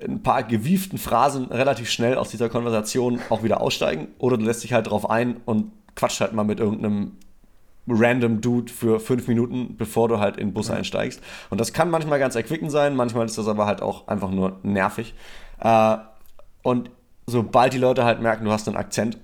[0.00, 4.08] ein paar gewieften Phrasen relativ schnell aus dieser Konversation auch wieder aussteigen.
[4.18, 7.12] Oder du lässt dich halt drauf ein und quatscht halt mal mit irgendeinem
[7.88, 10.74] random Dude für fünf Minuten, bevor du halt in den Bus ja.
[10.74, 11.20] einsteigst.
[11.50, 14.58] Und das kann manchmal ganz erquickend sein, manchmal ist das aber halt auch einfach nur
[14.62, 15.14] nervig.
[15.60, 15.96] Äh,
[16.62, 16.90] und
[17.26, 19.18] sobald die Leute halt merken, du hast einen Akzent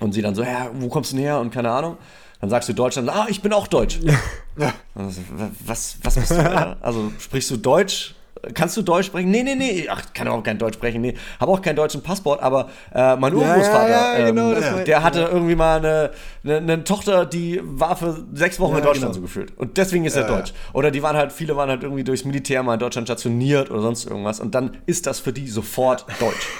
[0.00, 1.96] und sie dann so, ja, wo kommst du denn her und keine Ahnung,
[2.40, 4.00] dann sagst du Deutschland, ah, ich bin auch Deutsch.
[4.02, 4.14] Ja.
[4.94, 5.22] Also,
[5.64, 6.76] was, was bist du da?
[6.82, 8.14] Also sprichst du Deutsch?
[8.54, 9.30] Kannst du Deutsch sprechen?
[9.30, 9.86] Nee, nee, nee.
[9.90, 11.02] Ach, ich kann auch kein Deutsch sprechen.
[11.02, 15.02] Nee, habe auch keinen deutschen Passport, aber äh, mein Urgroßvater, ja, ja, genau, ähm, der
[15.02, 16.10] hatte irgendwie mal eine,
[16.44, 19.14] eine, eine, Tochter, die war für sechs Wochen in Deutschland genau.
[19.14, 19.56] so gefühlt.
[19.58, 20.52] Und deswegen ist er Deutsch.
[20.72, 23.82] Oder die waren halt, viele waren halt irgendwie durchs Militär mal in Deutschland stationiert oder
[23.82, 24.40] sonst irgendwas.
[24.40, 26.48] Und dann ist das für die sofort Deutsch.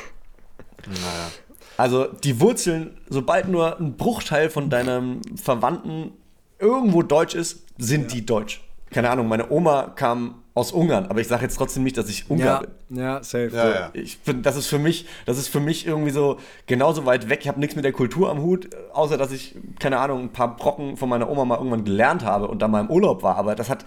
[0.86, 1.28] Naja.
[1.76, 6.12] Also die Wurzeln, sobald nur ein Bruchteil von deinem Verwandten
[6.58, 8.60] irgendwo deutsch ist, sind die deutsch.
[8.90, 12.30] Keine Ahnung, meine Oma kam aus Ungarn, aber ich sage jetzt trotzdem nicht, dass ich
[12.30, 12.98] Ungar ja, bin.
[12.98, 13.50] Ja, safe.
[13.52, 13.90] Ja, ja.
[13.94, 17.40] Ich finde, das ist für mich, das ist für mich irgendwie so genauso weit weg.
[17.42, 20.56] Ich habe nichts mit der Kultur am Hut, außer dass ich keine Ahnung ein paar
[20.56, 23.36] Brocken von meiner Oma mal irgendwann gelernt habe und dann mal im Urlaub war.
[23.36, 23.84] Aber das hat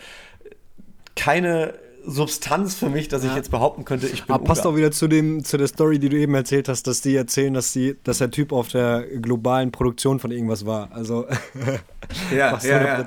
[1.16, 1.76] keine
[2.06, 4.36] Substanz für mich, dass ich jetzt behaupten könnte, ich bin.
[4.36, 7.02] Aber passt auch wieder zu dem zu der Story, die du eben erzählt hast, dass
[7.02, 10.91] die erzählen, dass die, dass der Typ auf der globalen Produktion von irgendwas war.
[10.91, 11.28] Also
[12.36, 13.06] ja, ja, ja.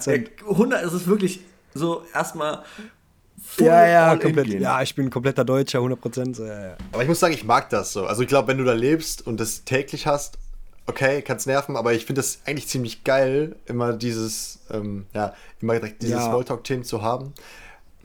[0.48, 1.40] 100, es ist wirklich
[1.74, 2.62] so erstmal
[3.58, 4.48] ja, ja, komplett.
[4.48, 6.38] Ja, ich bin ein kompletter Deutscher, 100 Prozent.
[6.38, 6.76] Ja, ja.
[6.92, 8.06] Aber ich muss sagen, ich mag das so.
[8.06, 10.38] Also ich glaube, wenn du da lebst und das täglich hast,
[10.86, 15.34] okay, kann es nerven, aber ich finde es eigentlich ziemlich geil, immer dieses, ähm, ja,
[15.60, 16.24] immer direkt diese ja.
[16.24, 17.34] Smalltalk-Themen zu haben.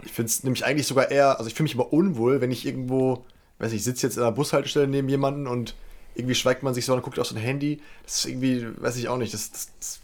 [0.03, 2.65] Ich finde es nämlich eigentlich sogar eher, also ich fühle mich immer unwohl, wenn ich
[2.65, 3.23] irgendwo,
[3.59, 5.75] weiß nicht, ich sitze jetzt in einer Bushaltestelle neben jemanden und
[6.15, 7.81] irgendwie schweigt man sich so und guckt auf sein Handy.
[8.03, 10.00] Das ist irgendwie, weiß ich auch nicht, das, das, das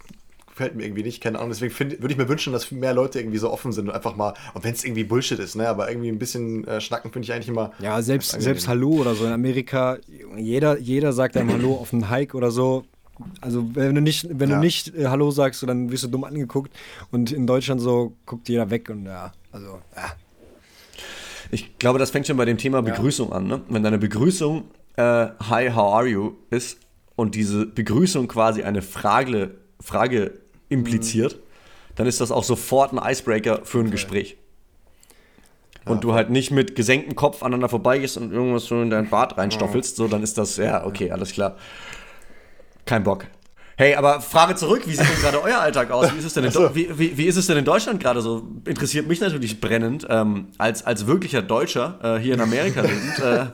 [0.58, 1.50] gefällt mir irgendwie nicht, keine Ahnung.
[1.50, 4.34] Deswegen würde ich mir wünschen, dass mehr Leute irgendwie so offen sind und einfach mal,
[4.54, 7.32] und wenn es irgendwie Bullshit ist, ne, aber irgendwie ein bisschen äh, schnacken finde ich
[7.32, 7.70] eigentlich immer.
[7.78, 9.98] Ja, selbst, selbst Hallo oder so in Amerika,
[10.36, 12.84] jeder, jeder sagt einem Hallo auf einen Hike oder so.
[13.40, 14.56] Also wenn du nicht, wenn ja.
[14.56, 16.72] du nicht äh, Hallo sagst, so, dann wirst du dumm angeguckt.
[17.12, 20.12] Und in Deutschland so guckt jeder weg und ja, also ja.
[21.50, 23.36] Ich glaube, das fängt schon bei dem Thema Begrüßung ja.
[23.36, 23.46] an.
[23.46, 23.62] Ne?
[23.68, 24.64] Wenn deine Begrüßung
[24.96, 26.78] äh, Hi, how are you ist
[27.14, 30.32] und diese Begrüßung quasi eine Frage, Frage
[30.68, 31.40] impliziert, mhm.
[31.96, 33.90] dann ist das auch sofort ein Icebreaker für ein okay.
[33.92, 34.36] Gespräch.
[35.84, 36.00] Und ja.
[36.00, 39.96] du halt nicht mit gesenktem Kopf aneinander vorbeigehst und irgendwas so in dein Bart reinstoffelst,
[39.96, 41.56] so dann ist das, ja, okay, alles klar.
[42.84, 43.26] Kein Bock.
[43.78, 46.12] Hey, aber Frage zurück, wie sieht denn gerade euer Alltag aus?
[46.12, 46.74] Wie ist es denn in, so.
[46.74, 48.48] wie, wie, wie, ist es denn in Deutschland gerade so?
[48.64, 53.46] Interessiert mich natürlich brennend, ähm, als, als wirklicher Deutscher äh, hier in Amerika lebend, äh,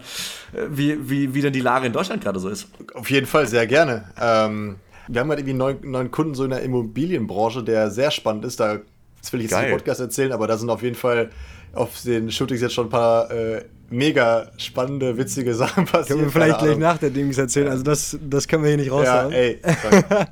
[0.70, 2.68] wie, wie, wie denn die Lage in Deutschland gerade so ist.
[2.94, 4.04] Auf jeden Fall, sehr gerne.
[4.18, 4.76] Ähm,
[5.08, 8.44] wir haben halt irgendwie einen neuen, neuen Kunden so in der Immobilienbranche, der sehr spannend
[8.44, 8.60] ist.
[8.60, 8.78] Da
[9.20, 9.70] das will ich jetzt Geil.
[9.70, 11.30] im Podcast erzählen, aber da sind auf jeden Fall
[11.72, 16.08] auf den Shootings jetzt schon ein paar äh, mega spannende, witzige Sachen passiert.
[16.08, 17.68] Können wir vielleicht gleich nach der Dings erzählen.
[17.68, 19.32] Also das, das können wir hier nicht raushauen.
[19.32, 19.60] Ja, ey.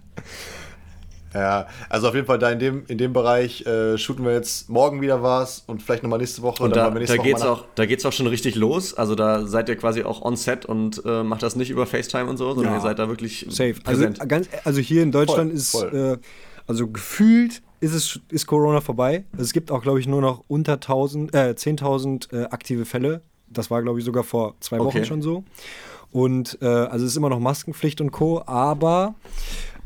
[1.35, 4.69] ja, also auf jeden Fall da in dem, in dem Bereich äh, shooten wir jetzt
[4.69, 6.63] morgen wieder was und vielleicht nochmal nächste Woche.
[6.63, 8.95] Und da, da geht es auch, auch schon richtig los.
[8.95, 12.27] Also da seid ihr quasi auch on set und äh, macht das nicht über FaceTime
[12.27, 12.79] und so, sondern ja.
[12.79, 13.75] ihr seid da wirklich Safe.
[13.85, 16.19] Also, ganz, also hier in Deutschland voll, ist, voll.
[16.23, 16.27] Äh,
[16.67, 19.25] also gefühlt ist, es, ist Corona vorbei.
[19.37, 23.23] Es gibt auch, glaube ich, nur noch unter 1000, äh, 10.000 äh, aktive Fälle.
[23.49, 25.05] Das war, glaube ich, sogar vor zwei Wochen okay.
[25.05, 25.45] schon so.
[26.13, 28.43] Und äh, also es ist immer noch Maskenpflicht und Co.
[28.47, 29.15] Aber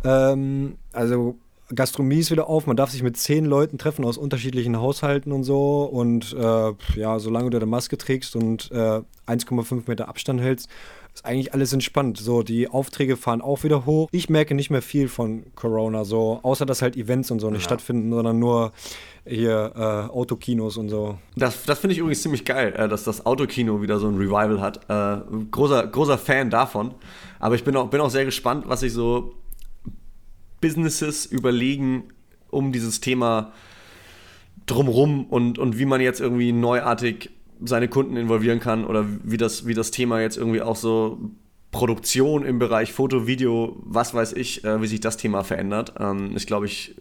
[0.07, 1.37] ähm, also
[1.75, 5.43] Gastronomie ist wieder auf, man darf sich mit zehn Leuten treffen aus unterschiedlichen Haushalten und
[5.43, 5.83] so.
[5.85, 10.69] Und äh, ja, solange du deine Maske trägst und äh, 1,5 Meter Abstand hältst,
[11.13, 12.19] ist eigentlich alles entspannt.
[12.19, 14.09] So, die Aufträge fahren auch wieder hoch.
[14.13, 17.63] Ich merke nicht mehr viel von Corona, so, außer dass halt Events und so nicht
[17.63, 17.65] ja.
[17.65, 18.73] stattfinden, sondern nur
[19.25, 21.19] hier äh, Autokinos und so.
[21.35, 24.61] Das, das finde ich übrigens ziemlich geil, äh, dass das Autokino wieder so ein Revival
[24.61, 24.89] hat.
[24.89, 26.95] Äh, großer, großer Fan davon.
[27.41, 29.35] Aber ich bin auch, bin auch sehr gespannt, was sich so
[30.67, 32.09] Businesses überlegen,
[32.51, 33.53] um dieses Thema
[34.67, 37.31] drumrum und, und wie man jetzt irgendwie neuartig
[37.65, 41.21] seine Kunden involvieren kann oder wie das, wie das Thema jetzt irgendwie auch so
[41.71, 45.95] Produktion im Bereich Foto, Video, was weiß ich, äh, wie sich das Thema verändert.
[46.01, 46.97] Ähm, ist, glaube ich,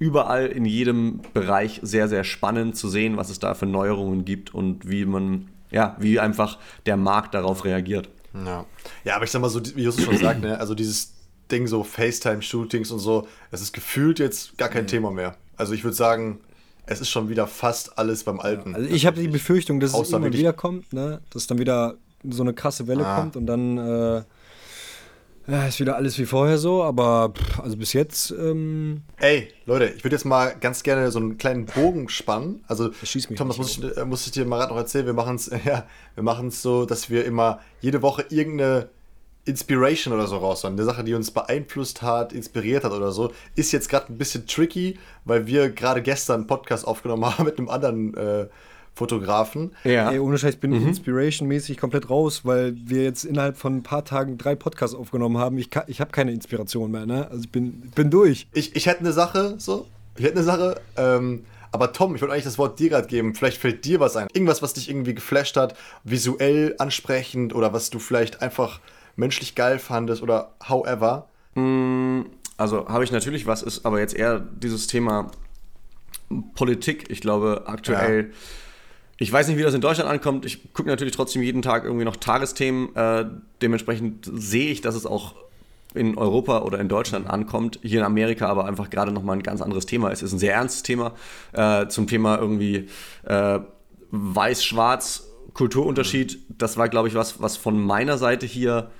[0.00, 4.52] überall in jedem Bereich sehr, sehr spannend zu sehen, was es da für Neuerungen gibt
[4.52, 8.08] und wie man, ja, wie einfach der Markt darauf reagiert.
[8.34, 8.66] Ja,
[9.04, 11.19] ja aber ich sag mal so, wie Justus schon sagt, ne, also dieses
[11.50, 14.88] Ding, so FaceTime-Shootings und so, es ist gefühlt jetzt gar kein mhm.
[14.88, 15.36] Thema mehr.
[15.56, 16.40] Also ich würde sagen,
[16.86, 18.74] es ist schon wieder fast alles beim Alten.
[18.74, 21.20] Also ich habe die Befürchtung, dass es irgendwann wiederkommt, ne?
[21.30, 21.96] dass dann wieder
[22.28, 23.20] so eine krasse Welle ah.
[23.20, 24.22] kommt und dann äh,
[25.50, 28.30] ja, ist wieder alles wie vorher so, aber pff, also bis jetzt.
[28.30, 32.62] Ähm Ey, Leute, ich würde jetzt mal ganz gerne so einen kleinen Bogen spannen.
[32.68, 32.90] Also,
[33.36, 35.86] Thomas, muss ich, äh, muss ich dir mal gerade noch erzählen, wir machen es ja,
[36.50, 38.90] so, dass wir immer jede Woche irgendeine
[39.44, 40.74] Inspiration oder so raushauen.
[40.74, 44.46] Eine Sache, die uns beeinflusst hat, inspiriert hat oder so, ist jetzt gerade ein bisschen
[44.46, 48.46] tricky, weil wir gerade gestern einen Podcast aufgenommen haben mit einem anderen äh,
[48.94, 49.74] Fotografen.
[49.84, 50.10] Ja.
[50.10, 50.88] Ey, ohne Scheiß, ich bin mhm.
[50.88, 55.56] inspiration-mäßig komplett raus, weil wir jetzt innerhalb von ein paar Tagen drei Podcasts aufgenommen haben.
[55.58, 57.26] Ich, ich habe keine Inspiration mehr, ne?
[57.30, 58.46] Also ich bin, bin durch.
[58.52, 59.86] Ich, ich hätte eine Sache, so.
[60.16, 63.34] Ich hätte eine Sache, ähm, aber Tom, ich wollte eigentlich das Wort dir gerade geben.
[63.34, 64.26] Vielleicht fällt dir was ein.
[64.32, 68.80] Irgendwas, was dich irgendwie geflasht hat, visuell ansprechend oder was du vielleicht einfach
[69.20, 71.28] menschlich geil fandest oder however?
[71.54, 72.22] Mm,
[72.56, 75.30] also habe ich natürlich was, ist aber jetzt eher dieses Thema
[76.54, 77.10] Politik.
[77.10, 78.30] Ich glaube, aktuell.
[78.30, 78.36] Ja.
[79.18, 80.46] Ich weiß nicht, wie das in Deutschland ankommt.
[80.46, 82.96] Ich gucke natürlich trotzdem jeden Tag irgendwie noch Tagesthemen.
[82.96, 83.26] Äh,
[83.60, 85.34] dementsprechend sehe ich, dass es auch
[85.92, 87.78] in Europa oder in Deutschland ankommt.
[87.82, 90.10] Hier in Amerika aber einfach gerade nochmal ein ganz anderes Thema.
[90.10, 91.12] Es ist ein sehr ernstes Thema
[91.52, 92.88] äh, zum Thema irgendwie
[93.24, 93.58] äh,
[94.10, 96.38] weiß-schwarz Kulturunterschied.
[96.48, 98.90] Das war, glaube ich, was, was von meiner Seite hier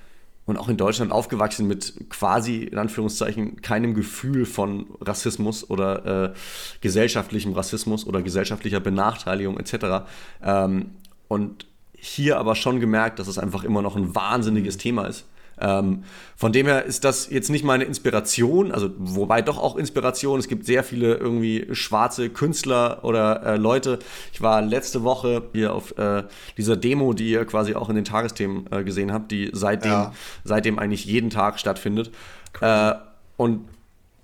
[0.51, 6.33] und auch in Deutschland aufgewachsen mit quasi, in Anführungszeichen, keinem Gefühl von Rassismus oder äh,
[6.81, 10.05] gesellschaftlichem Rassismus oder gesellschaftlicher Benachteiligung etc.
[10.43, 10.91] Ähm,
[11.29, 11.65] und
[11.97, 15.25] hier aber schon gemerkt, dass es einfach immer noch ein wahnsinniges Thema ist.
[15.61, 16.03] Ähm,
[16.35, 20.39] von dem her ist das jetzt nicht meine Inspiration, also wobei doch auch Inspiration.
[20.39, 23.99] Es gibt sehr viele irgendwie schwarze Künstler oder äh, Leute.
[24.33, 26.23] Ich war letzte Woche hier auf äh,
[26.57, 30.13] dieser Demo, die ihr quasi auch in den Tagesthemen äh, gesehen habt, die seitdem, ja.
[30.43, 32.11] seitdem eigentlich jeden Tag stattfindet.
[32.59, 32.93] Äh,
[33.37, 33.67] und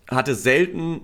[0.10, 1.02] hatte selten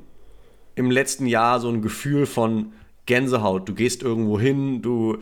[0.76, 2.74] im letzten Jahr so ein Gefühl von
[3.06, 3.68] Gänsehaut.
[3.68, 5.18] Du gehst irgendwo hin, du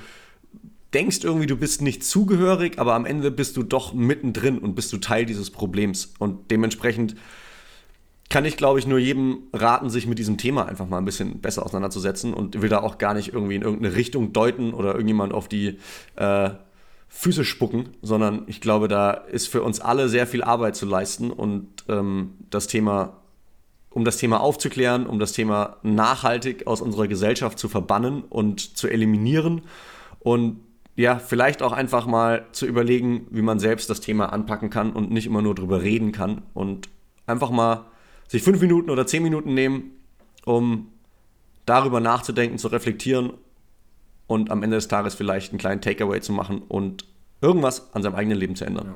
[0.93, 4.91] denkst irgendwie, du bist nicht zugehörig, aber am Ende bist du doch mittendrin und bist
[4.93, 6.13] du Teil dieses Problems.
[6.19, 7.15] Und dementsprechend
[8.29, 11.41] kann ich, glaube ich, nur jedem raten, sich mit diesem Thema einfach mal ein bisschen
[11.41, 15.33] besser auseinanderzusetzen und will da auch gar nicht irgendwie in irgendeine Richtung deuten oder irgendjemand
[15.33, 15.77] auf die
[16.15, 16.51] äh,
[17.09, 21.29] Füße spucken, sondern ich glaube, da ist für uns alle sehr viel Arbeit zu leisten
[21.29, 23.17] und ähm, das Thema,
[23.89, 28.87] um das Thema aufzuklären, um das Thema nachhaltig aus unserer Gesellschaft zu verbannen und zu
[28.87, 29.63] eliminieren
[30.19, 30.61] und
[30.95, 35.11] ja, vielleicht auch einfach mal zu überlegen, wie man selbst das Thema anpacken kann und
[35.11, 36.89] nicht immer nur drüber reden kann und
[37.25, 37.85] einfach mal
[38.27, 39.91] sich fünf Minuten oder zehn Minuten nehmen,
[40.45, 40.91] um
[41.65, 43.33] darüber nachzudenken, zu reflektieren
[44.27, 47.05] und am Ende des Tages vielleicht einen kleinen Takeaway zu machen und
[47.41, 48.95] irgendwas an seinem eigenen Leben zu ändern.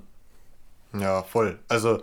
[0.98, 1.60] Ja, voll.
[1.68, 2.02] Also,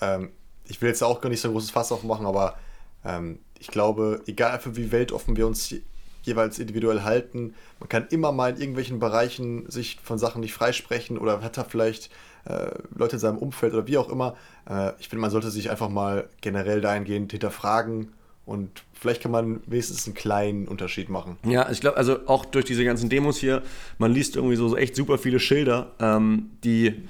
[0.00, 0.30] ähm,
[0.66, 2.56] ich will jetzt auch gar nicht so ein großes Fass aufmachen, aber
[3.04, 5.74] ähm, ich glaube, egal für wie weltoffen wir uns
[6.22, 7.54] jeweils individuell halten.
[7.78, 11.64] Man kann immer mal in irgendwelchen Bereichen sich von Sachen nicht freisprechen oder hat da
[11.64, 12.10] vielleicht
[12.44, 14.36] äh, Leute in seinem Umfeld oder wie auch immer.
[14.68, 18.12] Äh, ich finde, man sollte sich einfach mal generell dahingehend hinterfragen
[18.46, 21.36] und vielleicht kann man wenigstens einen kleinen Unterschied machen.
[21.44, 23.62] Ja, ich glaube, also auch durch diese ganzen Demos hier,
[23.98, 27.04] man liest irgendwie so, echt super viele Schilder, ähm, die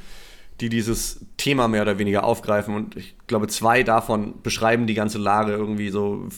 [0.61, 2.75] die dieses Thema mehr oder weniger aufgreifen.
[2.75, 6.29] Und ich glaube, zwei davon beschreiben die ganze Lage irgendwie so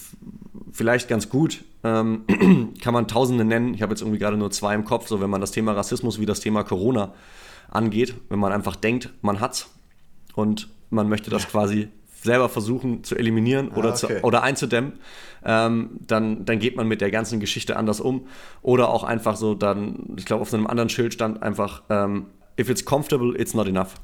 [0.70, 1.64] vielleicht ganz gut.
[1.84, 2.24] Ähm,
[2.80, 3.74] kann man Tausende nennen.
[3.74, 6.20] Ich habe jetzt irgendwie gerade nur zwei im Kopf, so wenn man das Thema Rassismus
[6.20, 7.12] wie das Thema Corona
[7.68, 9.70] angeht, wenn man einfach denkt, man hat's
[10.34, 11.88] und man möchte das quasi
[12.22, 14.20] selber versuchen zu eliminieren oder, ah, okay.
[14.20, 14.92] zu, oder einzudämmen,
[15.44, 18.28] ähm, dann, dann geht man mit der ganzen Geschichte anders um.
[18.60, 22.26] Oder auch einfach so, dann, ich glaube, auf einem anderen Schild stand einfach, ähm,
[22.60, 23.94] if it's comfortable, it's not enough.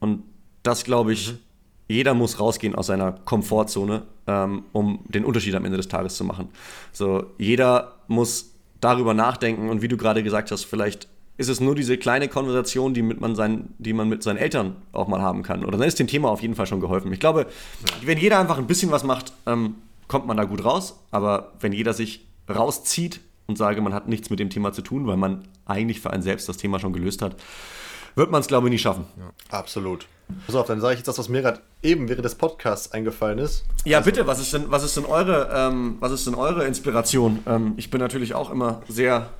[0.00, 0.24] Und
[0.64, 1.38] das glaube ich, mhm
[1.88, 6.24] jeder muss rausgehen aus seiner Komfortzone, ähm, um den Unterschied am Ende des Tages zu
[6.24, 6.48] machen.
[6.92, 11.74] So, jeder muss darüber nachdenken und wie du gerade gesagt hast, vielleicht ist es nur
[11.74, 15.42] diese kleine Konversation, die, mit man sein, die man mit seinen Eltern auch mal haben
[15.42, 15.64] kann.
[15.64, 17.12] Oder dann ist dem Thema auf jeden Fall schon geholfen.
[17.12, 18.06] Ich glaube, ja.
[18.06, 21.00] wenn jeder einfach ein bisschen was macht, ähm, kommt man da gut raus.
[21.10, 25.08] Aber wenn jeder sich rauszieht und sage, man hat nichts mit dem Thema zu tun,
[25.08, 27.36] weil man eigentlich für einen selbst das Thema schon gelöst hat,
[28.14, 29.06] wird man es, glaube ich, nie schaffen.
[29.18, 29.58] Ja.
[29.58, 30.06] Absolut.
[30.46, 33.38] Pass auf, dann sage ich jetzt das, was mir gerade eben während des Podcasts eingefallen
[33.38, 33.64] ist.
[33.84, 36.66] Ja, also, bitte, was ist denn, was ist denn eure, ähm, was ist denn eure
[36.66, 37.40] Inspiration?
[37.46, 39.30] Ähm, ich bin natürlich auch immer sehr,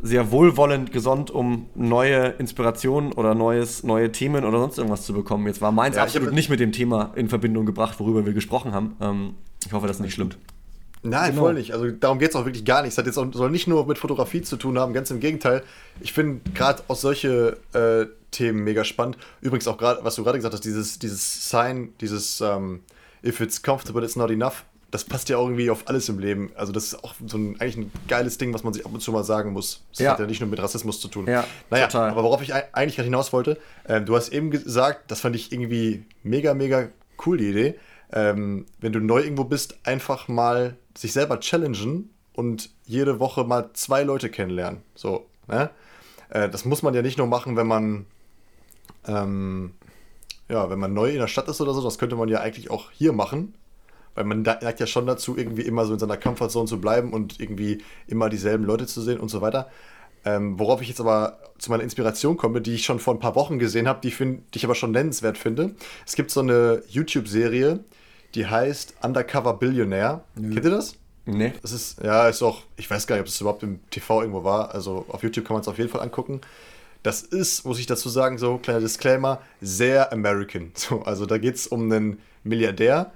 [0.00, 5.46] sehr wohlwollend gesonnen, um neue Inspirationen oder neues, neue Themen oder sonst irgendwas zu bekommen.
[5.46, 8.72] Jetzt war meins ja, absolut nicht mit dem Thema in Verbindung gebracht, worüber wir gesprochen
[8.72, 8.96] haben.
[9.00, 9.34] Ähm,
[9.66, 10.30] ich hoffe, das ist nicht schlimm.
[11.02, 11.42] Nein, genau.
[11.42, 11.72] voll nicht.
[11.72, 12.92] Also darum geht es auch wirklich gar nicht.
[12.92, 15.62] Es hat jetzt auch, soll nicht nur mit Fotografie zu tun haben, ganz im Gegenteil.
[16.00, 19.18] Ich finde gerade auch solche äh, Themen mega spannend.
[19.40, 22.80] Übrigens auch gerade, was du gerade gesagt hast, dieses, dieses Sign, dieses ähm,
[23.24, 24.64] If it's comfortable, it's not enough.
[24.90, 26.50] Das passt ja auch irgendwie auf alles im Leben.
[26.54, 29.00] Also das ist auch so ein, eigentlich ein geiles Ding, was man sich ab und
[29.00, 29.84] zu mal sagen muss.
[29.90, 30.12] Das ja.
[30.12, 31.26] hat ja nicht nur mit Rassismus zu tun.
[31.26, 32.10] Ja, naja, total.
[32.10, 35.52] aber worauf ich eigentlich gerade hinaus wollte, ähm, du hast eben gesagt, das fand ich
[35.52, 36.88] irgendwie mega, mega
[37.26, 37.74] cool, die Idee.
[38.10, 43.70] Ähm, wenn du neu irgendwo bist, einfach mal sich selber challengen und jede Woche mal
[43.74, 44.80] zwei Leute kennenlernen.
[44.94, 45.70] So, ne?
[46.30, 48.06] Äh, das muss man ja nicht nur machen, wenn man
[49.06, 49.72] ähm,
[50.48, 52.70] ja, wenn man neu in der Stadt ist oder so, das könnte man ja eigentlich
[52.70, 53.54] auch hier machen.
[54.14, 57.38] Weil man neigt ja schon dazu, irgendwie immer so in seiner Comfortzone zu bleiben und
[57.38, 59.70] irgendwie immer dieselben Leute zu sehen und so weiter.
[60.24, 63.36] Ähm, worauf ich jetzt aber zu meiner Inspiration komme, die ich schon vor ein paar
[63.36, 65.76] Wochen gesehen habe, die, die ich aber schon nennenswert finde.
[66.04, 67.80] Es gibt so eine YouTube-Serie,
[68.34, 70.24] die heißt Undercover Billionaire.
[70.34, 70.54] Mhm.
[70.54, 70.96] Kennt ihr das?
[71.24, 71.52] Nee.
[71.62, 74.44] Das ist, ja, ist auch, ich weiß gar nicht, ob es überhaupt im TV irgendwo
[74.44, 74.74] war.
[74.74, 76.40] Also auf YouTube kann man es auf jeden Fall angucken.
[77.02, 80.72] Das ist, muss ich dazu sagen, so kleiner Disclaimer, sehr American.
[80.74, 83.12] So, also da geht es um einen Milliardär,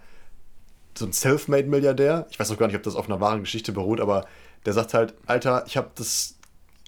[0.94, 2.26] so ein Selfmade-Milliardär.
[2.30, 4.26] Ich weiß auch gar nicht, ob das auf einer wahren Geschichte beruht, aber
[4.66, 6.36] der sagt halt, Alter, ich habe das,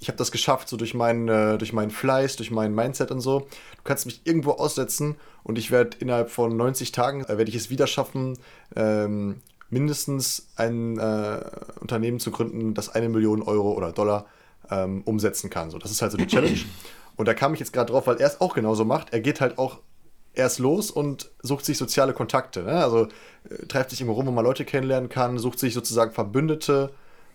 [0.01, 3.41] ich das geschafft, so durch meinen, äh, durch meinen Fleiß, durch mein Mindset und so.
[3.41, 7.57] Du kannst mich irgendwo aussetzen und ich werde innerhalb von 90 Tagen, äh, werde ich
[7.57, 8.39] es wieder schaffen,
[8.77, 9.41] ähm,
[9.71, 11.41] mindestens ein äh,
[11.81, 14.27] Unternehmen zu gründen, das eine Million Euro oder Dollar
[14.70, 15.70] ähm, umsetzen kann.
[15.70, 16.59] So, das ist halt so die Challenge.
[17.16, 19.12] Und da kam ich jetzt gerade drauf, weil er es auch genauso macht.
[19.12, 19.78] Er geht halt auch
[20.35, 22.65] erst los und sucht sich soziale Kontakte.
[22.65, 22.73] Ne?
[22.73, 23.07] Also
[23.49, 26.91] äh, treibt sich irgendwo rum, wo man Leute kennenlernen kann, sucht sich sozusagen Verbündete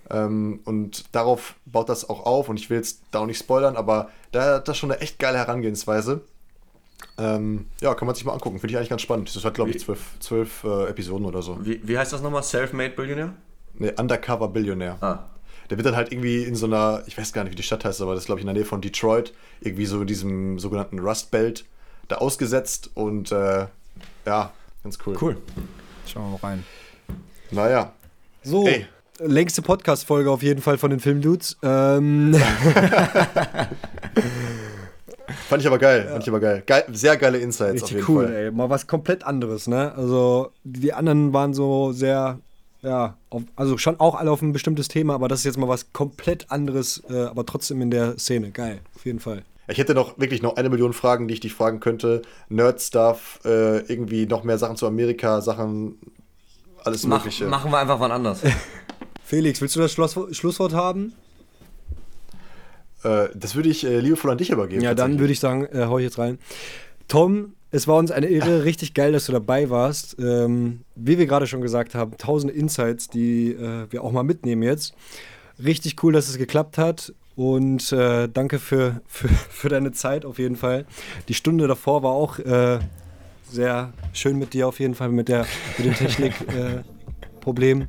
[0.10, 2.50] ähm, und darauf baut das auch auf.
[2.50, 5.20] Und ich will jetzt da auch nicht spoilern, aber da hat das schon eine echt
[5.20, 6.22] geile Herangehensweise.
[7.18, 8.60] Ähm, ja, kann man sich mal angucken.
[8.60, 9.34] Finde ich eigentlich ganz spannend.
[9.34, 11.58] Das hat, glaube ich, zwölf, zwölf äh, Episoden oder so.
[11.66, 12.44] Wie, wie heißt das nochmal?
[12.44, 13.34] Self-Made Billionaire?
[13.76, 14.98] Ne, Undercover Billionaire.
[15.02, 15.30] Ah.
[15.70, 17.86] Der wird dann halt irgendwie in so einer, ich weiß gar nicht, wie die Stadt
[17.86, 20.60] heißt, aber das ist, glaube ich, in der Nähe von Detroit, irgendwie so in diesem
[20.60, 21.66] sogenannten Rust Belt
[22.08, 23.68] da ausgesetzt und äh,
[24.26, 24.52] ja,
[24.84, 25.18] ganz cool.
[25.22, 25.38] Cool.
[26.08, 26.64] Schauen wir mal rein.
[27.52, 27.94] Naja.
[28.44, 28.68] So.
[28.68, 28.88] Ey.
[29.20, 31.58] Längste Podcast-Folge auf jeden Fall von den Filmdudes.
[31.62, 32.34] Ähm.
[35.50, 36.12] Fand ich aber geil, ja.
[36.12, 36.64] fand ich aber geil.
[36.66, 36.86] geil.
[36.92, 38.36] Sehr geile Insights Richtig auf jeden cool, Fall.
[38.36, 38.52] ey.
[38.52, 39.94] Mal was komplett anderes, ne?
[39.96, 42.40] Also, die anderen waren so sehr,
[42.82, 45.68] ja, auf, also schon auch alle auf ein bestimmtes Thema, aber das ist jetzt mal
[45.68, 48.52] was komplett anderes, äh, aber trotzdem in der Szene.
[48.52, 49.44] Geil, auf jeden Fall.
[49.68, 52.24] Ich hätte noch wirklich noch eine Million Fragen, die ich dich fragen könnte.
[52.50, 56.00] Nerd-Stuff, äh, irgendwie noch mehr Sachen zu Amerika, Sachen,
[56.84, 57.46] alles Mach, Mögliche.
[57.46, 58.42] Machen wir einfach wann anders.
[59.24, 61.14] Felix, willst du das Schluss, Schlusswort haben?
[63.04, 64.82] Äh, das würde ich äh, liebevoll an dich übergeben.
[64.82, 66.40] Ja, dann würde ich sagen, äh, hau ich jetzt rein.
[67.08, 70.18] Tom, es war uns eine Ehre, richtig geil, dass du dabei warst.
[70.20, 74.64] Ähm, wie wir gerade schon gesagt haben, tausende Insights, die äh, wir auch mal mitnehmen
[74.64, 74.94] jetzt.
[75.64, 77.14] Richtig cool, dass es geklappt hat.
[77.36, 80.86] Und äh, danke für, für, für, deine Zeit auf jeden Fall.
[81.30, 82.80] Die Stunde davor war auch äh,
[83.50, 85.46] sehr schön mit dir auf jeden Fall, mit, der,
[85.78, 87.82] mit dem Technikproblem.
[87.82, 87.88] Äh,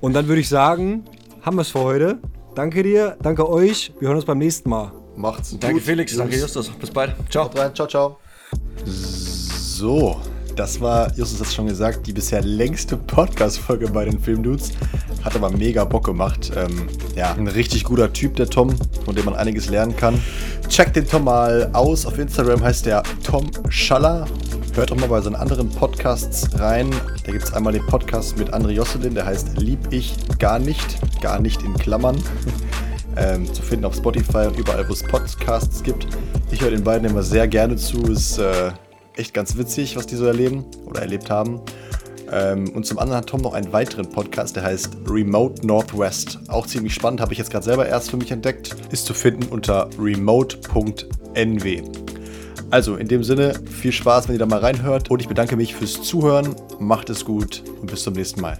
[0.00, 1.04] Und dann würde ich sagen,
[1.40, 2.18] haben wir es für heute.
[2.54, 3.92] Danke dir, danke euch.
[3.98, 4.92] Wir hören uns beim nächsten Mal.
[5.16, 5.82] Macht's Danke gut.
[5.84, 6.68] Felix, danke Justus.
[6.68, 7.14] Bis bald.
[7.30, 7.50] Ciao.
[7.54, 7.74] Rein.
[7.74, 8.21] Ciao, ciao.
[8.84, 10.20] So,
[10.56, 14.72] das war, Justus hat es schon gesagt, die bisher längste Podcast-Folge bei den Filmdudes.
[15.24, 16.52] Hat aber mega Bock gemacht.
[16.56, 18.74] Ähm, ja, ein richtig guter Typ, der Tom,
[19.04, 20.20] von dem man einiges lernen kann.
[20.68, 22.06] Checkt den Tom mal aus.
[22.06, 24.26] Auf Instagram heißt der Tom Schaller.
[24.74, 26.90] Hört auch mal bei seinen anderen Podcasts rein.
[27.24, 30.98] Da gibt es einmal den Podcast mit André Josselin, der heißt Lieb ich gar nicht.
[31.20, 32.16] Gar nicht in Klammern.
[33.16, 36.06] Ähm, zu finden auf Spotify und überall, wo es Podcasts gibt.
[36.50, 38.02] Ich höre den beiden immer sehr gerne zu.
[38.04, 38.72] Ist äh,
[39.16, 41.60] echt ganz witzig, was die so erleben oder erlebt haben.
[42.32, 46.38] Ähm, und zum anderen hat Tom noch einen weiteren Podcast, der heißt Remote Northwest.
[46.48, 48.74] Auch ziemlich spannend, habe ich jetzt gerade selber erst für mich entdeckt.
[48.90, 51.82] Ist zu finden unter remote.nw.
[52.70, 55.10] Also in dem Sinne, viel Spaß, wenn ihr da mal reinhört.
[55.10, 56.56] Und ich bedanke mich fürs Zuhören.
[56.78, 58.58] Macht es gut und bis zum nächsten Mal.